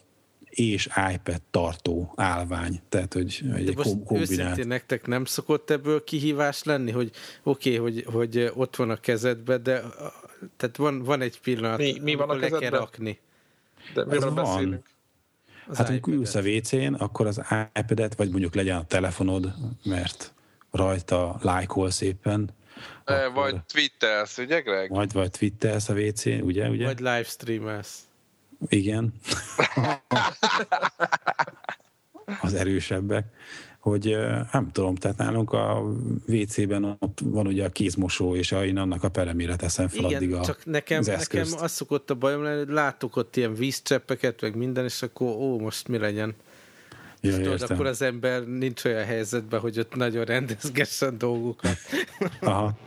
és 0.55 0.89
iPad 1.13 1.41
tartó 1.51 2.13
állvány, 2.15 2.81
tehát 2.89 3.13
hogy 3.13 3.41
egy 3.55 3.65
De 3.65 3.71
most 3.75 3.89
kom- 3.89 4.05
kombinált. 4.05 4.29
őszintén 4.39 4.67
nektek 4.67 5.07
nem 5.07 5.25
szokott 5.25 5.69
ebből 5.69 6.03
kihívás 6.03 6.63
lenni, 6.63 6.91
hogy 6.91 7.11
oké, 7.43 7.77
okay, 7.77 7.91
hogy, 7.93 8.05
hogy 8.13 8.51
ott 8.55 8.75
van 8.75 8.89
a 8.89 8.95
kezedben, 8.95 9.63
de 9.63 9.81
tehát 10.57 10.77
van, 10.77 11.03
van 11.03 11.21
egy 11.21 11.39
pillanat, 11.39 11.77
Mi- 11.77 11.99
mi 12.01 12.15
van 12.15 12.29
a 12.29 12.35
le 12.35 12.49
kell 12.49 12.69
rakni. 12.69 13.19
De 13.93 14.05
miről 14.05 14.33
van. 14.33 14.43
beszélünk? 14.43 14.85
Az 15.67 15.77
Hát 15.77 15.89
amikor 15.89 16.13
ülsz 16.13 16.35
a 16.35 16.41
WC-n, 16.41 16.93
akkor 16.93 17.27
az 17.27 17.41
iPad-et, 17.79 18.15
vagy 18.15 18.29
mondjuk 18.29 18.55
legyen 18.55 18.77
a 18.77 18.85
telefonod, 18.85 19.53
mert 19.83 20.33
rajta 20.71 21.37
lájkolsz 21.41 22.01
éppen, 22.01 22.49
E, 23.05 23.27
Vagy 23.27 23.55
twittelsz, 23.73 24.37
ugye 24.37 24.59
Greg? 24.59 24.89
vagy, 24.89 25.11
vagy 25.11 25.29
twittelsz 25.31 25.89
a 25.89 25.93
WC-n, 25.93 26.29
ugye? 26.41 26.69
ugye? 26.69 26.85
Vagy 26.85 26.99
livestreamelsz. 26.99 27.99
Igen. 28.67 29.13
az 32.41 32.53
erősebbek. 32.53 33.25
Hogy 33.79 34.17
nem 34.51 34.71
tudom, 34.71 34.95
tehát 34.95 35.17
nálunk 35.17 35.53
a 35.53 35.93
WC-ben 36.27 36.97
ott 36.99 37.19
van 37.23 37.47
ugye 37.47 37.65
a 37.65 37.69
kézmosó, 37.69 38.35
és 38.35 38.51
én 38.51 38.77
annak 38.77 39.03
a 39.03 39.09
peremére 39.09 39.55
teszem 39.55 39.87
fel 39.87 40.05
Igen, 40.05 40.15
addig 40.15 40.33
a, 40.33 40.45
csak 40.45 40.65
nekem, 40.65 40.99
az 40.99 41.07
nekem 41.07 41.47
az 41.59 41.71
szokott 41.71 42.09
a 42.09 42.15
bajom 42.15 42.43
lenni, 42.43 42.57
hogy 42.57 42.73
látok 42.73 43.15
ott 43.15 43.35
ilyen 43.35 43.53
vízcseppeket, 43.53 44.41
meg 44.41 44.55
minden, 44.55 44.83
és 44.83 45.01
akkor 45.01 45.27
ó, 45.27 45.59
most 45.59 45.87
mi 45.87 45.97
legyen? 45.97 46.35
Ja, 47.21 47.31
Tudod, 47.31 47.51
értem. 47.51 47.67
akkor 47.71 47.85
az 47.85 48.01
ember 48.01 48.47
nincs 48.47 48.83
olyan 48.83 49.05
helyzetben, 49.05 49.59
hogy 49.59 49.79
ott 49.79 49.95
nagyon 49.95 50.25
rendezgessen 50.25 51.17
dolgokat. 51.17 51.77
Aha. 52.41 52.77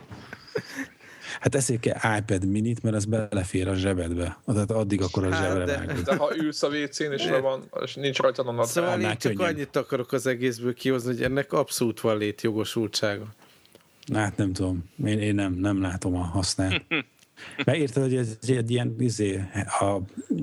Hát 1.41 1.55
ezért 1.55 1.81
kell 1.81 2.19
iPad 2.19 2.45
minit, 2.47 2.83
mert 2.83 2.97
az 2.97 3.05
belefér 3.05 3.69
a 3.69 3.75
zsebedbe. 3.75 4.39
Tehát 4.47 4.71
addig 4.71 5.03
akkor 5.03 5.25
a 5.25 5.33
Hát, 5.33 5.43
zsebre 5.43 5.65
de- 5.65 5.77
vágod. 5.77 6.05
De 6.05 6.17
ha 6.17 6.37
ülsz 6.37 6.63
a 6.63 6.69
WC-n, 6.69 7.13
és, 7.13 7.25
le 7.25 7.39
van, 7.39 7.71
és 7.85 7.95
nincs 7.95 8.19
rajta 8.19 8.43
a 8.43 8.45
nadrág, 8.45 8.67
Szóval 8.67 9.01
én 9.01 9.17
csak 9.17 9.41
annyit 9.41 9.77
akarok 9.77 10.13
az 10.13 10.27
egészből 10.27 10.75
kihozni, 10.75 11.13
hogy 11.13 11.23
ennek 11.23 11.53
abszolút 11.53 12.01
van 12.01 12.19
létjogosultsága. 12.19 13.27
Hát 14.15 14.37
nem 14.37 14.53
tudom, 14.53 14.85
én, 15.05 15.19
én 15.19 15.35
nem, 15.35 15.53
nem 15.53 15.81
látom 15.81 16.15
a 16.15 16.23
hasznát. 16.23 16.85
Mert 17.65 17.79
érted, 17.79 18.03
hogy 18.03 18.17
ez 18.17 18.39
egy 18.47 18.71
ilyen, 18.71 18.97
izé, 18.99 19.43
a, 19.81 20.01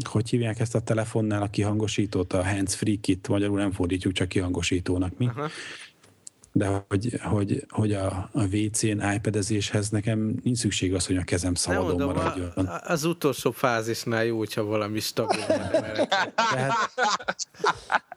hogy 0.09 0.29
hívják 0.29 0.59
ezt 0.59 0.75
a 0.75 0.79
telefonnál 0.79 1.41
a 1.41 1.47
kihangosítót, 1.47 2.33
a 2.33 2.45
hands-free 2.45 2.95
kit, 3.01 3.27
magyarul 3.27 3.57
nem 3.57 3.71
fordítjuk, 3.71 4.13
csak 4.13 4.27
kihangosítónak 4.27 5.17
mi. 5.17 5.25
Aha. 5.25 5.49
De 6.57 6.85
hogy, 6.87 7.19
hogy, 7.21 7.65
hogy 7.69 7.93
a, 7.93 8.29
a 8.31 8.43
WC-n 8.55 9.11
iPad-ezéshez 9.15 9.89
nekem 9.89 10.35
nincs 10.43 10.57
szükség 10.57 10.93
az, 10.93 11.05
hogy 11.07 11.17
a 11.17 11.23
kezem 11.23 11.53
szabadon 11.53 11.85
mondom, 11.85 12.13
maradjon. 12.13 12.49
a, 12.65 12.81
az 12.91 13.03
utolsó 13.03 13.51
fázisnál 13.51 14.25
jó, 14.25 14.37
hogyha 14.37 14.63
valami 14.63 14.99
stabil 14.99 15.45
Tehát, 15.45 16.73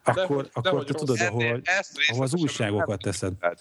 akkor, 0.02 0.42
de 0.42 0.48
akkor 0.52 0.72
hogy 0.72 0.86
te 0.86 0.92
rossz. 0.92 1.00
tudod, 1.00 1.20
ahol, 1.20 1.60
Ezt 1.64 1.98
ahol 2.08 2.22
az 2.24 2.34
újságokat 2.34 3.00
teszed. 3.02 3.32
De, 3.38 3.54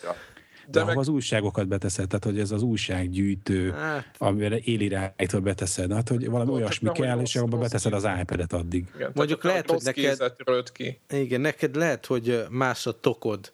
De 0.68 0.80
ahol 0.80 0.92
meg- 0.94 0.98
az 1.02 1.08
újságokat 1.08 1.68
beteszed, 1.68 2.08
tehát 2.08 2.24
hogy 2.24 2.40
ez 2.40 2.52
az 2.52 2.62
újsággyűjtő, 2.62 3.72
Hát, 3.72 4.16
amire 4.18 4.58
élirányítva 4.64 5.40
beteszed, 5.40 5.92
hát 5.94 6.10
hogy 6.10 6.26
valami 6.30 6.46
Tudod, 6.50 6.62
olyasmi 6.62 6.92
kell, 6.92 7.14
rossz- 7.16 7.22
és 7.28 7.36
abba 7.36 7.52
rossz 7.58 7.62
beteszed 7.66 7.94
az 7.94 8.08
iPad-et 8.22 8.54
addig. 8.54 8.86
Igen, 8.96 9.12
Mondjuk 9.14 9.44
lehet, 9.44 9.72
rossz 9.72 9.86
hogy 9.86 9.96
neked- 9.96 10.72
ki. 10.72 11.00
igen, 11.10 11.42
neked 11.42 11.76
lehet, 11.76 12.06
hogy 12.06 12.44
más 12.50 12.86
a 12.86 13.00
tokod. 13.00 13.52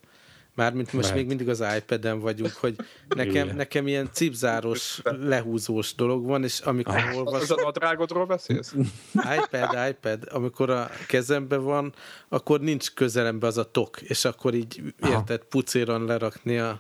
Mármint 0.56 0.94
most 0.94 1.04
Lehet. 1.10 1.18
még 1.20 1.28
mindig 1.28 1.50
az 1.50 1.64
iPad-en 1.78 2.20
vagyunk, 2.20 2.52
hogy 2.54 2.76
nekem, 3.08 3.56
nekem 3.56 3.88
ilyen 3.88 4.10
cipzáros, 4.12 5.02
lehúzós 5.04 5.96
dolog 5.96 6.26
van, 6.26 6.44
és 6.44 6.60
amikor 6.60 6.96
Az 6.96 7.16
olvas, 7.16 7.50
a 7.50 7.62
nadrágodról 7.64 8.26
beszélsz? 8.26 8.74
iPad, 9.14 9.88
iPad, 9.90 10.28
amikor 10.32 10.70
a 10.70 10.90
kezemben 11.08 11.64
van, 11.64 11.94
akkor 12.30 12.60
nincs 12.60 12.92
közelembe 12.94 13.48
az 13.48 13.58
a 13.58 13.72
tok, 13.72 14.02
és 14.02 14.26
akkor 14.26 14.54
így 14.54 14.82
Aha. 15.00 15.12
érted 15.14 15.44
pucéron 15.44 16.06
lerakni 16.06 16.58
a, 16.58 16.80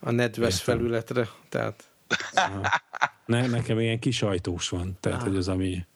a 0.00 0.10
nedves 0.10 0.58
Értem. 0.58 0.76
felületre. 0.76 1.28
Tehát 1.48 1.84
Ne, 3.26 3.46
nekem 3.46 3.80
ilyen 3.80 3.98
kis 3.98 4.22
ajtós 4.22 4.68
van, 4.68 4.96
tehát 5.00 5.22
hogy 5.22 5.36
az, 5.36 5.48
ami 5.48 5.86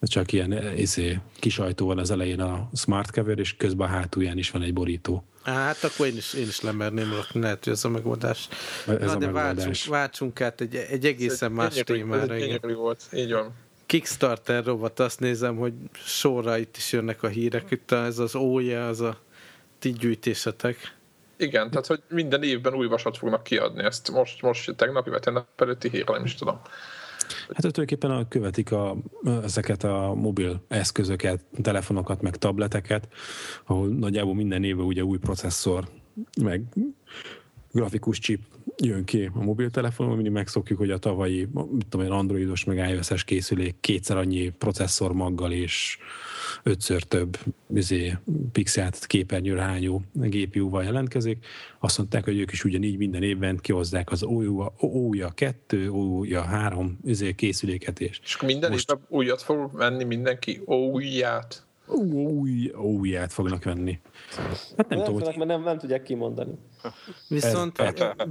csak 0.00 0.32
ilyen 0.32 0.76
izé, 0.76 1.18
kis 1.38 1.58
ajtó 1.58 1.86
van 1.86 1.98
az 1.98 2.10
elején 2.10 2.40
a 2.40 2.70
smart 2.74 3.10
cover, 3.10 3.38
és 3.38 3.56
közben 3.56 3.88
a 3.88 3.90
hátulján 3.90 4.38
is 4.38 4.50
van 4.50 4.62
egy 4.62 4.72
borító. 4.72 5.24
Hát 5.44 5.84
akkor 5.84 6.06
én 6.06 6.16
is, 6.16 6.32
én 6.34 6.46
is 6.46 6.60
lemerném 6.60 7.12
rakni, 7.14 7.40
lehet, 7.40 7.64
hogy 7.64 7.72
ez 7.72 7.84
a 7.84 7.88
megoldás. 7.88 8.48
Ez 8.86 8.98
Na, 8.98 9.12
a 9.12 9.16
de 9.16 9.30
váltsunk, 9.30 9.32
megoldás. 9.32 9.86
váltsunk 9.86 10.40
át 10.40 10.60
egy, 10.60 10.74
egy 10.76 11.06
egészen 11.06 11.52
más 11.52 11.74
Gyönyörű- 11.74 11.94
témára. 12.04 12.34
ez 12.34 12.40
egy 12.42 12.48
igen. 12.62 12.74
volt, 12.74 13.02
így 13.12 13.32
van. 13.32 13.54
Kickstarter 13.86 14.64
rovat, 14.64 15.00
azt 15.00 15.20
nézem, 15.20 15.56
hogy 15.56 15.72
sorra 16.04 16.58
itt 16.58 16.76
is 16.76 16.92
jönnek 16.92 17.22
a 17.22 17.28
hírek, 17.28 17.70
itt 17.70 17.90
ez 17.90 18.18
az 18.18 18.34
ója, 18.34 18.88
az 18.88 19.00
a 19.00 19.18
ti 19.78 19.92
gyűjtésetek. 19.92 20.94
Igen, 21.36 21.70
tehát 21.70 21.86
hogy 21.86 22.02
minden 22.08 22.42
évben 22.42 22.74
új 22.74 22.86
vasat 22.86 23.16
fognak 23.18 23.42
kiadni, 23.42 23.82
ezt 23.84 24.10
most, 24.10 24.42
most 24.42 24.74
tegnapi 24.76 25.10
vagy 25.10 25.20
tegnap 25.20 25.46
előtti 25.56 25.88
hírre 25.88 26.12
nem 26.12 26.24
is 26.24 26.34
tudom. 26.34 26.60
Hát 27.48 27.56
tulajdonképpen 27.56 28.10
a- 28.10 28.28
követik 28.28 28.72
a, 28.72 28.96
ezeket 29.42 29.84
a 29.84 30.14
mobil 30.14 30.64
eszközöket, 30.68 31.44
telefonokat, 31.62 32.22
meg 32.22 32.36
tableteket, 32.36 33.08
ahol 33.64 33.88
nagyjából 33.88 34.34
minden 34.34 34.64
évben 34.64 34.84
ugye 34.84 35.04
új 35.04 35.18
processzor, 35.18 35.88
meg 36.42 36.62
grafikus 37.72 38.18
chip 38.18 38.40
jön 38.76 39.04
ki 39.04 39.30
a 39.34 39.42
mobiltelefonon, 39.42 40.14
mindig 40.14 40.32
megszokjuk, 40.32 40.78
hogy 40.78 40.90
a 40.90 40.98
tavalyi, 40.98 41.48
mit 41.70 41.86
tudom 41.88 42.10
androidos 42.10 42.64
meg 42.64 42.90
iOS-es 42.90 43.24
készülék 43.24 43.74
kétszer 43.80 44.16
annyi 44.16 44.48
processzor 44.48 45.12
maggal 45.12 45.52
és 45.52 45.98
ötször 46.62 47.02
több 47.02 47.38
izé, 47.74 48.16
pixelt 48.52 49.06
képernyőre 49.06 49.62
hányó 49.62 50.02
GPU-val 50.12 50.84
jelentkezik. 50.84 51.46
Azt 51.78 51.98
mondták, 51.98 52.24
hogy 52.24 52.38
ők 52.38 52.52
is 52.52 52.64
ugyanígy 52.64 52.96
minden 52.96 53.22
évben 53.22 53.56
kihozzák 53.56 54.10
az 54.10 54.22
OUJA 54.76 55.30
2, 55.34 55.90
OUJA 55.90 56.42
3 56.42 56.98
izé, 57.04 57.32
készüléket, 57.34 58.00
és 58.00 58.20
És 58.22 58.40
minden 58.40 58.70
Most- 58.70 58.90
évben 58.90 59.06
újat 59.08 59.42
fog 59.42 59.76
venni 59.76 60.04
mindenki, 60.04 60.60
újját. 60.64 61.68
Új 61.92 62.72
OUJA-t 62.74 63.32
fognak 63.32 63.64
venni. 63.64 63.98
Hát 64.36 64.46
nem 64.76 64.86
Nem, 64.88 64.98
tudom, 64.98 65.04
tudnak, 65.04 65.24
hogy 65.26 65.36
mert 65.36 65.48
nem, 65.48 65.62
nem 65.62 65.78
tudják 65.78 66.02
kimondani. 66.02 66.52
Viszont 67.28 67.82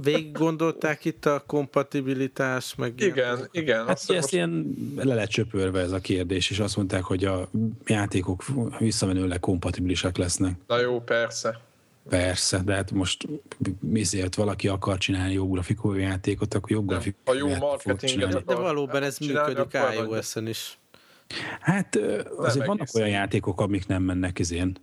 végig 0.02 0.32
gondolták 0.32 1.04
itt 1.04 1.26
a 1.26 1.42
kompatibilitás, 1.46 2.74
meg 2.74 3.00
ilyen- 3.00 3.10
Igen, 3.16 3.48
igen. 3.50 3.78
Hát 3.86 3.90
ezt 3.96 4.12
most, 4.12 4.32
ilyen 4.32 4.74
le 4.96 5.14
lett 5.14 5.28
csöpörve 5.28 5.80
ez 5.80 5.92
a 5.92 5.98
kérdés, 5.98 6.50
és 6.50 6.58
azt 6.58 6.76
mondták, 6.76 7.02
hogy 7.02 7.24
a 7.24 7.48
játékok 7.86 8.44
visszamenőleg 8.78 9.40
kompatibilisek 9.40 10.16
lesznek. 10.16 10.54
na 10.66 10.78
jó, 10.80 11.00
persze. 11.00 11.60
Persze, 12.08 12.58
de 12.58 12.74
hát 12.74 12.90
most 12.90 13.28
miért 13.80 14.34
valaki 14.34 14.68
akar 14.68 14.98
csinálni 14.98 15.32
jó 15.32 15.48
grafikú 15.50 15.92
játékot, 15.92 16.54
akkor 16.54 16.70
jobb 16.70 16.86
grafikú 16.88 17.16
Ha 17.24 17.34
jó 17.34 17.48
marketinget. 17.56 18.44
De 18.44 18.54
valóban 18.54 19.02
ez 19.02 19.18
működik 19.18 19.78
iOS-en 19.96 20.46
is. 20.46 20.78
Hát 21.60 21.96
azért 22.36 22.66
vannak 22.66 22.80
egészen. 22.80 23.02
olyan 23.02 23.14
játékok, 23.14 23.60
amik 23.60 23.86
nem 23.86 24.02
mennek 24.02 24.38
izén, 24.38 24.76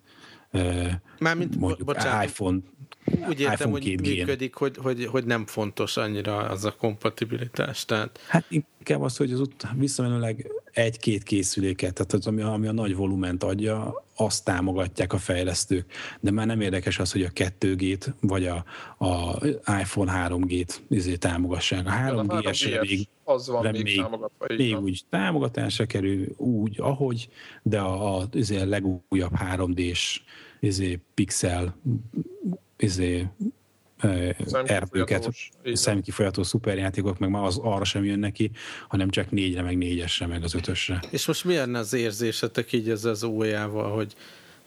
Mármint, 1.20 1.60
mondjuk 1.60 1.88
bocsánat, 1.88 2.30
iPhone, 2.30 2.58
úgy 3.30 3.40
értem, 3.40 3.54
iPhone 3.54 3.72
hogy 3.72 3.84
2G-n. 3.86 4.02
működik, 4.02 4.56
hogy, 4.56 4.78
hogy, 4.78 5.06
hogy 5.06 5.26
nem 5.26 5.46
fontos 5.46 5.98
annyira 5.98 6.38
az 6.38 6.66
a 6.66 6.76
kompatibilitás. 6.76 7.86
Tehát 7.86 8.20
Hát 8.28 8.46
inkább 8.50 9.02
az, 9.02 9.18
hogy 9.18 9.32
az 9.32 9.40
ott 9.40 9.68
visszamenőleg 9.76 10.52
egy-két 10.78 11.24
készüléket, 11.24 11.94
tehát 11.94 12.14
az, 12.14 12.28
ami, 12.28 12.42
ami 12.42 12.68
a 12.68 12.72
nagy 12.72 12.96
volument 12.96 13.44
adja, 13.44 14.04
azt 14.16 14.44
támogatják 14.44 15.14
a 15.14 15.18
fejlesztők, 15.18 15.92
de 16.20 16.32
már 16.32 16.46
nem 16.46 16.62
érdekes 16.62 17.00
az, 17.00 17.12
hogy 17.12 17.24
a 17.24 17.30
2G-t 17.30 18.08
vagy 18.20 18.46
a, 18.46 18.66
a 19.06 19.38
iPhone 19.80 20.28
3G-t 20.28 20.76
izé 20.90 21.16
támogassák. 21.16 21.88
A 21.88 21.90
3G-esre 21.90 22.82
még, 22.82 23.08
az 23.24 23.48
van 23.48 23.68
még, 23.72 23.84
még, 23.84 24.58
még 24.58 24.80
úgy 24.80 25.02
támogatásra 25.10 25.86
kerül, 25.86 26.28
úgy, 26.36 26.76
ahogy, 26.80 27.30
de 27.62 27.80
a, 27.80 28.18
a, 28.18 28.28
izé 28.32 28.58
a 28.58 28.66
legújabb 28.66 29.34
3D-s 29.54 30.22
izé, 30.60 31.00
pixel 31.14 31.76
izé, 32.78 33.28
erdőket, 34.66 35.30
szemkifolyató 35.74 36.44
szuperjátékok, 36.44 37.20
meg 37.20 37.30
már 37.30 37.44
az 37.44 37.58
arra 37.58 37.84
sem 37.84 38.04
jön 38.04 38.20
neki, 38.20 38.52
hanem 38.88 39.10
csak 39.10 39.32
négyre, 39.32 39.62
meg 39.62 39.78
négyesre, 39.78 40.26
meg 40.28 40.44
az 40.44 40.54
ötösre. 40.54 41.00
És 41.10 41.28
most 41.28 41.46
milyen 41.46 41.76
az 41.76 41.94
érzésetek 41.94 42.72
így 42.72 42.90
ez 42.90 43.06
az 43.06 43.24
ójával, 43.24 43.92
hogy 43.92 44.16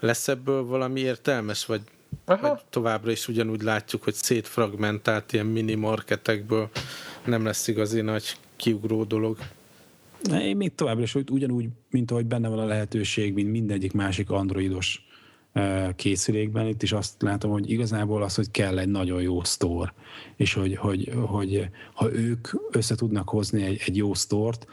lesz 0.00 0.28
ebből 0.28 0.64
valami 0.64 1.00
értelmes, 1.00 1.66
vagy, 1.66 1.80
vagy 2.24 2.58
továbbra 2.70 3.10
is 3.10 3.28
ugyanúgy 3.28 3.62
látjuk, 3.62 4.02
hogy 4.02 4.14
szétfragmentált 4.14 5.32
ilyen 5.32 5.46
mini 5.46 5.74
marketekből 5.74 6.70
nem 7.24 7.44
lesz 7.44 7.68
igazi 7.68 8.00
nagy 8.00 8.36
kiugró 8.56 9.04
dolog? 9.04 9.38
Én 10.32 10.56
még 10.56 10.74
továbbra 10.74 11.02
is 11.02 11.14
ugyanúgy, 11.14 11.68
mint 11.90 12.10
ahogy 12.10 12.26
benne 12.26 12.48
van 12.48 12.58
a 12.58 12.64
lehetőség, 12.64 13.34
mint 13.34 13.50
mindegyik 13.50 13.92
másik 13.92 14.30
androidos 14.30 15.09
készülékben, 15.96 16.66
itt 16.66 16.82
is 16.82 16.92
azt 16.92 17.22
látom, 17.22 17.50
hogy 17.50 17.70
igazából 17.70 18.22
az, 18.22 18.34
hogy 18.34 18.50
kell 18.50 18.78
egy 18.78 18.88
nagyon 18.88 19.22
jó 19.22 19.42
store, 19.42 19.94
és 20.36 20.54
hogy, 20.54 20.76
hogy, 20.76 21.12
hogy 21.26 21.68
ha 21.94 22.12
ők 22.12 22.48
össze 22.70 22.94
tudnak 22.94 23.28
hozni 23.28 23.62
egy, 23.62 23.82
egy 23.86 23.96
jó 23.96 24.14
stort, 24.14 24.66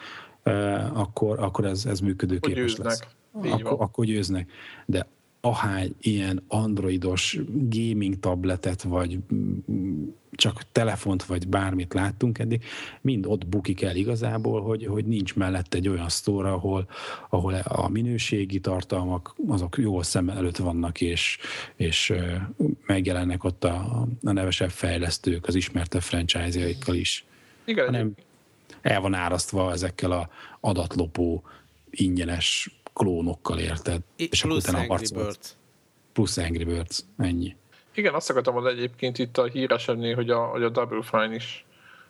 akkor, 0.93 1.39
akkor 1.39 1.65
ez, 1.65 1.85
ez 1.85 1.99
működőképes 1.99 2.75
lesz. 2.75 3.01
Akkor, 3.31 3.75
akkor 3.79 4.05
győznek. 4.05 4.51
De 4.85 5.07
ahány 5.41 5.95
ilyen 6.01 6.43
androidos 6.47 7.39
gaming 7.69 8.19
tabletet, 8.19 8.81
vagy 8.81 9.19
csak 10.31 10.61
telefont, 10.71 11.23
vagy 11.23 11.47
bármit 11.47 11.93
láttunk 11.93 12.39
eddig, 12.39 12.63
mind 13.01 13.25
ott 13.25 13.47
bukik 13.47 13.81
el 13.81 13.95
igazából, 13.95 14.61
hogy, 14.61 14.85
hogy 14.85 15.05
nincs 15.05 15.35
mellett 15.35 15.73
egy 15.73 15.87
olyan 15.87 16.09
sztóra, 16.09 16.53
ahol, 16.53 16.89
ahol 17.29 17.53
a 17.53 17.89
minőségi 17.89 18.59
tartalmak 18.59 19.35
azok 19.47 19.77
jól 19.77 20.03
szem 20.03 20.29
előtt 20.29 20.57
vannak, 20.57 21.01
és, 21.01 21.37
és 21.75 22.13
megjelennek 22.85 23.43
ott 23.43 23.63
a, 23.63 23.75
a 23.75 24.07
nevesebb 24.19 24.69
fejlesztők 24.69 25.47
az 25.47 25.55
ismertebb 25.55 26.01
franchise-jaikkal 26.01 26.95
is. 26.95 27.25
Igen. 27.65 27.85
Hanem 27.85 28.15
el 28.81 29.01
van 29.01 29.13
árasztva 29.13 29.71
ezekkel 29.71 30.11
a 30.11 30.29
adatlopó 30.59 31.43
ingyenes 31.89 32.79
klónokkal, 32.97 33.59
érted? 33.59 34.01
I, 34.15 34.27
és 34.31 34.41
plusz 34.41 34.67
akkor 34.67 34.79
Angry 34.89 35.13
Birds. 35.13 35.55
Plusz 36.13 36.37
Angry 36.37 36.63
Birds, 36.63 36.99
ennyi. 37.17 37.55
Igen, 37.93 38.13
azt 38.13 38.29
akartam 38.29 38.53
hogy 38.53 38.65
egyébként 38.65 39.17
itt 39.17 39.37
a 39.37 39.45
híresedni, 39.45 40.11
hogy 40.11 40.29
a, 40.29 40.39
hogy 40.39 40.63
a 40.63 40.69
Double 40.69 41.01
Fine 41.01 41.35
is 41.35 41.65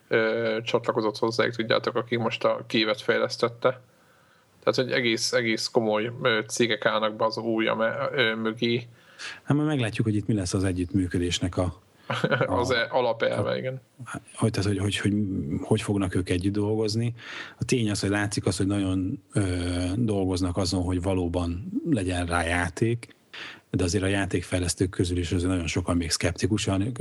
ö, 0.07 0.57
csatlakozott 0.63 1.17
hozzájuk, 1.17 1.55
tudjátok, 1.55 1.95
aki 1.95 2.15
most 2.15 2.43
a 2.43 2.63
kévet 2.67 3.01
fejlesztette. 3.01 3.81
Tehát, 4.63 4.75
hogy 4.75 4.91
egész, 4.91 5.33
egész 5.33 5.67
komoly 5.67 6.11
ö, 6.21 6.39
cégek 6.47 6.85
állnak 6.85 7.15
be 7.15 7.25
az 7.25 7.37
újja 7.37 7.75
mögé. 8.35 8.87
Hát 9.43 9.57
majd 9.57 9.69
meglátjuk, 9.69 10.05
hogy 10.05 10.15
itt 10.15 10.27
mi 10.27 10.33
lesz 10.33 10.53
az 10.53 10.63
együttműködésnek 10.63 11.57
a, 11.57 11.81
az 12.47 12.71
e, 12.71 12.87
alapelve, 12.89 13.57
igen. 13.57 13.81
Hogy, 14.35 14.51
tehát, 14.51 14.67
hogy, 14.67 14.77
hogy, 14.77 14.97
hogy, 14.97 15.13
hogy 15.61 15.81
fognak 15.81 16.15
ők 16.15 16.29
együtt 16.29 16.53
dolgozni. 16.53 17.13
A 17.59 17.63
tény 17.63 17.89
az, 17.89 17.99
hogy 17.99 18.09
látszik 18.09 18.45
az, 18.45 18.57
hogy 18.57 18.67
nagyon 18.67 19.23
ö, 19.33 19.41
dolgoznak 19.95 20.57
azon, 20.57 20.83
hogy 20.83 21.01
valóban 21.01 21.71
legyen 21.89 22.25
rá 22.25 22.43
játék, 22.43 23.15
de 23.71 23.83
azért 23.83 24.03
a 24.03 24.07
játékfejlesztők 24.07 24.89
közül 24.89 25.17
is 25.17 25.31
azért 25.31 25.49
nagyon 25.49 25.67
sokan 25.67 25.97
még 25.97 26.11
szkeptikusan 26.11 26.91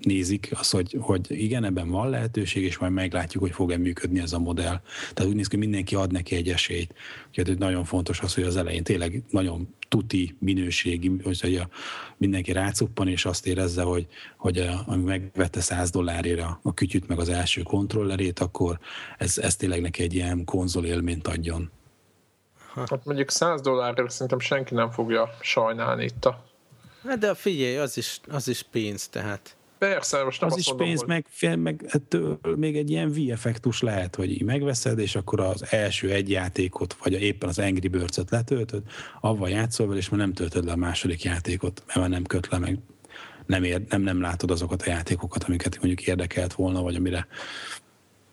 nézik 0.00 0.48
azt, 0.54 0.72
hogy, 0.72 0.96
hogy 1.00 1.26
igen, 1.28 1.64
ebben 1.64 1.88
van 1.88 2.10
lehetőség, 2.10 2.62
és 2.62 2.78
majd 2.78 2.92
meglátjuk, 2.92 3.42
hogy 3.42 3.52
fog-e 3.52 3.76
működni 3.76 4.20
ez 4.20 4.32
a 4.32 4.38
modell. 4.38 4.80
Tehát 5.14 5.30
úgy 5.30 5.36
néz 5.36 5.46
ki, 5.46 5.56
mindenki 5.56 5.94
ad 5.94 6.12
neki 6.12 6.34
egy 6.34 6.48
esélyt. 6.48 6.94
Úgyhogy 7.28 7.58
nagyon 7.58 7.84
fontos 7.84 8.20
az, 8.20 8.34
hogy 8.34 8.44
az 8.44 8.56
elején 8.56 8.82
tényleg 8.82 9.22
nagyon 9.30 9.74
tuti, 9.88 10.36
minőségi, 10.38 11.12
hogy 11.22 11.56
a, 11.56 11.68
mindenki 12.16 12.52
rácuppan, 12.52 13.08
és 13.08 13.24
azt 13.24 13.46
érezze, 13.46 13.82
hogy, 13.82 14.06
hogy 14.36 14.58
a, 14.58 14.82
ami 14.86 15.02
megvette 15.02 15.60
100 15.60 15.90
dollárért 15.90 16.40
a 16.62 16.74
kütyüt, 16.74 17.08
meg 17.08 17.18
az 17.18 17.28
első 17.28 17.62
kontrollerét, 17.62 18.38
akkor 18.38 18.78
ez, 19.18 19.38
ez 19.38 19.56
tényleg 19.56 19.80
neki 19.80 20.02
egy 20.02 20.14
ilyen 20.14 20.44
konzol 20.44 20.84
élményt 20.84 21.26
adjon. 21.26 21.70
Hát 22.76 23.04
mondjuk 23.04 23.30
100 23.30 23.60
dollárért 23.60 24.10
szerintem 24.10 24.38
senki 24.38 24.74
nem 24.74 24.90
fogja 24.90 25.30
sajnálni 25.40 26.04
itt 26.04 26.24
a... 26.24 26.44
Hát 27.06 27.18
de 27.18 27.34
figyelj, 27.34 27.76
az 27.76 27.96
is, 27.96 28.20
az 28.28 28.48
is 28.48 28.62
pénz, 28.62 29.08
tehát. 29.08 29.56
Persze, 29.78 30.24
most 30.24 30.40
nem 30.40 30.50
az 30.50 30.58
is 30.58 30.68
mondom, 30.68 30.86
pénz, 30.86 30.98
hogy... 30.98 31.08
meg, 31.08 31.58
meg 31.58 31.84
ettől 31.88 32.38
még 32.56 32.76
egy 32.76 32.90
ilyen 32.90 33.12
V-effektus 33.12 33.82
lehet, 33.82 34.14
hogy 34.14 34.30
így 34.30 34.42
megveszed, 34.42 34.98
és 34.98 35.16
akkor 35.16 35.40
az 35.40 35.64
első 35.70 36.10
egy 36.10 36.30
játékot, 36.30 36.96
vagy 37.02 37.12
éppen 37.12 37.48
az 37.48 37.58
Angry 37.58 37.88
Birds-et 37.88 38.30
letöltöd, 38.30 38.82
avval 39.20 39.48
játszol 39.48 39.86
vele, 39.86 39.98
és 39.98 40.08
már 40.08 40.20
nem 40.20 40.32
töltöd 40.32 40.64
le 40.64 40.72
a 40.72 40.76
második 40.76 41.22
játékot, 41.22 41.82
mert 41.86 42.00
már 42.00 42.08
nem 42.08 42.24
köt 42.24 42.48
le, 42.48 42.58
meg 42.58 42.78
nem, 43.46 43.64
ér, 43.64 43.82
nem, 43.88 44.02
nem 44.02 44.20
látod 44.20 44.50
azokat 44.50 44.82
a 44.82 44.90
játékokat, 44.90 45.44
amiket 45.44 45.76
mondjuk 45.76 46.06
érdekelt 46.06 46.52
volna, 46.52 46.82
vagy 46.82 46.94
amire 46.94 47.26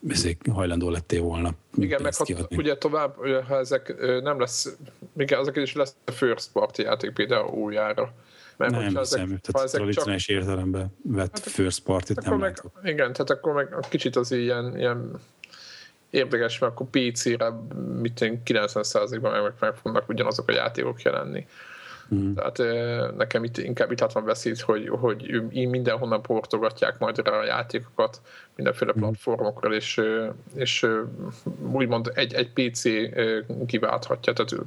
ezek 0.09 0.37
hajlandó 0.51 0.89
lettél 0.89 1.21
volna. 1.21 1.51
Igen, 1.75 2.01
meg 2.01 2.15
ha, 2.15 2.25
ugye 2.49 2.77
tovább, 2.77 3.15
ha 3.47 3.57
ezek 3.57 3.95
nem 4.21 4.39
lesz, 4.39 4.77
igen, 5.17 5.39
azok 5.39 5.57
is 5.57 5.75
lesz 5.75 5.95
a 6.05 6.11
first 6.11 6.49
party 6.51 6.81
játék 6.81 7.11
például 7.11 7.49
újjára. 7.49 8.13
Mert 8.57 8.71
nem 8.71 8.81
hiszem, 8.81 9.01
ezek, 9.01 9.17
tehát 9.41 9.67
ezek 9.67 9.79
tradicionális 9.79 10.25
csak... 10.25 10.35
értelemben 10.35 10.93
vett 11.01 11.39
hát, 11.39 11.39
first 11.39 11.83
party-t 11.83 12.23
nem 12.23 12.37
meg, 12.37 12.61
Igen, 12.83 13.13
tehát 13.13 13.29
akkor 13.29 13.53
meg 13.53 13.75
kicsit 13.89 14.15
az 14.15 14.31
ilyen, 14.31 14.77
ilyen 14.77 15.19
érdekes, 16.09 16.59
mert 16.59 16.73
akkor 16.73 16.87
PC-re 16.89 17.49
mit 18.01 18.41
90%-ban 18.45 19.41
meg, 19.41 19.53
meg 19.59 19.75
fognak 19.75 20.09
ugyanazok 20.09 20.49
a 20.49 20.51
játékok 20.51 21.01
jelenni. 21.01 21.47
Mm. 22.15 22.33
Tehát 22.33 22.61
nekem 23.17 23.43
itt 23.43 23.57
inkább 23.57 23.91
itt 23.91 23.99
van 23.99 24.25
veszély, 24.25 24.53
hogy, 24.61 24.87
hogy 24.87 25.41
mindenhonnan 25.51 26.21
portogatják 26.21 26.99
majd 26.99 27.17
rá 27.27 27.37
a 27.37 27.45
játékokat 27.45 28.21
mindenféle 28.55 28.93
mm. 28.97 28.99
platformokról, 28.99 29.73
és, 29.73 30.01
és 30.55 30.87
úgymond 31.71 32.11
egy, 32.13 32.33
egy 32.33 32.49
PC 32.49 32.81
kiválthatja, 33.65 34.33
tehát 34.33 34.65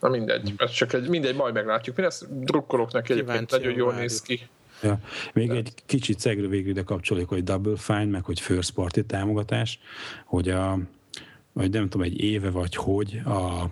na 0.00 0.08
mindegy, 0.08 0.50
mm. 0.50 0.54
ez 0.56 0.70
csak 0.70 0.92
egy, 0.92 1.08
mindegy, 1.08 1.36
majd 1.36 1.54
meglátjuk. 1.54 1.96
Mi 1.96 2.02
lesz, 2.02 2.26
drukkolok 2.30 2.92
neki 2.92 3.12
egyébként, 3.12 3.50
nagyon 3.50 3.74
jól 3.76 3.94
néz 3.94 4.22
ki. 4.22 4.40
Ja. 4.82 4.98
Még 5.32 5.48
Tehát. 5.48 5.66
egy 5.66 5.74
kicsit 5.86 6.18
szegre 6.18 6.46
végül 6.46 6.70
ide 6.70 6.82
kapcsoljuk, 6.82 7.28
hogy 7.28 7.44
Double 7.44 7.76
Fine, 7.76 8.04
meg 8.04 8.24
hogy 8.24 8.40
First 8.40 8.70
Party 8.70 9.00
támogatás, 9.06 9.78
hogy 10.24 10.48
a, 10.48 10.78
vagy 11.52 11.70
nem 11.70 11.88
tudom, 11.88 12.06
egy 12.06 12.20
éve 12.20 12.50
vagy 12.50 12.74
hogy 12.74 13.20
a, 13.24 13.70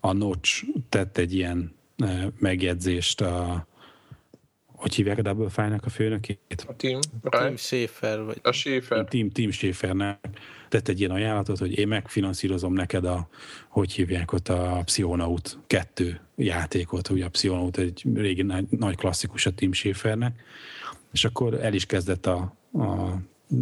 a 0.00 0.12
Notch 0.12 0.64
tett 0.88 1.18
egy 1.18 1.34
ilyen 1.34 1.74
megjegyzést 2.38 3.20
a 3.20 3.66
hogy 4.84 4.94
hívják 4.94 5.18
a 5.18 5.22
Double 5.22 5.48
Fine-nak 5.48 5.84
a 5.84 5.88
főnökét? 5.88 6.64
A 6.66 6.76
Tim, 6.76 6.98
Tim 7.30 7.56
Schaefer. 7.56 8.24
Vagy... 8.24 8.38
A 8.42 8.52
Schaefer. 8.52 9.04
Tim, 9.04 9.30
Tim 9.30 9.50
Schaefernek 9.50 10.18
tett 10.68 10.88
egy 10.88 10.98
ilyen 10.98 11.10
ajánlatot, 11.10 11.58
hogy 11.58 11.78
én 11.78 11.88
megfinanszírozom 11.88 12.72
neked 12.72 13.04
a, 13.04 13.28
hogy 13.68 13.92
hívják 13.92 14.32
ott 14.32 14.48
a 14.48 14.82
Psionaut 14.84 15.58
2 15.66 16.20
játékot, 16.36 17.08
ugye 17.08 17.24
a 17.24 17.28
Psionaut 17.28 17.78
egy 17.78 18.04
régi 18.14 18.42
nagy, 18.42 18.66
nagy 18.70 18.96
klasszikus 18.96 19.46
a 19.46 19.50
Tim 19.50 19.72
Schaefernek, 19.72 20.42
és 21.12 21.24
akkor 21.24 21.54
el 21.54 21.74
is 21.74 21.86
kezdett 21.86 22.26
a, 22.26 22.54
a 22.72 23.16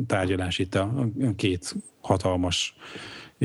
tárgyalás 0.06 0.58
itt 0.58 0.74
a, 0.74 0.82
a 1.22 1.34
két 1.36 1.74
hatalmas 2.00 2.76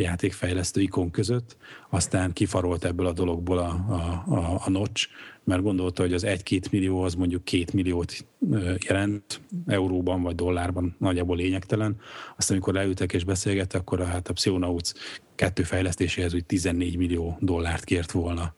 játékfejlesztő 0.01 0.81
ikon 0.81 1.11
között, 1.11 1.57
aztán 1.89 2.33
kifarolt 2.33 2.85
ebből 2.85 3.05
a 3.05 3.13
dologból 3.13 3.57
a, 3.57 3.69
a, 3.89 4.23
a, 4.35 4.61
a 4.65 4.69
notch, 4.69 5.07
mert 5.43 5.61
gondolta, 5.61 6.01
hogy 6.01 6.13
az 6.13 6.25
1-2 6.27 6.71
millió 6.71 7.01
az 7.01 7.13
mondjuk 7.13 7.43
2 7.43 7.65
milliót 7.73 8.25
jelent 8.87 9.41
euróban 9.65 10.21
vagy 10.21 10.35
dollárban, 10.35 10.95
nagyjából 10.99 11.35
lényegtelen. 11.35 11.95
Aztán 12.37 12.57
amikor 12.57 12.73
leültek 12.73 13.13
és 13.13 13.23
beszélgettek, 13.23 13.81
akkor 13.81 14.01
a, 14.01 14.05
hát 14.05 14.27
a 14.27 14.33
Psychonauts 14.33 14.91
kettő 15.35 15.63
fejlesztéséhez 15.63 16.33
úgy 16.33 16.45
14 16.45 16.97
millió 16.97 17.37
dollárt 17.39 17.83
kért 17.83 18.11
volna 18.11 18.55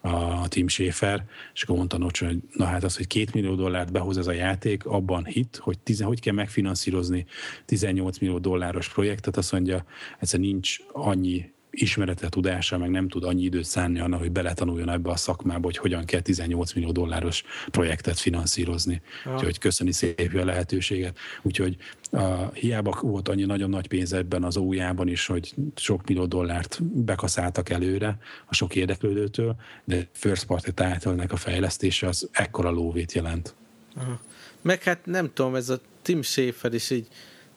a 0.00 0.48
Tim 0.48 0.68
Schaefer, 0.68 1.24
és 1.54 1.62
akkor 1.62 1.76
mondta 1.76 1.98
Nocsa, 1.98 2.26
hogy 2.26 2.38
na 2.52 2.64
hát 2.64 2.84
az, 2.84 2.96
hogy 2.96 3.06
két 3.06 3.34
millió 3.34 3.54
dollárt 3.54 3.92
behoz 3.92 4.18
ez 4.18 4.26
a 4.26 4.32
játék, 4.32 4.86
abban 4.86 5.24
hit, 5.24 5.56
hogy, 5.56 5.78
tizen, 5.78 6.06
hogy 6.06 6.20
kell 6.20 6.34
megfinanszírozni 6.34 7.26
18 7.64 8.18
millió 8.18 8.38
dolláros 8.38 8.88
projektet, 8.88 9.36
azt 9.36 9.52
mondja, 9.52 9.84
egyszer 10.18 10.40
nincs 10.40 10.76
annyi 10.92 11.52
ismerete, 11.70 12.28
tudása, 12.28 12.78
meg 12.78 12.90
nem 12.90 13.08
tud 13.08 13.24
annyi 13.24 13.42
időt 13.42 13.64
szánni 13.64 14.00
annak, 14.00 14.20
hogy 14.20 14.32
beletanuljon 14.32 14.88
ebbe 14.88 15.10
a 15.10 15.16
szakmába, 15.16 15.64
hogy 15.64 15.76
hogyan 15.76 16.04
kell 16.04 16.20
18 16.20 16.72
millió 16.72 16.92
dolláros 16.92 17.44
projektet 17.70 18.18
finanszírozni. 18.18 19.02
Ah. 19.24 19.34
Úgyhogy 19.34 19.58
köszöni 19.58 19.92
szépen 19.92 20.40
a 20.40 20.44
lehetőséget. 20.44 21.18
Úgyhogy 21.42 21.76
uh, 22.10 22.54
hiába 22.54 22.98
volt 23.00 23.28
annyi 23.28 23.44
nagyon 23.44 23.70
nagy 23.70 23.88
pénz 23.88 24.12
ebben 24.12 24.44
az 24.44 24.56
ójában 24.56 25.08
is, 25.08 25.26
hogy 25.26 25.54
sok 25.76 26.06
millió 26.06 26.26
dollárt 26.26 26.82
bekaszáltak 26.82 27.68
előre 27.68 28.18
a 28.46 28.54
sok 28.54 28.74
érdeklődőtől, 28.74 29.56
de 29.84 30.08
first 30.12 30.46
party 30.46 30.70
title 30.70 31.24
a 31.28 31.36
fejlesztése 31.36 32.06
az 32.06 32.28
ekkora 32.32 32.70
lóvét 32.70 33.12
jelent. 33.12 33.54
Aha. 33.96 34.20
Meg 34.62 34.82
hát 34.82 35.06
nem 35.06 35.30
tudom, 35.32 35.54
ez 35.54 35.68
a 35.68 35.80
Tim 36.02 36.22
Schafer 36.22 36.74
is 36.74 36.90
így 36.90 37.06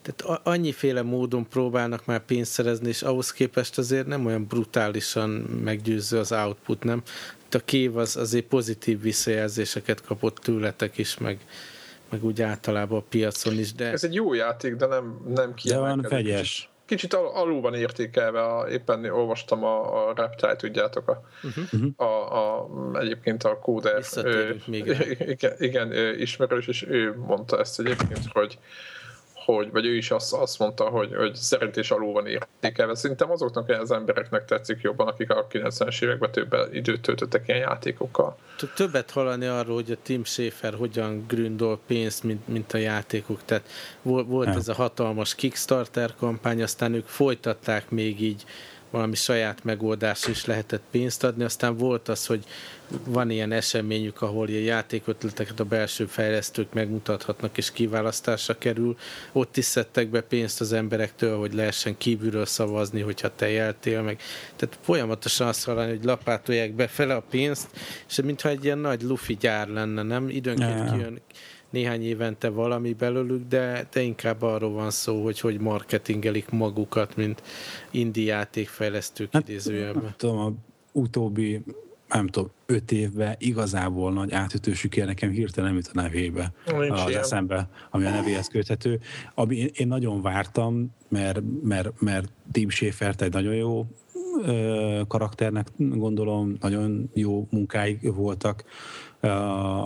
tehát 0.04 0.40
annyiféle 0.42 1.02
módon 1.02 1.48
próbálnak 1.48 2.06
már 2.06 2.24
pénzt 2.24 2.52
szerezni, 2.52 2.88
és 2.88 3.02
ahhoz 3.02 3.32
képest 3.32 3.78
azért 3.78 4.06
nem 4.06 4.26
olyan 4.26 4.44
brutálisan 4.46 5.30
meggyőző 5.64 6.18
az 6.18 6.32
output, 6.32 6.84
nem? 6.84 7.02
a 7.54 7.58
kév 7.64 7.96
az 7.96 8.16
azért 8.16 8.44
pozitív 8.44 9.00
visszajelzéseket 9.00 10.02
kapott 10.02 10.36
tőletek 10.36 10.98
is, 10.98 11.18
meg, 11.18 11.38
meg 12.10 12.24
úgy 12.24 12.42
általában 12.42 12.98
a 12.98 13.04
piacon 13.08 13.58
is, 13.58 13.72
de... 13.72 13.90
Ez 13.90 14.04
egy 14.04 14.14
jó 14.14 14.34
játék, 14.34 14.74
de 14.74 14.86
nem, 14.86 15.20
nem 15.34 15.54
kiemelkedik. 15.54 15.68
De 15.68 15.78
van 15.78 16.02
fegyes. 16.02 16.68
Kicsit, 16.86 17.14
al- 17.14 17.34
alul 17.34 17.60
van 17.60 17.74
értékelve, 17.74 18.42
a, 18.42 18.68
éppen 18.68 19.04
olvastam 19.04 19.64
a, 19.64 20.08
a 20.08 20.12
Reptile, 20.16 20.56
tudjátok, 20.56 21.08
a, 21.08 21.22
uh-huh. 21.42 21.90
a, 21.96 22.36
a, 22.36 22.68
egyébként 23.00 23.44
a 23.44 23.58
kóder 23.58 24.02
igen, 24.66 25.52
igen, 25.58 25.92
ismerős, 26.18 26.66
és 26.66 26.86
ő 26.88 27.16
mondta 27.16 27.58
ezt 27.58 27.80
egyébként, 27.80 28.26
hogy 28.32 28.58
hogy, 29.44 29.70
vagy 29.70 29.86
ő 29.86 29.96
is 29.96 30.10
azt, 30.10 30.32
azt 30.32 30.58
mondta, 30.58 30.84
hogy, 30.84 31.14
hogy 31.14 31.34
szerintés 31.34 31.90
alul 31.90 32.12
van 32.12 32.26
értékelve. 32.26 32.94
Szerintem 32.94 33.30
azoknak 33.30 33.68
az 33.68 33.90
embereknek 33.90 34.44
tetszik 34.44 34.80
jobban, 34.80 35.08
akik 35.08 35.30
a 35.30 35.46
90-es 35.50 36.02
években 36.02 36.30
több 36.30 36.56
időt 36.72 37.00
töltöttek 37.00 37.48
ilyen 37.48 37.60
játékokkal. 37.60 38.36
Többet 38.74 39.10
hallani 39.10 39.46
arról, 39.46 39.74
hogy 39.74 39.90
a 39.90 39.96
Tim 40.02 40.24
Schafer 40.24 40.74
hogyan 40.74 41.24
gründol 41.28 41.80
pénzt, 41.86 42.22
mint, 42.22 42.48
mint 42.48 42.72
a 42.72 42.78
játékok. 42.78 43.44
Tehát 43.44 43.68
volt, 44.02 44.26
volt 44.26 44.48
ez 44.48 44.68
a 44.68 44.74
hatalmas 44.74 45.34
Kickstarter 45.34 46.14
kampány, 46.18 46.62
aztán 46.62 46.94
ők 46.94 47.06
folytatták 47.06 47.90
még 47.90 48.22
így 48.22 48.44
valami 48.94 49.14
saját 49.14 49.64
megoldás 49.64 50.26
is 50.26 50.44
lehetett 50.44 50.82
pénzt 50.90 51.24
adni. 51.24 51.44
Aztán 51.44 51.76
volt 51.76 52.08
az, 52.08 52.26
hogy 52.26 52.44
van 53.06 53.30
ilyen 53.30 53.52
eseményük, 53.52 54.22
ahol 54.22 54.48
ilyen 54.48 54.62
játékötleteket 54.62 55.60
a 55.60 55.64
belső 55.64 56.06
fejlesztők 56.06 56.72
megmutathatnak 56.72 57.56
és 57.56 57.72
kiválasztásra 57.72 58.58
kerül. 58.58 58.96
Ott 59.32 59.56
is 59.56 59.64
szedtek 59.64 60.08
be 60.08 60.20
pénzt 60.20 60.60
az 60.60 60.72
emberektől, 60.72 61.38
hogy 61.38 61.54
lehessen 61.54 61.96
kívülről 61.96 62.46
szavazni, 62.46 63.00
hogyha 63.00 63.34
te 63.34 63.50
jeltél 63.50 64.02
meg. 64.02 64.20
Tehát 64.56 64.78
folyamatosan 64.80 65.48
azt 65.48 65.64
hallani, 65.64 65.90
hogy 65.90 66.04
lapátolják 66.04 66.72
befele 66.72 67.14
a 67.14 67.24
pénzt, 67.30 67.68
és 68.08 68.20
mintha 68.24 68.48
egy 68.48 68.64
ilyen 68.64 68.78
nagy 68.78 69.02
lufi 69.02 69.36
gyár 69.40 69.68
lenne, 69.68 70.02
nem? 70.02 70.28
Időnként 70.28 70.90
kijön 70.90 71.20
néhány 71.74 72.02
évente 72.02 72.48
valami 72.48 72.92
belőlük, 72.92 73.48
de, 73.48 73.86
de 73.92 74.00
inkább 74.00 74.42
arról 74.42 74.72
van 74.72 74.90
szó, 74.90 75.22
hogy 75.22 75.40
hogy 75.40 75.60
marketingelik 75.60 76.50
magukat, 76.50 77.16
mint 77.16 77.42
indi 77.90 78.24
játékfejlesztők 78.24 79.28
hát, 79.32 79.48
idézőjelben. 79.48 80.02
Nem 80.02 80.14
tudom, 80.16 80.38
a 80.38 80.52
utóbbi 80.92 81.62
nem 82.08 82.26
tudom, 82.26 82.50
öt 82.66 82.92
évben 82.92 83.34
igazából 83.38 84.12
nagy 84.12 84.32
átütő 84.32 84.72
siker 84.72 85.06
nekem 85.06 85.30
hirtelen 85.30 85.68
nem 85.68 85.78
jut 85.78 85.90
a 85.94 86.00
nevébe, 86.02 86.52
Nincs 86.78 86.90
az 86.90 87.08
ilyen. 87.08 87.20
eszembe, 87.20 87.68
ami 87.90 88.04
a 88.04 88.10
nevéhez 88.10 88.48
köthető. 88.48 89.00
Ami 89.34 89.56
én, 89.56 89.70
én 89.74 89.86
nagyon 89.86 90.22
vártam, 90.22 90.94
mert, 91.08 91.40
mert, 91.62 92.00
mert 92.00 92.28
Tim 92.52 92.68
Schaefert 92.68 93.22
egy 93.22 93.32
nagyon 93.32 93.54
jó 93.54 93.86
karakternek 95.08 95.66
gondolom, 95.76 96.56
nagyon 96.60 97.10
jó 97.14 97.46
munkáig 97.50 98.14
voltak 98.14 98.64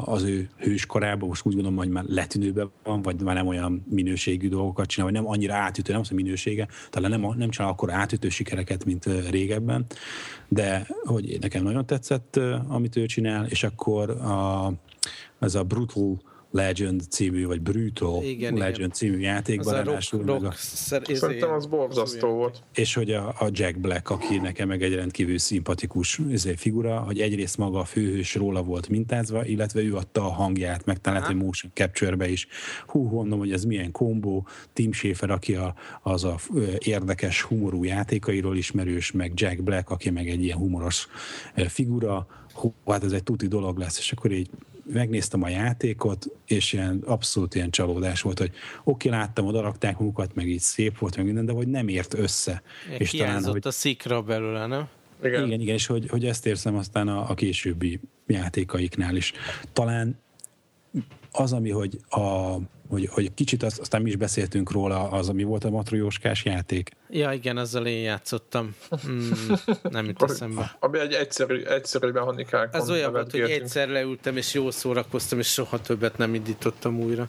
az 0.05 0.22
ő 0.22 0.49
hőskorában, 0.57 1.28
most 1.28 1.47
úgy 1.47 1.55
gondolom, 1.55 1.78
hogy 1.78 1.89
már 1.89 2.05
letűnőben 2.07 2.70
van, 2.84 3.03
vagy 3.03 3.20
már 3.20 3.34
nem 3.34 3.47
olyan 3.47 3.84
minőségű 3.91 4.49
dolgokat 4.49 4.86
csinál, 4.86 5.11
vagy 5.11 5.20
nem 5.20 5.30
annyira 5.30 5.55
átütő, 5.55 5.93
nem 5.93 6.01
az 6.01 6.11
a 6.11 6.14
minősége, 6.14 6.68
talán 6.91 7.11
nem, 7.11 7.34
nem 7.36 7.51
csinál 7.51 7.70
akkor 7.70 7.93
átütő 7.93 8.28
sikereket, 8.28 8.84
mint 8.84 9.05
régebben, 9.30 9.86
de 10.49 10.86
hogy 11.05 11.39
nekem 11.41 11.62
nagyon 11.62 11.86
tetszett, 11.86 12.41
amit 12.68 12.97
ő 12.97 13.07
csinál, 13.07 13.47
és 13.47 13.64
akkor 13.64 14.11
a, 14.11 14.72
ez 15.39 15.55
a 15.55 15.62
Brutal 15.62 16.20
Legend 16.51 17.03
című, 17.11 17.46
vagy 17.46 17.61
Brutal 17.61 18.22
igen, 18.22 18.55
Legend 18.55 18.76
igen. 18.76 18.90
című 18.90 19.18
játékban. 19.18 19.74
Az 19.74 19.86
a 19.86 19.90
rock, 19.90 20.26
rock 20.26 20.44
a... 20.44 20.53
Szerintem 20.57 21.53
az 21.53 21.66
borzasztó 21.66 22.28
volt. 22.28 22.62
És 22.74 22.94
hogy 22.94 23.11
a, 23.11 23.28
a 23.28 23.49
Jack 23.51 23.78
Black, 23.78 24.11
aki 24.11 24.38
nekem 24.38 24.68
meg 24.68 24.82
egy 24.82 24.94
rendkívül 24.94 25.38
szimpatikus 25.38 26.20
izé, 26.30 26.55
figura, 26.55 26.99
hogy 26.99 27.20
egyrészt 27.20 27.57
maga 27.57 27.78
a 27.78 27.84
főhős 27.84 28.34
róla 28.34 28.62
volt 28.62 28.88
mintázva, 28.88 29.44
illetve 29.44 29.80
ő 29.80 29.94
adta 29.94 30.24
a 30.24 30.28
hangját, 30.32 30.84
meg 30.84 31.01
talán 31.01 31.22
hogy 31.22 31.36
motion 31.36 31.72
capture-be 31.74 32.28
is. 32.28 32.46
Hú, 32.86 33.03
mondom, 33.03 33.38
hogy 33.38 33.53
ez 33.53 33.64
milyen 33.64 33.90
kombó. 33.90 34.46
Tim 34.72 34.92
Schafer, 34.92 35.30
aki 35.30 35.55
a, 35.55 35.74
az 36.03 36.24
a 36.24 36.36
érdekes 36.78 37.42
humorú 37.42 37.84
játékairól 37.84 38.57
ismerős, 38.57 39.12
meg 39.12 39.32
Jack 39.34 39.62
Black, 39.62 39.90
aki 39.90 40.11
meg 40.11 40.28
egy 40.28 40.42
ilyen 40.42 40.59
humoros 40.59 41.09
figura, 41.55 42.26
hú, 42.53 42.74
hát 42.86 43.05
ez 43.05 43.12
egy 43.12 43.22
tuti 43.22 43.46
dolog 43.46 43.78
lesz, 43.78 43.99
és 43.99 44.12
akkor 44.12 44.32
így 44.32 44.51
megnéztem 44.93 45.43
a 45.43 45.49
játékot, 45.49 46.26
és 46.47 46.72
ilyen 46.72 47.03
abszolút 47.07 47.55
ilyen 47.55 47.70
csalódás 47.70 48.22
volt, 48.22 48.39
hogy 48.39 48.51
oké, 48.84 49.09
okay, 49.09 49.20
láttam, 49.20 49.47
oda 49.47 49.61
rakták 49.61 49.99
munkat, 49.99 50.34
meg 50.34 50.49
így 50.49 50.61
szép 50.61 50.99
volt, 50.99 51.16
meg 51.16 51.24
minden, 51.24 51.47
de 51.47 51.53
hogy 51.53 51.68
nem 51.68 51.89
ért 51.89 52.14
össze. 52.14 52.62
Ilyen 52.86 53.01
és 53.01 53.11
talán, 53.11 53.45
hogy... 53.45 53.62
a 53.66 53.70
szikra 53.70 54.22
belőle, 54.22 54.66
nem? 54.66 54.89
Igen, 55.22 55.47
igen, 55.47 55.61
igen 55.61 55.74
és 55.74 55.86
hogy, 55.86 56.09
hogy 56.09 56.24
ezt 56.24 56.47
érzem 56.47 56.76
aztán 56.76 57.09
a, 57.09 57.30
a 57.30 57.34
későbbi 57.34 58.01
játékaiknál 58.26 59.16
is. 59.16 59.32
Talán 59.72 60.18
az, 61.32 61.53
ami, 61.53 61.70
hogy, 61.70 61.99
a, 62.09 62.57
hogy, 62.89 63.09
hogy 63.12 63.34
kicsit 63.34 63.62
azt, 63.62 63.78
aztán 63.78 64.03
mi 64.03 64.09
is 64.09 64.16
beszéltünk 64.16 64.70
róla, 64.70 65.11
az, 65.11 65.28
ami 65.28 65.43
volt 65.43 65.64
a 65.64 65.70
matrioskás 65.70 66.45
játék. 66.45 66.91
Ja, 67.11 67.32
igen, 67.32 67.57
azzal 67.57 67.86
én 67.86 68.03
játszottam. 68.03 68.74
Mm, 69.09 69.30
nem 69.82 70.07
jut 70.07 70.22
eszembe. 70.22 70.76
Ami 70.80 70.99
egy 70.99 71.12
egyszerű, 71.12 71.62
egyszerű 71.62 72.11
mechanikák. 72.11 72.74
Az 72.74 72.91
olyan 72.91 73.12
volt, 73.12 73.30
hogy 73.30 73.41
egyszer 73.41 73.89
leültem, 73.89 74.36
és 74.36 74.55
jól 74.55 74.70
szórakoztam, 74.70 75.39
és 75.39 75.53
soha 75.53 75.80
többet 75.80 76.16
nem 76.18 76.34
indítottam 76.34 77.01
újra. 77.01 77.28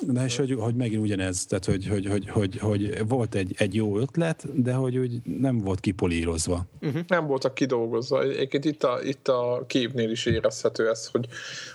De 0.00 0.24
és 0.24 0.36
hogy, 0.36 0.56
hogy 0.58 0.74
megint 0.74 1.02
ugyanez, 1.02 1.46
tehát 1.46 1.64
hogy, 1.64 1.86
hogy, 1.88 2.06
hogy, 2.06 2.28
hogy, 2.28 2.58
hogy 2.58 3.08
volt 3.08 3.34
egy, 3.34 3.54
egy 3.56 3.74
jó 3.74 3.98
ötlet, 3.98 4.62
de 4.62 4.72
hogy 4.72 4.96
úgy 4.96 5.20
nem 5.22 5.58
volt 5.58 5.80
kipolírozva. 5.80 6.66
Uh-huh. 6.80 7.02
Nem 7.06 7.26
voltak 7.26 7.54
kidolgozva. 7.54 8.22
Egyébként 8.22 8.64
itt 8.64 8.82
a, 8.84 8.98
itt 9.02 9.28
a 9.28 9.64
képnél 9.66 10.10
is 10.10 10.26
érezhető 10.26 10.88
ez, 10.88 11.06
hogy, 11.06 11.26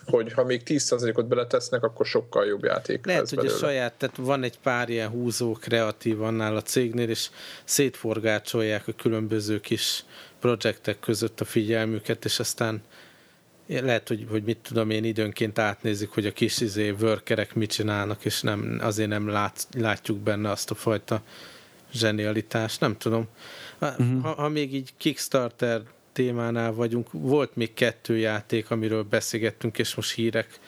hogy 0.06 0.34
ha 0.34 0.44
még 0.44 0.62
10%-ot 0.66 1.28
beletesznek, 1.28 1.84
akkor 1.84 2.06
sokkal 2.06 2.46
jobb 2.46 2.64
játék 2.64 3.06
Lehet, 3.06 3.30
hogy 3.30 3.38
belőle. 3.38 3.56
a 3.56 3.58
saját, 3.58 3.94
tehát 3.94 4.18
van 4.18 4.44
egy 4.44 4.60
pár 4.60 4.90
ilyen 4.90 5.10
húzó 5.10 5.52
kreatív 5.52 6.22
annál 6.22 6.56
a 6.56 6.62
cégnél, 6.62 7.10
és 7.10 7.30
szétforgácsolják 7.64 8.88
a 8.88 8.92
különböző 8.92 9.60
kis 9.60 10.06
projektek 10.40 11.00
között 11.00 11.42
a 11.42 11.46
figyelmüket, 11.46 12.26
és 12.26 12.40
aztán 12.40 12.82
lehet, 13.68 14.08
hogy, 14.08 14.26
hogy 14.30 14.44
mit 14.44 14.58
tudom 14.58 14.90
én, 14.90 15.04
időnként 15.04 15.60
átnézik, 15.60 16.10
hogy 16.10 16.26
a 16.26 16.32
kis 16.32 16.62
izé, 16.62 16.90
workerek 16.90 17.56
mit 17.56 17.72
csinálnak, 17.72 18.26
és 18.26 18.42
nem, 18.42 18.78
azért 18.82 19.10
nem 19.10 19.28
lát, 19.28 19.68
látjuk 19.78 20.18
benne 20.18 20.50
azt 20.50 20.72
a 20.72 20.76
fajta 20.76 21.22
zsenialitást, 21.94 22.80
nem 22.80 22.98
tudom. 22.98 23.28
Ha, 23.80 23.88
uh-huh. 23.90 24.22
ha, 24.22 24.34
ha 24.34 24.50
még 24.50 24.74
így 24.74 24.94
Kickstarter 24.98 25.82
témánál 26.12 26.74
vagyunk, 26.74 27.08
volt 27.12 27.56
még 27.56 27.74
kettő 27.74 28.18
játék, 28.18 28.72
amiről 28.72 29.04
beszélgettünk, 29.04 29.78
és 29.78 29.96
most 29.96 30.12
hírek 30.12 30.60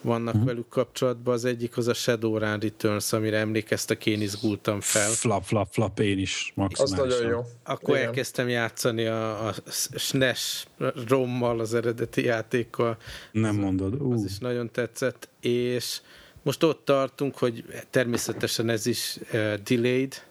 vannak 0.00 0.34
uh-huh. 0.34 0.48
velük 0.48 0.68
kapcsolatban. 0.68 1.34
Az 1.34 1.44
egyik 1.44 1.76
az 1.76 1.88
a 1.88 1.94
Shadowrun 1.94 2.58
Returns, 2.58 3.12
amire 3.12 3.38
emlékeztek, 3.38 4.06
én 4.06 4.20
izgultam 4.20 4.80
fel. 4.80 5.10
Flap, 5.10 5.44
flap, 5.44 5.68
flap, 5.70 6.00
én 6.00 6.18
is 6.18 6.52
maximálisan. 6.54 7.06
Az 7.06 7.18
nagyon 7.18 7.30
jó. 7.30 7.44
Akkor 7.64 7.94
Igen. 7.94 8.06
elkezdtem 8.06 8.48
játszani 8.48 9.06
a, 9.06 9.46
a 9.46 9.54
SNES 9.96 10.66
rommal, 11.08 11.60
az 11.60 11.74
eredeti 11.74 12.24
játékkal. 12.24 12.96
Nem 13.32 13.56
mondod. 13.56 13.94
Uh. 13.94 14.12
Az 14.14 14.24
is 14.24 14.38
nagyon 14.38 14.70
tetszett, 14.70 15.28
és 15.40 16.00
most 16.42 16.62
ott 16.62 16.84
tartunk, 16.84 17.38
hogy 17.38 17.64
természetesen 17.90 18.68
ez 18.68 18.86
is 18.86 19.18
uh, 19.32 19.54
delayed, 19.54 20.26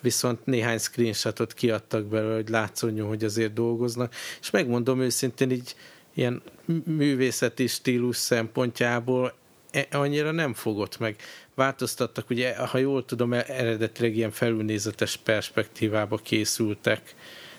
viszont 0.00 0.46
néhány 0.46 0.78
screenshotot 0.78 1.52
kiadtak 1.52 2.04
belőle, 2.04 2.34
hogy 2.34 2.48
látszódjon, 2.48 3.08
hogy 3.08 3.24
azért 3.24 3.52
dolgoznak, 3.52 4.14
és 4.40 4.50
megmondom 4.50 5.00
őszintén, 5.00 5.50
így 5.50 5.74
ilyen 6.14 6.42
művészeti 6.84 7.66
stílus 7.66 8.16
szempontjából 8.16 9.34
e, 9.70 9.86
annyira 9.90 10.30
nem 10.30 10.54
fogott 10.54 10.98
meg. 10.98 11.16
Változtattak, 11.54 12.30
ugye, 12.30 12.56
ha 12.56 12.78
jól 12.78 13.04
tudom, 13.04 13.32
e, 13.32 13.44
eredetileg 13.48 14.16
ilyen 14.16 14.30
felülnézetes 14.30 15.16
perspektívába 15.16 16.16
készültek, 16.16 17.14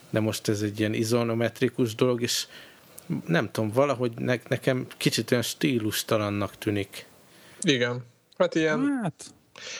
de 0.10 0.20
most 0.20 0.48
ez 0.48 0.62
egy 0.62 0.80
ilyen 0.80 0.94
izonometrikus 0.94 1.96
dolog, 1.96 2.22
és 2.22 2.48
nem 3.28 3.52
tudom, 3.52 3.72
valahogy 3.72 4.12
ne, 4.18 4.36
nekem 4.48 4.88
kicsit 4.98 5.32
olyan 5.32 5.44
stílustalannak 5.44 6.58
tűnik. 6.58 7.06
Igen. 7.62 8.04
Hát 8.38 8.56
ilyen... 8.56 9.00
Hát 9.04 9.34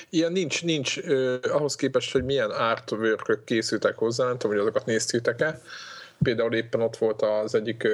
Ilyen 0.10 0.32
nincs, 0.32 0.64
nincs 0.64 0.98
uh, 0.98 1.36
ahhoz 1.42 1.76
képest, 1.76 2.12
hogy 2.12 2.24
milyen 2.24 2.50
artwork 2.50 3.46
készültek 3.46 3.96
hozzá, 3.96 4.26
nem 4.26 4.38
tudom, 4.38 4.56
hogy 4.56 4.66
azokat 4.66 4.86
néztétek-e. 4.86 5.62
Például 6.24 6.54
éppen 6.54 6.82
ott 6.82 6.98
volt 6.98 7.22
az 7.22 7.56
egyik 7.56 7.88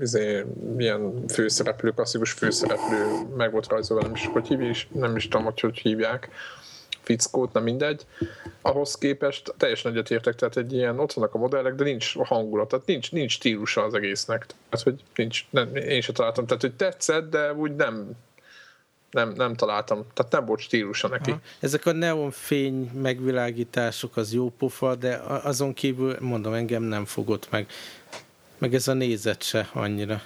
izé, 0.00 0.44
ilyen 0.78 1.26
főszereplő, 1.28 1.90
klasszikus 1.90 2.32
főszereplő, 2.32 3.04
meg 3.36 3.52
volt 3.52 3.68
rajzolva, 3.68 4.02
nem 4.02 4.14
is, 4.14 4.26
hogy 4.26 4.46
hívják, 4.46 4.76
nem 4.92 5.16
is 5.16 5.28
tudom, 5.28 5.44
hogy 5.44 5.60
hogy 5.60 5.78
hívják 5.78 6.28
fickót, 7.06 7.52
nem 7.52 7.62
mindegy. 7.62 8.06
Ahhoz 8.60 8.94
képest 8.94 9.54
teljesen 9.56 9.92
egyetértek, 9.92 10.34
tehát 10.34 10.56
egy 10.56 10.72
ilyen, 10.72 10.98
ott 10.98 11.12
vannak 11.12 11.34
a 11.34 11.38
modellek, 11.38 11.74
de 11.74 11.84
nincs 11.84 12.16
hangulat, 12.18 12.68
tehát 12.68 12.86
nincs, 12.86 13.12
nincs 13.12 13.32
stílusa 13.32 13.82
az 13.82 13.94
egésznek. 13.94 14.46
Tehát, 14.68 14.84
hogy 14.84 15.02
nincs, 15.14 15.46
nem, 15.50 15.76
én 15.76 16.00
sem 16.00 16.14
találtam, 16.14 16.46
tehát, 16.46 16.62
hogy 16.62 16.74
tetszett, 16.74 17.30
de 17.30 17.52
úgy 17.52 17.76
nem, 17.76 18.10
nem, 19.10 19.32
nem 19.36 19.54
találtam, 19.54 20.04
tehát 20.14 20.32
nem 20.32 20.44
volt 20.44 20.60
stílusa 20.60 21.08
neki. 21.08 21.30
Aha. 21.30 21.40
Ezek 21.60 21.86
a 21.86 21.92
neonfény 21.92 22.90
megvilágítások 23.02 24.16
az 24.16 24.32
jó 24.32 24.50
pofa, 24.50 24.94
de 24.94 25.14
azon 25.42 25.74
kívül, 25.74 26.16
mondom, 26.20 26.52
engem 26.52 26.82
nem 26.82 27.04
fogott 27.04 27.50
meg. 27.50 27.66
Meg 28.58 28.74
ez 28.74 28.88
a 28.88 28.92
nézet 28.92 29.42
se 29.42 29.70
annyira. 29.72 30.22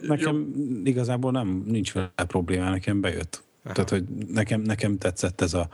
Nekem 0.00 0.52
igazából 0.84 1.30
nem, 1.30 1.62
nincs 1.66 1.92
vele 1.92 2.10
probléma, 2.26 2.70
nekem 2.70 3.00
bejött. 3.00 3.42
Aha. 3.64 3.74
Tehát, 3.74 3.90
hogy 3.90 4.04
nekem, 4.28 4.60
nekem 4.60 4.98
tetszett 4.98 5.40
ez 5.40 5.54
a 5.54 5.68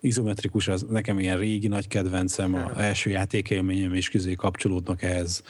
izometrikus, 0.00 0.68
az 0.68 0.86
nekem 0.90 1.18
ilyen 1.18 1.38
régi 1.38 1.68
nagy 1.68 1.88
kedvencem, 1.88 2.54
az 2.54 2.82
első 2.82 3.10
játékélményem 3.10 3.94
is 3.94 4.08
közé 4.08 4.34
kapcsolódnak 4.34 5.02
ehhez. 5.02 5.42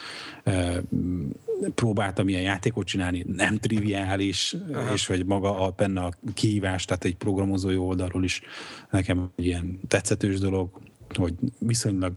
Próbáltam 1.75 2.27
ilyen 2.27 2.41
játékot 2.41 2.85
csinálni, 2.85 3.25
nem 3.27 3.57
triviális, 3.57 4.55
Aha. 4.73 4.93
és 4.93 5.05
hogy 5.05 5.25
maga 5.25 5.59
a, 5.59 5.73
benne 5.77 6.01
a 6.01 6.13
kihívás, 6.33 6.85
tehát 6.85 7.03
egy 7.03 7.15
programozói 7.15 7.77
oldalról 7.77 8.23
is 8.23 8.41
nekem 8.89 9.31
ilyen 9.35 9.79
tetszetős 9.87 10.39
dolog, 10.39 10.69
hogy 11.15 11.33
viszonylag 11.59 12.13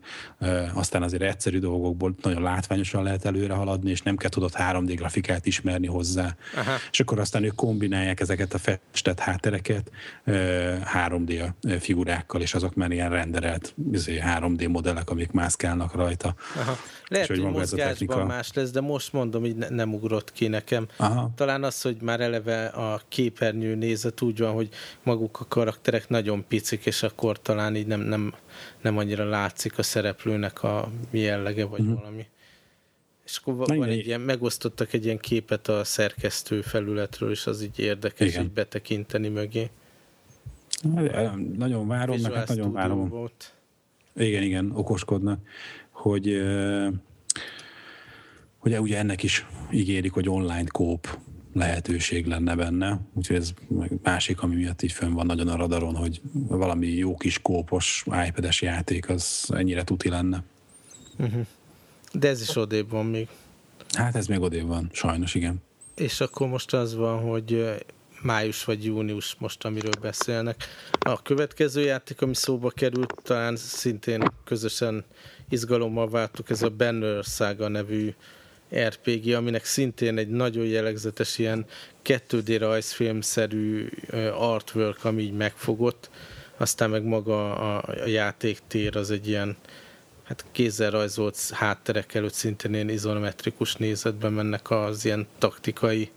aztán 0.74 1.02
azért 1.02 1.22
egyszerű 1.22 1.58
dolgokból 1.58 2.14
nagyon 2.22 2.42
látványosan 2.42 3.02
lehet 3.02 3.24
előre 3.24 3.54
haladni, 3.54 3.90
és 3.90 4.02
nem 4.02 4.16
kell 4.16 4.30
tudod 4.30 4.52
3D 4.54 4.92
grafikát 4.96 5.46
ismerni 5.46 5.86
hozzá. 5.86 6.36
Aha. 6.56 6.72
És 6.90 7.00
akkor 7.00 7.18
aztán 7.18 7.44
ők 7.44 7.54
kombinálják 7.54 8.20
ezeket 8.20 8.54
a 8.54 8.58
festett 8.58 9.18
háttereket 9.18 9.90
3D 10.26 11.48
figurákkal, 11.80 12.40
és 12.40 12.54
azok 12.54 12.74
már 12.74 12.90
ilyen 12.90 13.10
renderelt 13.10 13.74
3D 13.92 14.52
izé, 14.54 14.66
modellek, 14.66 15.10
amik 15.10 15.30
mászkálnak 15.30 15.94
rajta. 15.94 16.34
Aha. 16.56 16.76
Lehet, 17.08 17.28
hogy, 17.28 17.38
hogy 17.38 17.52
mozgásban 17.52 18.26
más 18.26 18.52
lesz, 18.52 18.70
de 18.70 18.80
most 18.80 19.12
mondom, 19.12 19.42
hogy 19.42 19.56
ne, 19.56 19.68
nem 19.68 19.94
ugrott 19.94 20.32
ki 20.32 20.48
nekem. 20.48 20.86
Aha. 20.96 21.30
Talán 21.36 21.64
az, 21.64 21.82
hogy 21.82 21.96
már 22.00 22.20
eleve 22.20 22.66
a 22.66 23.00
képernyő 23.08 23.74
nézet 23.74 24.20
úgy 24.20 24.38
van, 24.38 24.52
hogy 24.52 24.68
maguk 25.02 25.40
a 25.40 25.46
karakterek 25.48 26.08
nagyon 26.08 26.44
picik, 26.48 26.86
és 26.86 27.02
akkor 27.02 27.40
talán 27.40 27.76
így 27.76 27.86
nem, 27.86 28.00
nem 28.00 28.34
nem 28.80 28.98
annyira 28.98 29.28
látszik 29.28 29.78
a 29.78 29.82
szereplőnek 29.82 30.62
a 30.62 30.90
jellege, 31.10 31.64
vagy 31.64 31.80
uh-huh. 31.80 31.98
valami. 31.98 32.26
És 33.24 33.36
akkor 33.36 33.54
van 33.54 33.82
egy, 33.82 33.98
egy 33.98 34.06
ilyen, 34.06 34.20
megosztottak 34.20 34.92
egy 34.92 35.04
ilyen 35.04 35.18
képet 35.18 35.68
a 35.68 35.84
szerkesztő 35.84 36.60
felületről, 36.60 37.30
és 37.30 37.46
az 37.46 37.62
így 37.62 37.78
érdekes 37.78 38.28
Igen. 38.28 38.42
így 38.42 38.50
betekinteni 38.50 39.28
mögé. 39.28 39.70
Nagyon 41.56 41.88
várom, 41.88 42.20
meg 42.20 42.32
hát 42.32 42.48
nagyon 42.48 42.72
várom. 42.72 43.08
Volt. 43.08 43.54
Igen, 44.16 44.42
igen, 44.42 44.70
okoskodnak, 44.74 45.40
hogy 45.90 46.42
hogy 48.58 48.78
ugye 48.78 48.98
ennek 48.98 49.22
is 49.22 49.46
ígérik, 49.72 50.12
hogy 50.12 50.28
online 50.28 50.66
kóp 50.66 51.18
lehetőség 51.54 52.26
lenne 52.26 52.54
benne, 52.54 53.00
úgyhogy 53.14 53.36
ez 53.36 53.52
másik, 54.02 54.42
ami 54.42 54.54
miatt 54.54 54.82
így 54.82 54.92
fönn 54.92 55.12
van 55.12 55.26
nagyon 55.26 55.48
a 55.48 55.56
radaron, 55.56 55.96
hogy 55.96 56.20
valami 56.32 56.86
jó 56.86 57.16
kis 57.16 57.38
kópos 57.42 58.04
iPad-es 58.26 58.62
játék 58.62 59.08
az 59.08 59.50
ennyire 59.54 59.84
tuti 59.84 60.08
lenne. 60.08 60.42
Uh-huh. 61.18 61.46
De 62.12 62.28
ez 62.28 62.40
is 62.40 62.56
odébb 62.56 62.90
van 62.90 63.06
még. 63.06 63.28
Hát 63.92 64.16
ez 64.16 64.26
még 64.26 64.40
odébb 64.40 64.66
van, 64.66 64.90
sajnos 64.92 65.34
igen. 65.34 65.62
És 65.94 66.20
akkor 66.20 66.48
most 66.48 66.72
az 66.74 66.94
van, 66.94 67.18
hogy 67.18 67.76
május 68.22 68.64
vagy 68.64 68.84
június 68.84 69.36
most, 69.38 69.64
amiről 69.64 69.92
beszélnek. 70.00 70.64
A 70.98 71.22
következő 71.22 71.80
játék, 71.80 72.22
ami 72.22 72.34
szóba 72.34 72.70
került, 72.70 73.14
talán 73.22 73.56
szintén 73.56 74.22
közösen 74.44 75.04
izgalommal 75.48 76.08
váltuk, 76.08 76.50
ez 76.50 76.62
a 76.62 76.70
Banner 76.70 77.24
Saga 77.24 77.68
nevű 77.68 78.14
RPG, 78.78 79.32
aminek 79.34 79.64
szintén 79.64 80.18
egy 80.18 80.28
nagyon 80.28 80.64
jellegzetes 80.64 81.38
ilyen 81.38 81.66
2D 82.04 82.56
rajzfilmszerű 82.58 83.88
artwork, 84.38 85.04
ami 85.04 85.22
így 85.22 85.36
megfogott, 85.36 86.10
aztán 86.56 86.90
meg 86.90 87.02
maga 87.02 87.54
a, 87.54 87.84
a 88.02 88.06
játéktér 88.06 88.96
az 88.96 89.10
egy 89.10 89.28
ilyen 89.28 89.56
hát 90.24 90.44
kézzel 90.52 90.90
rajzolt 90.90 91.50
hátterek 91.50 92.14
előtt 92.14 92.32
szintén 92.32 92.74
ilyen 92.74 92.88
izometrikus 92.88 93.74
nézetben 93.74 94.32
mennek 94.32 94.70
az 94.70 95.04
ilyen 95.04 95.26
taktikai 95.38 96.10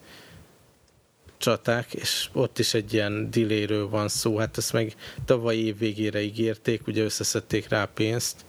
csaták, 1.38 1.94
és 1.94 2.30
ott 2.34 2.60
is 2.60 2.74
egy 2.74 2.94
ilyen 2.94 3.32
diléről 3.32 3.90
van 3.90 4.08
szó, 4.08 4.38
hát 4.38 4.58
ezt 4.58 4.74
meg 4.74 4.96
tavaly 5.26 5.56
év 5.56 5.78
végére 5.78 6.22
ígérték, 6.22 6.88
ugye 6.88 7.04
összeszedték 7.04 7.70
rá 7.70 7.86
pénzt, 7.94 8.46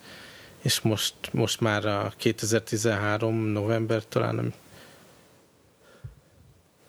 és 0.62 0.80
most, 0.80 1.14
most 1.32 1.60
már 1.60 1.86
a 1.86 2.12
2013 2.16 3.34
november 3.34 4.04
talán. 4.08 4.54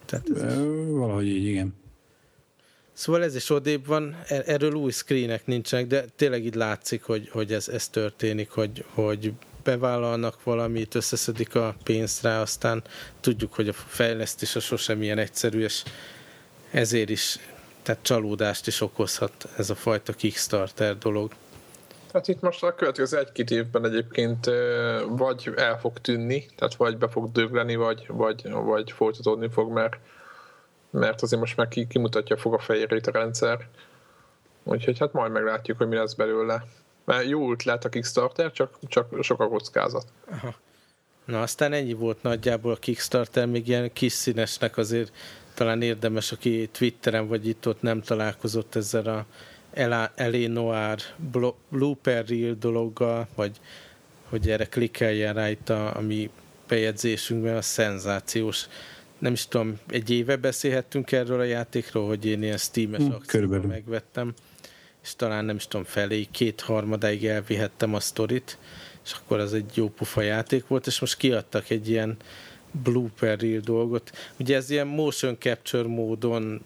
Tehát 0.05 0.29
ez 0.35 0.57
Valahogy 0.87 1.27
így, 1.27 1.45
igen. 1.45 1.77
Szóval 2.93 3.23
ez 3.23 3.35
is 3.35 3.49
odébb 3.49 3.85
van, 3.85 4.21
er-, 4.27 4.49
erről 4.49 4.73
új 4.73 4.91
screenek 4.91 5.45
nincsenek, 5.45 5.87
de 5.87 6.05
tényleg 6.15 6.45
így 6.45 6.55
látszik, 6.55 7.03
hogy, 7.03 7.29
hogy 7.29 7.53
ez, 7.53 7.67
ez 7.67 7.87
történik, 7.87 8.49
hogy, 8.49 8.85
hogy 8.93 9.33
bevállalnak 9.63 10.43
valamit, 10.43 10.95
összeszedik 10.95 11.55
a 11.55 11.75
pénzt 11.83 12.21
rá, 12.21 12.41
aztán 12.41 12.83
tudjuk, 13.19 13.53
hogy 13.53 13.67
a 13.67 13.73
fejlesztés 13.73 14.55
a 14.55 14.59
sosem 14.59 15.01
ilyen 15.01 15.17
egyszerű, 15.17 15.59
és 15.63 15.83
ezért 16.71 17.09
is, 17.09 17.39
tehát 17.83 18.03
csalódást 18.03 18.67
is 18.67 18.81
okozhat 18.81 19.47
ez 19.57 19.69
a 19.69 19.75
fajta 19.75 20.13
Kickstarter 20.13 20.97
dolog. 20.97 21.31
Hát 22.13 22.27
itt 22.27 22.41
most 22.41 22.63
a 22.63 22.75
következő 22.75 23.17
egy-két 23.17 23.51
évben 23.51 23.85
egyébként 23.85 24.45
vagy 25.07 25.53
el 25.55 25.79
fog 25.79 25.99
tűnni, 25.99 26.45
tehát 26.55 26.75
vagy 26.75 26.97
be 26.97 27.07
fog 27.07 27.31
dögleni, 27.31 27.75
vagy, 27.75 28.05
vagy, 28.07 28.49
vagy 28.51 28.91
folytatódni 28.91 29.49
fog, 29.49 29.71
mert, 29.71 29.97
mert 30.89 31.21
azért 31.21 31.41
most 31.41 31.57
már 31.57 31.67
kimutatja 31.67 32.37
fog 32.37 32.53
a 32.53 32.59
fejérét 32.59 33.07
a 33.07 33.11
rendszer. 33.11 33.67
Úgyhogy 34.63 34.99
hát 34.99 35.13
majd 35.13 35.31
meglátjuk, 35.31 35.77
hogy 35.77 35.87
mi 35.87 35.95
lesz 35.95 36.13
belőle. 36.13 36.63
Mert 37.05 37.29
jó 37.29 37.53
lehet 37.63 37.85
a 37.85 37.89
Kickstarter, 37.89 38.51
csak, 38.51 38.77
csak 38.87 39.23
sok 39.23 39.41
a 39.41 39.47
kockázat. 39.47 40.05
Aha. 40.31 40.53
Na 41.25 41.41
aztán 41.41 41.73
ennyi 41.73 41.93
volt 41.93 42.21
nagyjából 42.21 42.71
a 42.71 42.75
Kickstarter, 42.75 43.47
még 43.47 43.67
ilyen 43.67 43.93
kis 43.93 44.11
színesnek 44.11 44.77
azért 44.77 45.11
talán 45.53 45.81
érdemes, 45.81 46.31
aki 46.31 46.69
Twitteren 46.71 47.27
vagy 47.27 47.47
itt 47.47 47.67
ott 47.67 47.81
nem 47.81 48.01
találkozott 48.01 48.75
ezzel 48.75 49.05
a 49.05 49.25
Elé 50.15 50.45
Noir 50.45 50.99
blooper 51.69 52.25
reel 52.27 52.53
dologgal, 52.59 53.27
vagy 53.35 53.59
hogy 54.29 54.49
erre 54.49 54.65
klikkeljen 54.65 55.33
rajta 55.33 55.91
a 55.91 56.01
mi 56.01 56.29
bejegyzésünkben, 56.67 57.55
a 57.55 57.61
szenzációs. 57.61 58.67
Nem 59.17 59.33
is 59.33 59.47
tudom, 59.47 59.79
egy 59.87 60.09
éve 60.09 60.35
beszélhettünk 60.35 61.11
erről 61.11 61.39
a 61.39 61.43
játékról, 61.43 62.07
hogy 62.07 62.25
én 62.25 62.43
ilyen 62.43 62.57
Steam-es 62.57 63.01
hmm, 63.01 63.13
akcióban 63.13 63.59
megvettem, 63.59 64.33
és 65.03 65.15
talán 65.15 65.45
nem 65.45 65.55
is 65.55 65.67
tudom, 65.67 65.85
felé 65.85 66.27
két-harmadáig 66.31 67.25
elvihettem 67.25 67.93
a 67.93 67.99
sztorit, 67.99 68.57
és 69.05 69.11
akkor 69.11 69.39
az 69.39 69.53
egy 69.53 69.71
jó 69.73 69.89
pufa 69.89 70.21
játék 70.21 70.67
volt, 70.67 70.87
és 70.87 70.99
most 70.99 71.17
kiadtak 71.17 71.69
egy 71.69 71.89
ilyen 71.89 72.17
blooper 72.71 73.39
reel 73.39 73.59
dolgot. 73.59 74.11
Ugye 74.39 74.55
ez 74.55 74.69
ilyen 74.69 74.87
motion 74.87 75.37
capture 75.39 75.87
módon 75.87 76.61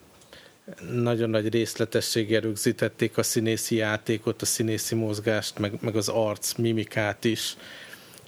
nagyon 0.91 1.29
nagy 1.29 1.49
részletességgel 1.49 2.41
rögzítették 2.41 3.17
a 3.17 3.23
színészi 3.23 3.75
játékot, 3.75 4.41
a 4.41 4.45
színészi 4.45 4.95
mozgást, 4.95 5.59
meg, 5.59 5.73
meg 5.81 5.95
az 5.95 6.09
arc 6.09 6.53
mimikát 6.53 7.23
is, 7.23 7.55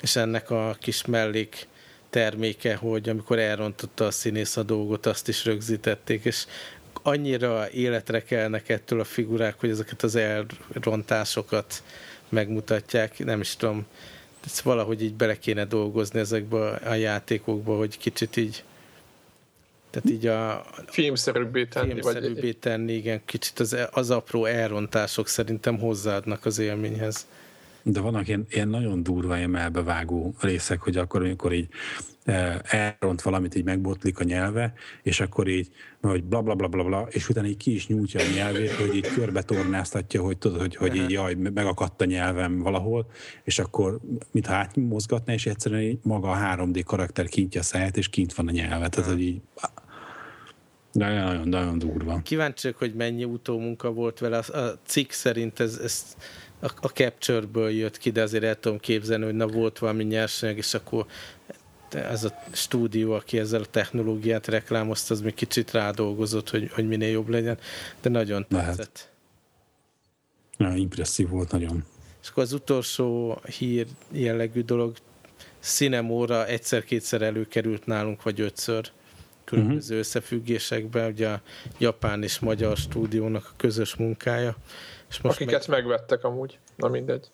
és 0.02 0.16
ennek 0.16 0.50
a 0.50 0.78
kis 0.80 1.06
mellék 1.06 1.68
terméke, 2.10 2.76
hogy 2.76 3.10
amikor 3.10 3.40
elrontotta 3.40 4.06
a 4.06 4.12
színész 4.12 4.58
a 4.58 4.64
dolgot, 4.64 5.06
azt 5.06 5.28
is 5.28 5.46
rögzítették, 5.46 6.26
és 6.26 6.46
annyira 7.04 7.70
életre 7.72 8.24
kelnek 8.24 8.70
ettől 8.70 9.00
a 9.00 9.04
figurák, 9.04 9.60
hogy 9.60 9.70
ezeket 9.70 10.04
az 10.04 10.16
elrontásokat 10.16 11.84
megmutatják, 12.30 13.26
nem 13.26 13.42
is 13.42 13.56
tudom, 13.56 13.86
ezt 14.46 14.62
valahogy 14.62 15.04
így 15.04 15.14
bele 15.14 15.38
kéne 15.38 15.66
dolgozni 15.66 16.20
ezekbe 16.20 16.70
a 16.70 16.94
játékokba, 16.94 17.78
hogy 17.78 17.98
kicsit 17.98 18.38
így 18.38 18.64
tehát 19.96 20.10
így 20.10 20.28
a 20.28 20.66
filmszerűbbé 20.88 21.66
tenni, 21.66 21.92
filmszerűbbé 21.92 22.42
vagy... 22.42 22.58
tenni, 22.58 22.94
igen, 22.94 23.22
kicsit 23.26 23.60
az, 23.60 23.78
az 23.92 24.12
apró 24.12 24.46
elrontások 24.46 25.28
szerintem 25.28 25.80
hozzáadnak 25.80 26.46
az 26.46 26.60
élményhez. 26.60 27.28
De 27.84 28.00
vannak 28.00 28.28
ilyen, 28.28 28.46
ilyen 28.50 28.68
nagyon 28.68 29.04
durva, 29.04 29.38
ilyen 29.38 29.50
melbevágó 29.50 30.36
részek, 30.40 30.82
hogy 30.82 30.98
akkor, 30.98 31.22
amikor 31.22 31.54
így 31.54 31.68
e, 32.24 32.62
elront 32.64 33.22
valamit, 33.22 33.56
így 33.56 33.64
megbotlik 33.64 34.20
a 34.20 34.24
nyelve, 34.24 34.74
és 35.04 35.20
akkor 35.20 35.48
így, 35.48 35.72
hogy 36.02 36.24
bla 36.24 36.42
bla 36.42 36.56
bla 36.56 36.68
bla 36.68 36.84
bla, 36.84 37.08
és 37.10 37.30
utána 37.30 37.48
így 37.48 37.58
ki 37.58 37.74
is 37.74 37.88
nyújtja 37.88 38.20
a 38.20 38.36
nyelvét, 38.36 38.72
hogy 38.72 38.96
így 38.96 39.08
körbe 39.08 39.42
tornáztatja, 39.42 40.22
hogy 40.22 40.38
tudod, 40.38 40.60
hogy, 40.60 40.76
hogy 40.76 40.96
így 40.96 41.12
jaj, 41.12 41.34
megakadt 41.34 42.02
a 42.02 42.06
nyelvem 42.06 42.60
valahol, 42.60 43.06
és 43.44 43.60
akkor 43.60 44.00
mintha 44.32 44.54
átmozgatná, 44.54 45.34
és 45.34 45.46
egyszerűen 45.46 45.82
így 45.82 46.00
maga 46.04 46.32
a 46.32 46.56
3D 46.56 46.82
karakter 46.86 47.28
kintja 47.28 47.60
a 47.60 47.64
száját, 47.64 47.98
és 47.98 48.10
kint 48.10 48.34
van 48.34 48.48
a 48.48 48.52
nyelve. 48.52 48.90
Tehát, 48.90 49.10
hogy 49.10 49.22
így 49.22 49.42
nagyon, 50.96 51.48
nagyon 51.48 51.80
durva. 51.80 52.22
Kíváncsiak, 52.24 52.78
hogy 52.78 52.94
mennyi 52.94 53.24
utómunka 53.24 53.92
volt 53.92 54.20
vele. 54.20 54.38
A 54.38 54.80
cikk 54.86 55.12
szerint 55.12 55.60
ez, 55.60 55.80
ez 55.84 56.16
a, 56.60 56.72
a 56.82 56.88
Capture-ből 56.88 57.70
jött 57.70 57.98
ki, 57.98 58.12
de 58.12 58.22
azért 58.22 58.44
el 58.44 58.60
tudom 58.60 58.80
képzelni, 58.80 59.24
hogy 59.24 59.34
na 59.34 59.48
volt 59.48 59.80
valami 59.80 60.04
nyersanyag, 60.04 60.58
és 60.58 60.74
akkor 60.74 61.06
ez 61.90 62.24
a 62.24 62.44
stúdió, 62.52 63.12
aki 63.12 63.40
ezzel 63.40 63.62
a 63.62 63.66
technológiát 63.66 64.48
reklámozta, 64.48 65.14
az 65.14 65.22
még 65.22 65.34
kicsit 65.34 65.72
rádolgozott, 65.72 66.50
hogy, 66.50 66.72
hogy 66.72 66.88
minél 66.88 67.10
jobb 67.10 67.30
legyen, 67.30 67.58
de 68.02 68.10
nagyon 68.10 68.46
Lehet. 68.50 68.76
tetszett. 68.76 69.10
Ja, 70.58 70.74
impresszív 70.76 71.30
volt 71.30 71.52
nagyon. 71.52 71.86
És 72.22 72.30
akkor 72.30 72.44
az 72.44 72.54
utolsó 72.54 73.42
hír 73.58 73.88
jellegű 74.12 74.62
dolog, 74.62 74.96
Cinemóra 75.60 76.48
egyszer-kétszer 76.48 77.22
előkerült 77.22 77.86
nálunk, 77.86 78.24
vagy 78.24 78.42
ötször 78.42 78.92
különböző 79.46 79.84
uh-huh. 79.84 80.00
összefüggésekben, 80.00 81.12
ugye 81.12 81.30
a 81.30 81.42
japán 81.78 82.24
és 82.24 82.40
magyar 82.40 82.78
stúdiónak 82.78 83.46
a 83.52 83.54
közös 83.58 83.96
munkája. 83.96 84.56
És 85.10 85.22
most 85.22 85.42
Akiket 85.42 85.68
meg... 85.68 85.80
megvettek 85.80 86.24
amúgy, 86.24 86.60
na 86.76 86.88
mindegy. 86.88 87.30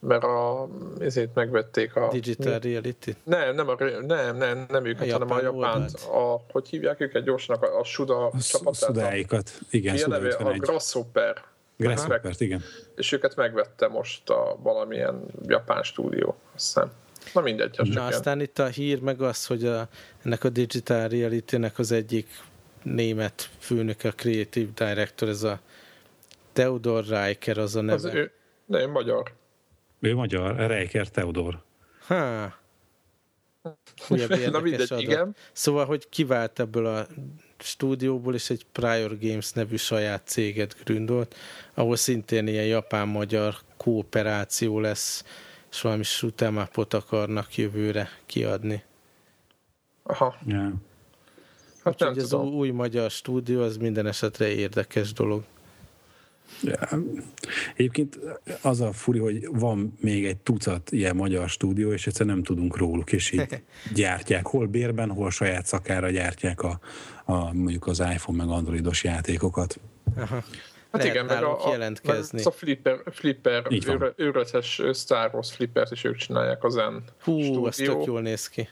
Mert 0.00 0.22
a, 0.22 0.68
ezért 1.00 1.34
megvették 1.34 1.96
a... 1.96 2.08
Digital 2.10 2.58
Reality? 2.58 3.10
Nem, 3.22 3.54
nem, 3.54 3.68
a, 3.68 3.76
nem, 4.06 4.36
nem, 4.36 4.66
nem 4.68 4.84
őket, 4.84 5.08
a 5.08 5.12
hanem 5.12 5.30
a 5.30 5.42
japánt. 5.42 5.92
A, 5.94 6.44
hogy 6.50 6.68
hívják 6.68 7.00
őket 7.00 7.24
gyorsnak? 7.24 7.62
A, 7.62 7.78
a 7.78 7.84
Suda 7.84 8.26
a 8.26 8.38
csapatát. 8.40 8.74
Sudáikat, 8.74 9.50
igen. 9.70 9.96
Suda 9.96 10.18
neve, 10.18 10.34
a 10.34 10.52
Grasshopper. 10.52 11.44
Grasshopper, 11.76 12.34
igen. 12.38 12.62
És 12.96 13.12
őket 13.12 13.36
megvette 13.36 13.88
most 13.88 14.30
a 14.30 14.56
valamilyen 14.62 15.24
japán 15.46 15.82
stúdió, 15.82 16.36
azt 16.54 16.66
hiszem. 16.66 16.90
Na 17.34 17.40
mindegy. 17.40 17.76
Na 17.78 17.84
ilyen. 17.84 18.02
aztán 18.02 18.40
itt 18.40 18.58
a 18.58 18.66
hír 18.66 19.00
meg 19.00 19.22
az, 19.22 19.46
hogy 19.46 19.64
a, 19.64 19.88
ennek 20.24 20.44
a 20.44 20.48
Digital 20.48 21.08
Reality-nek 21.08 21.78
az 21.78 21.92
egyik 21.92 22.28
német 22.82 23.50
főnök, 23.58 24.04
a 24.04 24.12
Creative 24.12 24.70
Director, 24.74 25.28
ez 25.28 25.42
a 25.42 25.60
Theodor 26.52 27.04
Reicher 27.04 27.58
az 27.58 27.76
a 27.76 27.80
neve. 27.80 28.08
Az 28.08 28.14
ő, 28.14 28.32
nem, 28.66 28.90
magyar. 28.90 29.32
Ő 30.00 30.14
magyar, 30.14 30.56
Reicher 30.56 31.08
Theodor. 31.08 31.62
Ha. 32.06 32.56
Na 34.50 34.60
mindegy, 34.60 34.80
adat. 34.80 35.00
igen. 35.00 35.36
Szóval, 35.52 35.84
hogy 35.84 36.08
kivált 36.08 36.60
ebből 36.60 36.86
a 36.86 37.06
stúdióból, 37.58 38.34
és 38.34 38.50
egy 38.50 38.66
Prior 38.72 39.18
Games 39.18 39.52
nevű 39.52 39.76
saját 39.76 40.22
céget 40.26 40.76
gründolt, 40.84 41.34
ahol 41.74 41.96
szintén 41.96 42.46
ilyen 42.46 42.64
japán-magyar 42.64 43.56
kooperáció 43.76 44.80
lesz, 44.80 45.24
és 45.70 45.80
valami 45.80 46.02
shoot'em 46.04 46.90
akarnak 46.90 47.56
jövőre 47.56 48.08
kiadni. 48.26 48.82
Aha. 50.02 50.36
Yeah. 50.46 50.72
Hát 51.84 51.98
nem 51.98 52.14
az 52.16 52.32
új 52.32 52.70
magyar 52.70 53.10
stúdió, 53.10 53.62
az 53.62 53.76
minden 53.76 54.06
esetre 54.06 54.48
érdekes 54.48 55.12
dolog. 55.12 55.44
Ja. 56.62 56.88
Egyébként 57.76 58.18
az 58.62 58.80
a 58.80 58.92
furi, 58.92 59.18
hogy 59.18 59.48
van 59.50 59.96
még 60.00 60.26
egy 60.26 60.36
tucat 60.36 60.92
ilyen 60.92 61.16
magyar 61.16 61.48
stúdió, 61.48 61.92
és 61.92 62.06
egyszerűen 62.06 62.34
nem 62.34 62.44
tudunk 62.44 62.76
róluk, 62.76 63.12
és 63.12 63.30
így 63.30 63.62
gyártják. 63.94 64.46
Hol 64.46 64.66
bérben, 64.66 65.10
hol 65.10 65.30
saját 65.30 65.66
szakára 65.66 66.10
gyártják 66.10 66.62
a, 66.62 66.80
a 67.24 67.52
mondjuk 67.52 67.86
az 67.86 68.00
iPhone 68.00 68.44
meg 68.44 68.54
Androidos 68.54 69.04
játékokat. 69.04 69.80
Aha. 70.16 70.44
Hát 70.92 71.02
Lehet 71.02 71.14
igen, 71.14 71.26
meg 71.26 71.42
a, 71.42 71.70
jelentkezni. 71.70 72.42
a 72.44 72.50
Flipper, 72.50 73.02
Flipper 73.10 73.66
őrötes 74.16 74.82
Star 74.92 75.30
Wars 75.32 75.52
Flippert 75.52 75.90
is 75.90 76.04
ők 76.04 76.16
csinálják 76.16 76.64
az 76.64 76.72
Zen 76.72 77.04
Hú, 77.22 77.42
stúdió. 77.42 77.64
az 77.64 77.76
tök 77.76 78.04
jól 78.04 78.20
néz 78.20 78.48
ki. 78.48 78.68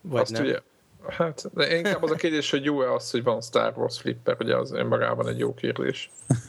Vagy 0.00 0.20
azt 0.20 0.32
nem? 0.32 0.42
Ugye, 0.42 0.60
hát 1.08 1.50
de 1.54 1.76
inkább 1.76 2.02
az 2.02 2.10
a 2.10 2.14
kérdés, 2.14 2.50
hogy 2.50 2.64
jó-e 2.64 2.92
az, 2.92 3.10
hogy 3.10 3.22
van 3.22 3.40
Star 3.40 3.72
Wars 3.76 4.00
Flipper, 4.00 4.36
ugye 4.40 4.56
az 4.56 4.72
önmagában 4.72 5.28
egy 5.28 5.38
jó 5.38 5.54
kérdés. 5.54 6.10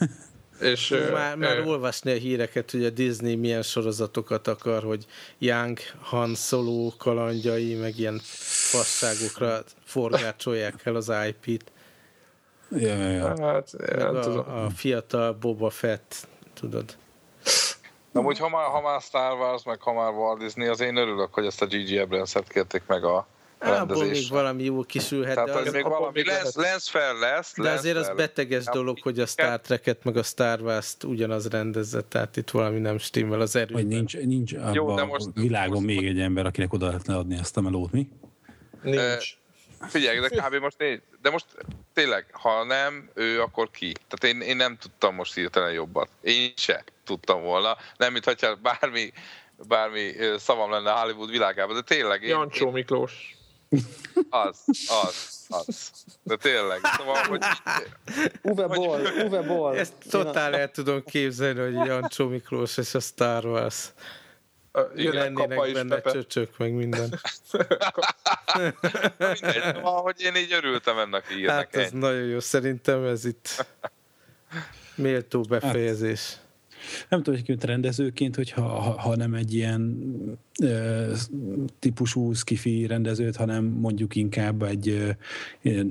És, 0.60 0.94
már, 1.12 1.36
már 1.36 1.56
e, 1.56 1.62
olvasni 1.62 2.10
a 2.10 2.14
híreket, 2.14 2.70
hogy 2.70 2.84
a 2.84 2.90
Disney 2.90 3.34
milyen 3.34 3.62
sorozatokat 3.62 4.48
akar, 4.48 4.82
hogy 4.82 5.06
Young 5.38 5.78
Han 6.00 6.34
Solo 6.34 6.92
kalandjai, 6.98 7.74
meg 7.74 7.98
ilyen 7.98 8.20
fasságokra 8.70 9.62
forgácsolják 9.84 10.86
el 10.86 10.94
az 10.96 11.12
IP-t. 11.28 11.72
Ja, 12.70 12.94
ja, 12.96 13.08
ja. 13.08 13.26
Hát, 13.26 13.72
nem 13.96 14.16
a, 14.16 14.20
tudom. 14.20 14.48
a 14.48 14.70
fiatal 14.70 15.32
Boba 15.32 15.70
Fett, 15.70 16.28
tudod. 16.54 16.96
Amúgy 18.12 18.38
ha 18.38 18.48
már, 18.48 18.66
ha 18.66 18.80
már 18.80 19.00
Star 19.00 19.38
Wars, 19.38 19.64
meg 19.64 19.80
ha 19.80 19.92
már 19.92 20.12
Walt 20.12 20.38
Disney, 20.38 20.66
az 20.66 20.80
én 20.80 20.96
örülök, 20.96 21.34
hogy 21.34 21.46
ezt 21.46 21.62
a 21.62 21.66
G.G. 21.66 21.98
Abrams-et 21.98 22.48
kérték 22.48 22.82
meg 22.86 23.04
a 23.04 23.26
Abból 23.60 24.04
még 24.04 24.28
valami 24.28 24.62
jó 24.62 24.82
kisülhet. 24.82 25.34
Tehát 25.34 25.62
de 25.62 25.68
az, 25.68 25.72
még 25.72 25.82
valami 25.82 26.24
lesz, 26.24 26.56
lesz 26.56 26.88
fel, 26.88 27.18
lesz. 27.18 27.54
De 27.56 27.70
azért 27.70 27.96
az 27.96 28.12
beteges 28.16 28.64
fel. 28.64 28.74
dolog, 28.74 28.98
hogy 29.02 29.20
a 29.20 29.26
Star 29.26 29.60
Trek-et 29.60 30.04
meg 30.04 30.16
a 30.16 30.22
Star 30.22 30.60
Wars-t 30.60 31.04
ugyanaz 31.04 31.48
rendezze, 31.48 32.02
tehát 32.02 32.36
itt 32.36 32.50
valami 32.50 32.78
nem 32.78 32.98
stimmel 32.98 33.40
az 33.40 33.56
erő. 33.56 33.74
Hogy 33.74 33.86
nincs, 33.86 34.16
nincs 34.16 34.52
jó, 34.72 34.94
de 34.94 35.04
most, 35.04 35.26
a 35.26 35.40
világon 35.40 35.82
most, 35.82 35.86
még 35.86 36.06
egy 36.06 36.20
ember, 36.20 36.46
akinek 36.46 36.72
oda 36.72 36.86
lehetne 36.86 37.16
adni 37.16 37.36
ezt 37.36 37.56
a 37.56 37.60
melót, 37.60 37.92
mi? 37.92 38.08
Nincs. 38.82 39.38
Figyelj, 39.88 40.20
de 40.20 40.28
kb. 40.28 40.54
most 40.54 40.80
én, 40.80 41.02
de 41.22 41.30
most 41.30 41.46
tényleg, 41.94 42.26
ha 42.32 42.64
nem 42.64 43.10
ő, 43.14 43.40
akkor 43.40 43.70
ki? 43.70 43.92
Tehát 43.92 44.36
én, 44.36 44.48
én 44.48 44.56
nem 44.56 44.76
tudtam 44.76 45.14
most 45.14 45.34
hirtelen 45.34 45.72
jobbat. 45.72 46.08
Én 46.20 46.52
se 46.56 46.84
tudtam 47.04 47.42
volna. 47.42 47.76
Nem, 47.96 48.12
mintha 48.12 48.54
bármi, 48.54 49.12
bármi 49.68 50.12
szavam 50.38 50.70
lenne 50.70 50.90
Hollywood 50.90 51.30
világában, 51.30 51.74
de 51.74 51.82
tényleg. 51.82 52.22
Én, 52.22 52.28
Jancsó 52.28 52.66
én, 52.66 52.72
Miklós. 52.72 53.38
Az, 54.30 54.64
az, 55.04 55.46
az. 55.48 55.90
De 56.22 56.36
tényleg. 56.36 56.80
Szóval, 56.96 57.22
hogy... 57.24 57.42
Uwe 58.42 58.66
Boll, 58.66 59.00
Uwe 59.24 59.42
Boll. 59.42 59.76
Ezt 59.76 59.94
totál 60.10 60.56
el 60.56 60.70
tudom 60.70 61.04
képzelni, 61.04 61.60
hogy 61.60 61.86
Jancsó 61.86 62.28
Miklós 62.28 62.76
és 62.76 62.94
a 62.94 63.00
Star 63.00 63.44
Wars. 63.46 63.92
Jön 64.96 65.14
lennének 65.14 65.72
benne 65.72 65.94
pepe. 65.94 66.10
csöcsök, 66.10 66.58
meg 66.58 66.72
minden. 66.72 67.08
Mindegy, 69.18 69.74
szóval, 69.74 70.02
hogy 70.02 70.20
én 70.20 70.34
így 70.34 70.52
örültem 70.52 70.98
ennek 70.98 71.24
a 71.28 71.32
hírnek. 71.32 71.54
Hát 71.54 71.76
ez 71.76 71.90
ennyi. 71.92 72.00
nagyon 72.00 72.24
jó, 72.24 72.40
szerintem 72.40 73.04
ez 73.04 73.24
itt 73.24 73.66
méltó 74.94 75.40
befejezés. 75.40 76.36
Hát, 77.00 77.06
nem 77.08 77.22
tudom, 77.22 77.40
hogy 77.46 77.64
rendezőként, 77.64 78.36
hogyha 78.36 78.62
ha, 78.62 79.00
ha 79.00 79.16
nem 79.16 79.34
egy 79.34 79.54
ilyen 79.54 79.98
e, 80.62 81.06
típusú 81.78 82.32
skifi 82.32 82.86
rendezőt, 82.86 83.36
hanem 83.36 83.64
mondjuk 83.64 84.14
inkább 84.16 84.62
egy 84.62 84.88
e, 85.62 85.82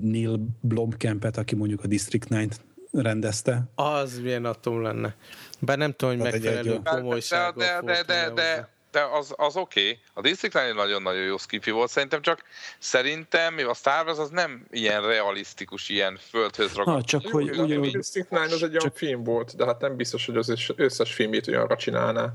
Neil 0.00 0.40
Blomkampet, 0.60 1.36
aki 1.36 1.54
mondjuk 1.54 1.84
a 1.84 1.86
District 1.86 2.26
9 2.26 2.56
rendezte. 2.92 3.70
Az 3.74 4.18
milyen 4.18 4.44
atom 4.44 4.82
lenne. 4.82 5.16
Bár 5.58 5.78
nem 5.78 5.92
tudom, 5.92 6.14
hogy 6.14 6.30
megfelelő 6.32 6.80
komolysággal 6.84 7.80
de, 7.80 7.80
de, 7.80 8.02
de, 8.02 8.02
de, 8.02 8.30
de, 8.30 8.68
de 8.90 9.00
az, 9.00 9.32
az 9.36 9.56
oké. 9.56 9.80
Okay. 9.80 9.98
A 10.14 10.20
District 10.20 10.54
9 10.54 10.74
nagyon-nagyon 10.74 11.22
jó 11.22 11.36
skifi 11.36 11.70
volt, 11.70 11.90
szerintem 11.90 12.22
csak 12.22 12.42
szerintem 12.78 13.54
a 13.68 13.74
Star 13.74 14.06
Wars 14.06 14.18
az 14.18 14.30
nem 14.30 14.66
ilyen 14.70 15.02
realisztikus, 15.02 15.88
ilyen 15.88 16.18
földhöz 16.28 16.74
ragadt. 16.74 16.96
Ha, 16.96 17.04
csak 17.04 17.22
jó, 17.24 17.30
hogy 17.30 17.50
ugyanúgy... 17.50 17.94
A 17.94 17.98
District 17.98 18.28
9 18.28 18.52
az 18.52 18.62
egy 18.62 18.68
olyan 18.68 18.82
csak... 18.82 18.96
film 18.96 19.24
volt, 19.24 19.56
de 19.56 19.64
hát 19.64 19.80
nem 19.80 19.96
biztos, 19.96 20.26
hogy 20.26 20.36
az 20.36 20.72
összes 20.76 21.12
filmét 21.12 21.48
olyanra 21.48 21.76
csinálná. 21.76 22.32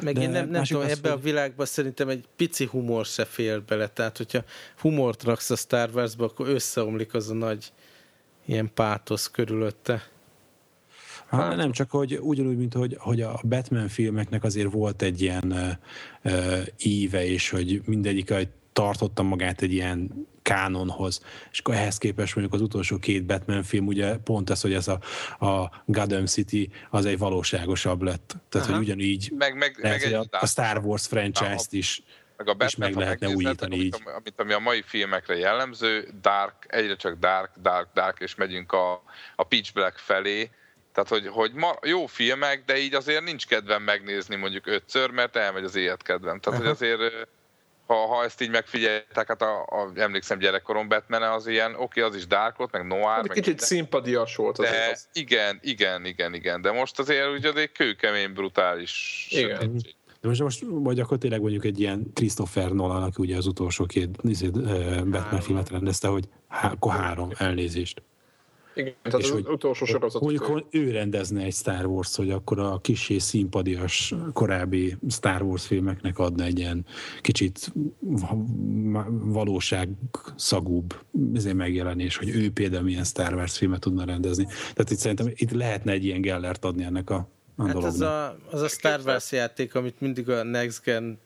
Meg 0.00 0.14
de 0.14 0.20
én 0.20 0.30
nem, 0.30 0.48
nem 0.48 0.64
tudom, 0.64 0.82
ebbe 0.82 1.10
hogy... 1.10 1.18
a 1.18 1.22
világban 1.22 1.66
szerintem 1.66 2.08
egy 2.08 2.24
pici 2.36 2.64
humor 2.64 3.06
se 3.06 3.24
fér 3.24 3.62
bele. 3.62 3.88
Tehát, 3.88 4.16
hogyha 4.16 4.44
humort 4.80 5.22
raksz 5.22 5.50
a 5.50 5.56
Star 5.56 5.90
Wars-ba, 5.94 6.24
akkor 6.24 6.48
összeomlik 6.48 7.14
az 7.14 7.30
a 7.30 7.34
nagy 7.34 7.72
ilyen 8.46 8.70
pátosz 8.74 9.30
körülötte. 9.30 10.08
Hát. 11.28 11.56
Nem 11.56 11.72
csak, 11.72 11.90
hogy 11.90 12.18
ugyanúgy, 12.20 12.56
mint 12.56 12.74
hogy, 12.74 12.96
hogy 12.98 13.20
a 13.20 13.40
Batman 13.42 13.88
filmeknek 13.88 14.44
azért 14.44 14.72
volt 14.72 15.02
egy 15.02 15.22
ilyen 15.22 15.78
uh, 16.24 16.66
íve, 16.78 17.26
és 17.26 17.50
hogy 17.50 17.82
mindegyik 17.84 18.32
tartotta 18.72 19.22
magát 19.22 19.62
egy 19.62 19.72
ilyen 19.72 20.26
kánonhoz, 20.42 21.22
és 21.50 21.58
akkor 21.58 21.74
ehhez 21.74 21.98
képest 21.98 22.34
mondjuk 22.34 22.54
az 22.54 22.60
utolsó 22.60 22.98
két 22.98 23.24
Batman 23.24 23.62
film, 23.62 23.86
ugye 23.86 24.16
pont 24.16 24.50
ez, 24.50 24.60
hogy 24.60 24.72
ez 24.72 24.88
a, 24.88 25.00
a 25.46 25.82
Gotham 25.84 26.26
City 26.26 26.70
az 26.90 27.06
egy 27.06 27.18
valóságosabb 27.18 28.02
lett. 28.02 28.36
Tehát, 28.48 28.68
Aha. 28.68 28.76
hogy 28.76 28.86
ugyanígy 28.86 29.32
meg, 29.36 29.56
meg, 29.56 29.78
lehet, 29.82 30.02
meg 30.02 30.12
egy 30.12 30.28
a, 30.30 30.38
a 30.40 30.46
Star 30.46 30.84
Wars 30.84 31.06
franchise-t 31.06 31.72
is 31.72 32.02
meg 32.36 32.48
a 32.48 32.54
Batman, 32.54 32.68
is 32.68 32.76
meg 32.76 32.94
lehetne 32.94 33.28
újítani 33.28 33.76
így. 33.76 33.94
Amit, 33.94 34.16
amit, 34.16 34.40
ami 34.40 34.52
a 34.52 34.58
mai 34.58 34.82
filmekre 34.86 35.36
jellemző, 35.36 36.08
dark, 36.20 36.66
egyre 36.68 36.96
csak 36.96 37.18
dark, 37.18 37.50
dark, 37.62 37.88
dark, 37.94 38.20
és 38.20 38.34
megyünk 38.34 38.72
a, 38.72 39.02
a 39.36 39.44
pitch 39.44 39.72
black 39.72 39.98
felé, 39.98 40.50
Tehát, 40.92 41.08
hogy, 41.08 41.26
hogy 41.26 41.52
ma, 41.54 41.74
jó 41.82 42.06
filmek, 42.06 42.62
de 42.64 42.78
így 42.78 42.94
azért 42.94 43.24
nincs 43.24 43.46
kedvem 43.46 43.82
megnézni 43.82 44.36
mondjuk 44.36 44.66
ötször, 44.66 45.10
mert 45.10 45.36
elmegy 45.36 45.64
az 45.64 45.76
élet 45.76 46.02
kedvem. 46.02 46.40
Tehát, 46.40 46.60
hogy 46.60 46.68
azért 46.68 47.28
ha, 47.88 48.06
ha 48.06 48.24
ezt 48.24 48.40
így 48.40 48.50
megfigyeltek, 48.50 49.28
hát 49.28 49.42
a, 49.42 49.60
a, 49.60 49.90
emlékszem 49.94 50.38
gyerekkorom 50.38 50.88
Batman 50.88 51.22
az 51.22 51.46
ilyen, 51.46 51.70
oké, 51.72 51.82
okay, 51.82 52.02
az 52.02 52.16
is 52.16 52.26
dark 52.26 52.56
volt, 52.56 52.72
meg 52.72 52.86
noir, 52.86 53.04
hát, 53.04 53.28
meg 53.28 53.36
Kicsit 53.36 53.60
szimpadias 53.60 54.36
volt 54.36 54.58
az 54.58 54.70
de, 54.70 54.90
az. 54.92 55.08
Igen, 55.12 55.58
igen, 55.62 56.04
igen, 56.04 56.34
igen, 56.34 56.60
de 56.60 56.72
most 56.72 56.98
azért 56.98 57.28
ugye 57.28 57.52
egy 57.52 57.72
kőkemény, 57.72 58.32
brutális 58.32 59.26
igen. 59.30 59.60
Sötétség. 59.60 59.94
De 60.20 60.28
most, 60.28 60.40
most 60.40 60.64
vagy 60.68 61.00
akkor 61.00 61.18
tényleg 61.18 61.40
mondjuk 61.40 61.64
egy 61.64 61.80
ilyen 61.80 62.10
Christopher 62.14 62.70
Nolan, 62.70 63.02
aki 63.02 63.22
ugye 63.22 63.36
az 63.36 63.46
utolsó 63.46 63.86
két 63.86 64.08
izé, 64.22 64.48
Batman 64.48 65.40
filmet 65.40 65.70
rendezte, 65.70 66.08
hogy 66.08 66.24
há, 66.48 66.70
akkor 66.70 66.92
három 66.92 67.30
elnézést. 67.36 68.02
Igen, 68.78 68.94
tehát 69.02 69.18
és 69.20 69.24
az 69.24 69.30
hogy, 69.30 69.46
utolsó 69.48 69.84
sorozat. 69.84 70.22
Mondjuk, 70.22 70.44
hogy 70.44 70.64
ő 70.70 70.90
rendezne 70.90 71.42
egy 71.42 71.52
Star 71.52 71.86
Wars, 71.86 72.16
hogy 72.16 72.30
akkor 72.30 72.58
a 72.58 72.78
kisé 72.78 73.18
színpadias 73.18 74.14
korábbi 74.32 74.96
Star 75.08 75.42
Wars 75.42 75.66
filmeknek 75.66 76.18
adna 76.18 76.44
egy 76.44 76.58
ilyen 76.58 76.86
kicsit 77.20 77.72
valóság 79.08 79.88
szagúbb 80.36 80.94
megjelenés, 81.54 82.16
hogy 82.16 82.28
ő 82.28 82.50
például 82.50 82.82
milyen 82.82 83.04
Star 83.04 83.34
Wars 83.34 83.56
filmet 83.56 83.80
tudna 83.80 84.04
rendezni. 84.04 84.44
Tehát 84.44 84.90
itt 84.90 84.98
szerintem 84.98 85.26
itt 85.34 85.50
lehetne 85.50 85.92
egy 85.92 86.04
ilyen 86.04 86.20
gellert 86.20 86.64
adni 86.64 86.84
ennek 86.84 87.10
a, 87.10 87.28
a 87.56 87.66
hát 87.66 87.76
az 87.76 88.00
a, 88.00 88.38
az 88.50 88.60
a 88.60 88.68
Star 88.68 89.00
Wars 89.04 89.32
játék, 89.32 89.74
amit 89.74 90.00
mindig 90.00 90.28
a 90.30 90.42
Next 90.42 90.82
Gen 90.84 91.18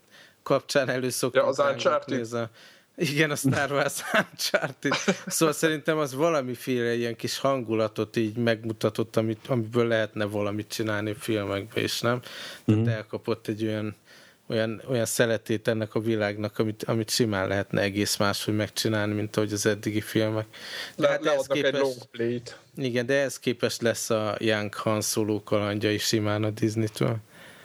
kapcsán 0.43 0.89
előszoktunk. 0.89 1.45
Ja, 1.45 1.51
az 1.51 1.59
Uncharted. 1.73 2.51
Igen, 2.97 3.31
a 3.31 3.37
Star 3.37 3.73
Wars 3.73 4.03
Uncharted. 4.31 4.93
Szóval 5.27 5.55
szerintem 5.55 5.99
az 5.99 6.15
valamiféle 6.15 6.95
ilyen 6.95 7.17
kis 7.17 7.39
hangulatot 7.39 8.17
így 8.17 8.37
megmutatott, 8.37 9.17
amit, 9.17 9.47
amiből 9.47 9.87
lehetne 9.87 10.25
valamit 10.25 10.69
csinálni 10.69 11.15
filmekbe, 11.19 11.81
és 11.81 12.01
nem? 12.01 12.21
Tehát 12.65 12.81
mm. 12.81 12.89
elkapott 12.89 13.49
egy 13.49 13.65
olyan, 13.65 13.95
olyan, 14.47 14.83
olyan 14.89 15.05
szeletét 15.05 15.69
ennek 15.69 15.95
a 15.95 16.01
világnak, 16.01 16.59
amit, 16.59 16.85
amit 16.85 17.11
simán 17.11 17.49
lehetne 17.49 17.81
egész 17.81 18.17
máshogy 18.17 18.57
megcsinálni, 18.57 19.15
mint 19.15 19.37
ahogy 19.37 19.53
az 19.53 19.67
eddigi 19.67 20.01
filmek. 20.01 20.47
De 20.97 21.03
Le, 21.03 21.09
hát 21.09 21.25
leadnak 21.25 21.47
képest, 21.49 21.75
egy 21.75 21.81
long 21.81 21.97
play-t. 22.11 22.59
Igen, 22.77 23.07
de 23.07 23.21
ez 23.21 23.39
képest 23.39 23.83
lesz 23.83 24.11
a 24.11 24.37
Young 24.39 24.75
Han 24.75 25.01
Solo 25.01 25.43
kalandja 25.43 25.93
is 25.93 26.03
simán 26.03 26.45
a 26.45 26.51
Disney-től. 26.51 27.17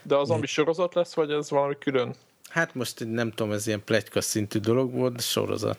De 0.04 0.16
az 0.16 0.30
ami 0.30 0.46
sorozat 0.46 0.94
lesz, 0.94 1.14
vagy 1.14 1.32
ez 1.32 1.50
valami 1.50 1.76
külön? 1.80 2.16
Hát 2.58 2.76
most 2.76 3.06
nem 3.12 3.32
tudom, 3.32 3.52
ez 3.52 3.68
ilyen 3.68 3.84
plegyka 3.84 4.22
szintű 4.22 4.60
dolog 4.60 4.94
volt, 4.94 5.16
de 5.16 5.22
sorozat. 5.22 5.78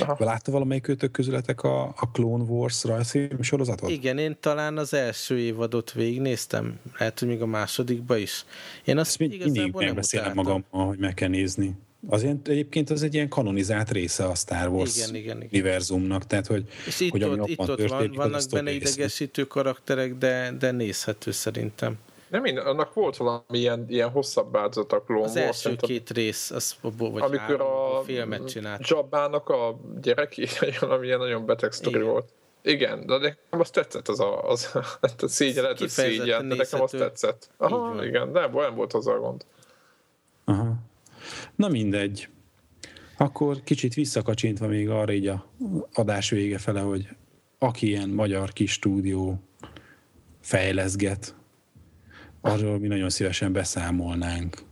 Aha. 0.00 0.16
Látta 0.18 0.50
valamelyik 0.50 0.88
őtök 0.88 1.10
közületek 1.10 1.62
a, 1.62 1.82
a 1.84 2.10
Clone 2.12 2.44
Wars 2.44 2.84
rajzfilm 2.84 3.42
sorozatot? 3.42 3.90
Igen, 3.90 4.18
én 4.18 4.36
talán 4.40 4.78
az 4.78 4.94
első 4.94 5.38
évadot 5.38 5.92
végignéztem, 5.92 6.78
lehet, 6.98 7.18
hogy 7.18 7.28
még 7.28 7.42
a 7.42 7.46
másodikba 7.46 8.16
is. 8.16 8.44
Én 8.84 8.98
azt 8.98 9.18
mind, 9.18 9.38
mindig 9.38 9.72
megbeszélem 9.74 10.34
magam, 10.34 10.64
hogy 10.70 10.98
meg 10.98 11.14
kell 11.14 11.28
nézni. 11.28 11.74
Azért 12.08 12.48
egyébként 12.48 12.90
az 12.90 13.02
egy 13.02 13.14
ilyen 13.14 13.28
kanonizált 13.28 13.90
része 13.90 14.24
a 14.24 14.34
Star 14.34 14.68
Wars 14.68 14.96
igen, 14.96 15.14
igen, 15.14 15.36
igen. 15.36 15.48
univerzumnak, 15.52 16.26
tehát 16.26 16.46
hogy, 16.46 16.68
És 16.86 17.00
itt 17.00 17.10
hogy 17.10 17.22
ott, 17.22 17.48
itt 17.48 17.58
ott 17.58 17.88
van, 17.88 18.12
vannak 18.14 18.42
benne 18.50 18.70
idegesítő 18.70 19.44
karakterek, 19.44 20.14
de, 20.14 20.54
de 20.58 20.70
nézhető 20.70 21.30
szerintem. 21.30 21.98
Nem 22.32 22.44
én, 22.44 22.58
annak 22.58 22.94
volt 22.94 23.16
valami 23.16 23.42
ilyen, 23.48 23.84
ilyen 23.88 24.10
hosszabb 24.10 24.52
változat 24.52 24.92
a 24.92 25.02
Clone 25.02 25.24
Az 25.24 25.36
első 25.36 25.68
volt, 25.68 25.80
két 25.80 26.10
rész, 26.10 26.50
az, 26.50 26.76
vagy 26.80 27.22
amikor 27.22 27.40
három, 27.40 27.96
a 27.96 28.02
filmet 28.02 28.48
csinált. 28.48 28.88
Jabbának 28.88 29.48
a 29.48 29.80
gyereki, 30.00 30.46
valami 30.80 31.06
ilyen 31.06 31.18
nagyon 31.18 31.46
beteg 31.46 31.72
sztori 31.72 31.96
Igen. 31.96 32.08
volt. 32.08 32.32
Igen, 32.62 33.06
de 33.06 33.18
nekem 33.18 33.60
azt 33.60 33.72
tetszett 33.72 34.08
az 34.08 34.20
a, 34.20 34.48
az, 34.48 34.70
a 35.18 35.28
szégyen, 35.28 35.62
lehet, 35.62 35.78
hogy 35.78 35.88
szégyen, 35.88 36.48
de 36.48 36.54
nekem 36.54 36.80
azt 36.80 36.96
tetszett. 36.96 37.50
Aha, 37.56 38.04
igen, 38.04 38.32
de 38.32 38.40
nem 38.40 38.74
volt 38.74 38.92
az 38.92 39.06
a 39.06 39.18
gond. 39.18 39.44
Aha. 40.44 40.74
Na 41.56 41.68
mindegy. 41.68 42.28
Akkor 43.16 43.62
kicsit 43.64 43.94
visszakacsintva 43.94 44.66
még 44.66 44.90
arra 44.90 45.12
így 45.12 45.26
a 45.26 45.46
adás 45.92 46.30
vége 46.30 46.58
fele, 46.58 46.80
hogy 46.80 47.08
aki 47.58 47.86
ilyen 47.86 48.08
magyar 48.08 48.52
kis 48.52 48.72
stúdió 48.72 49.42
fejleszget, 50.40 51.34
arról 52.42 52.78
mi 52.78 52.86
nagyon 52.86 53.10
szívesen 53.10 53.52
beszámolnánk. 53.52 54.62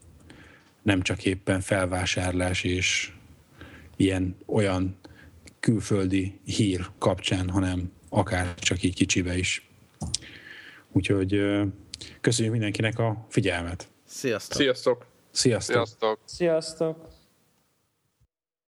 Nem 0.82 1.02
csak 1.02 1.24
éppen 1.24 1.60
felvásárlás 1.60 2.64
és 2.64 3.12
ilyen 3.96 4.36
olyan 4.46 4.96
külföldi 5.60 6.40
hír 6.44 6.86
kapcsán, 6.98 7.48
hanem 7.48 7.92
akár 8.08 8.54
csak 8.54 8.82
így 8.82 8.94
kicsibe 8.94 9.38
is. 9.38 9.68
Úgyhogy 10.92 11.42
köszönjük 12.20 12.52
mindenkinek 12.52 12.98
a 12.98 13.26
figyelmet. 13.28 13.88
Sziasztok! 14.06 14.56
Sziasztok! 14.56 15.06
Sziasztok! 15.30 15.74
Sziasztok! 15.74 16.18
Sziasztok! 16.24 17.19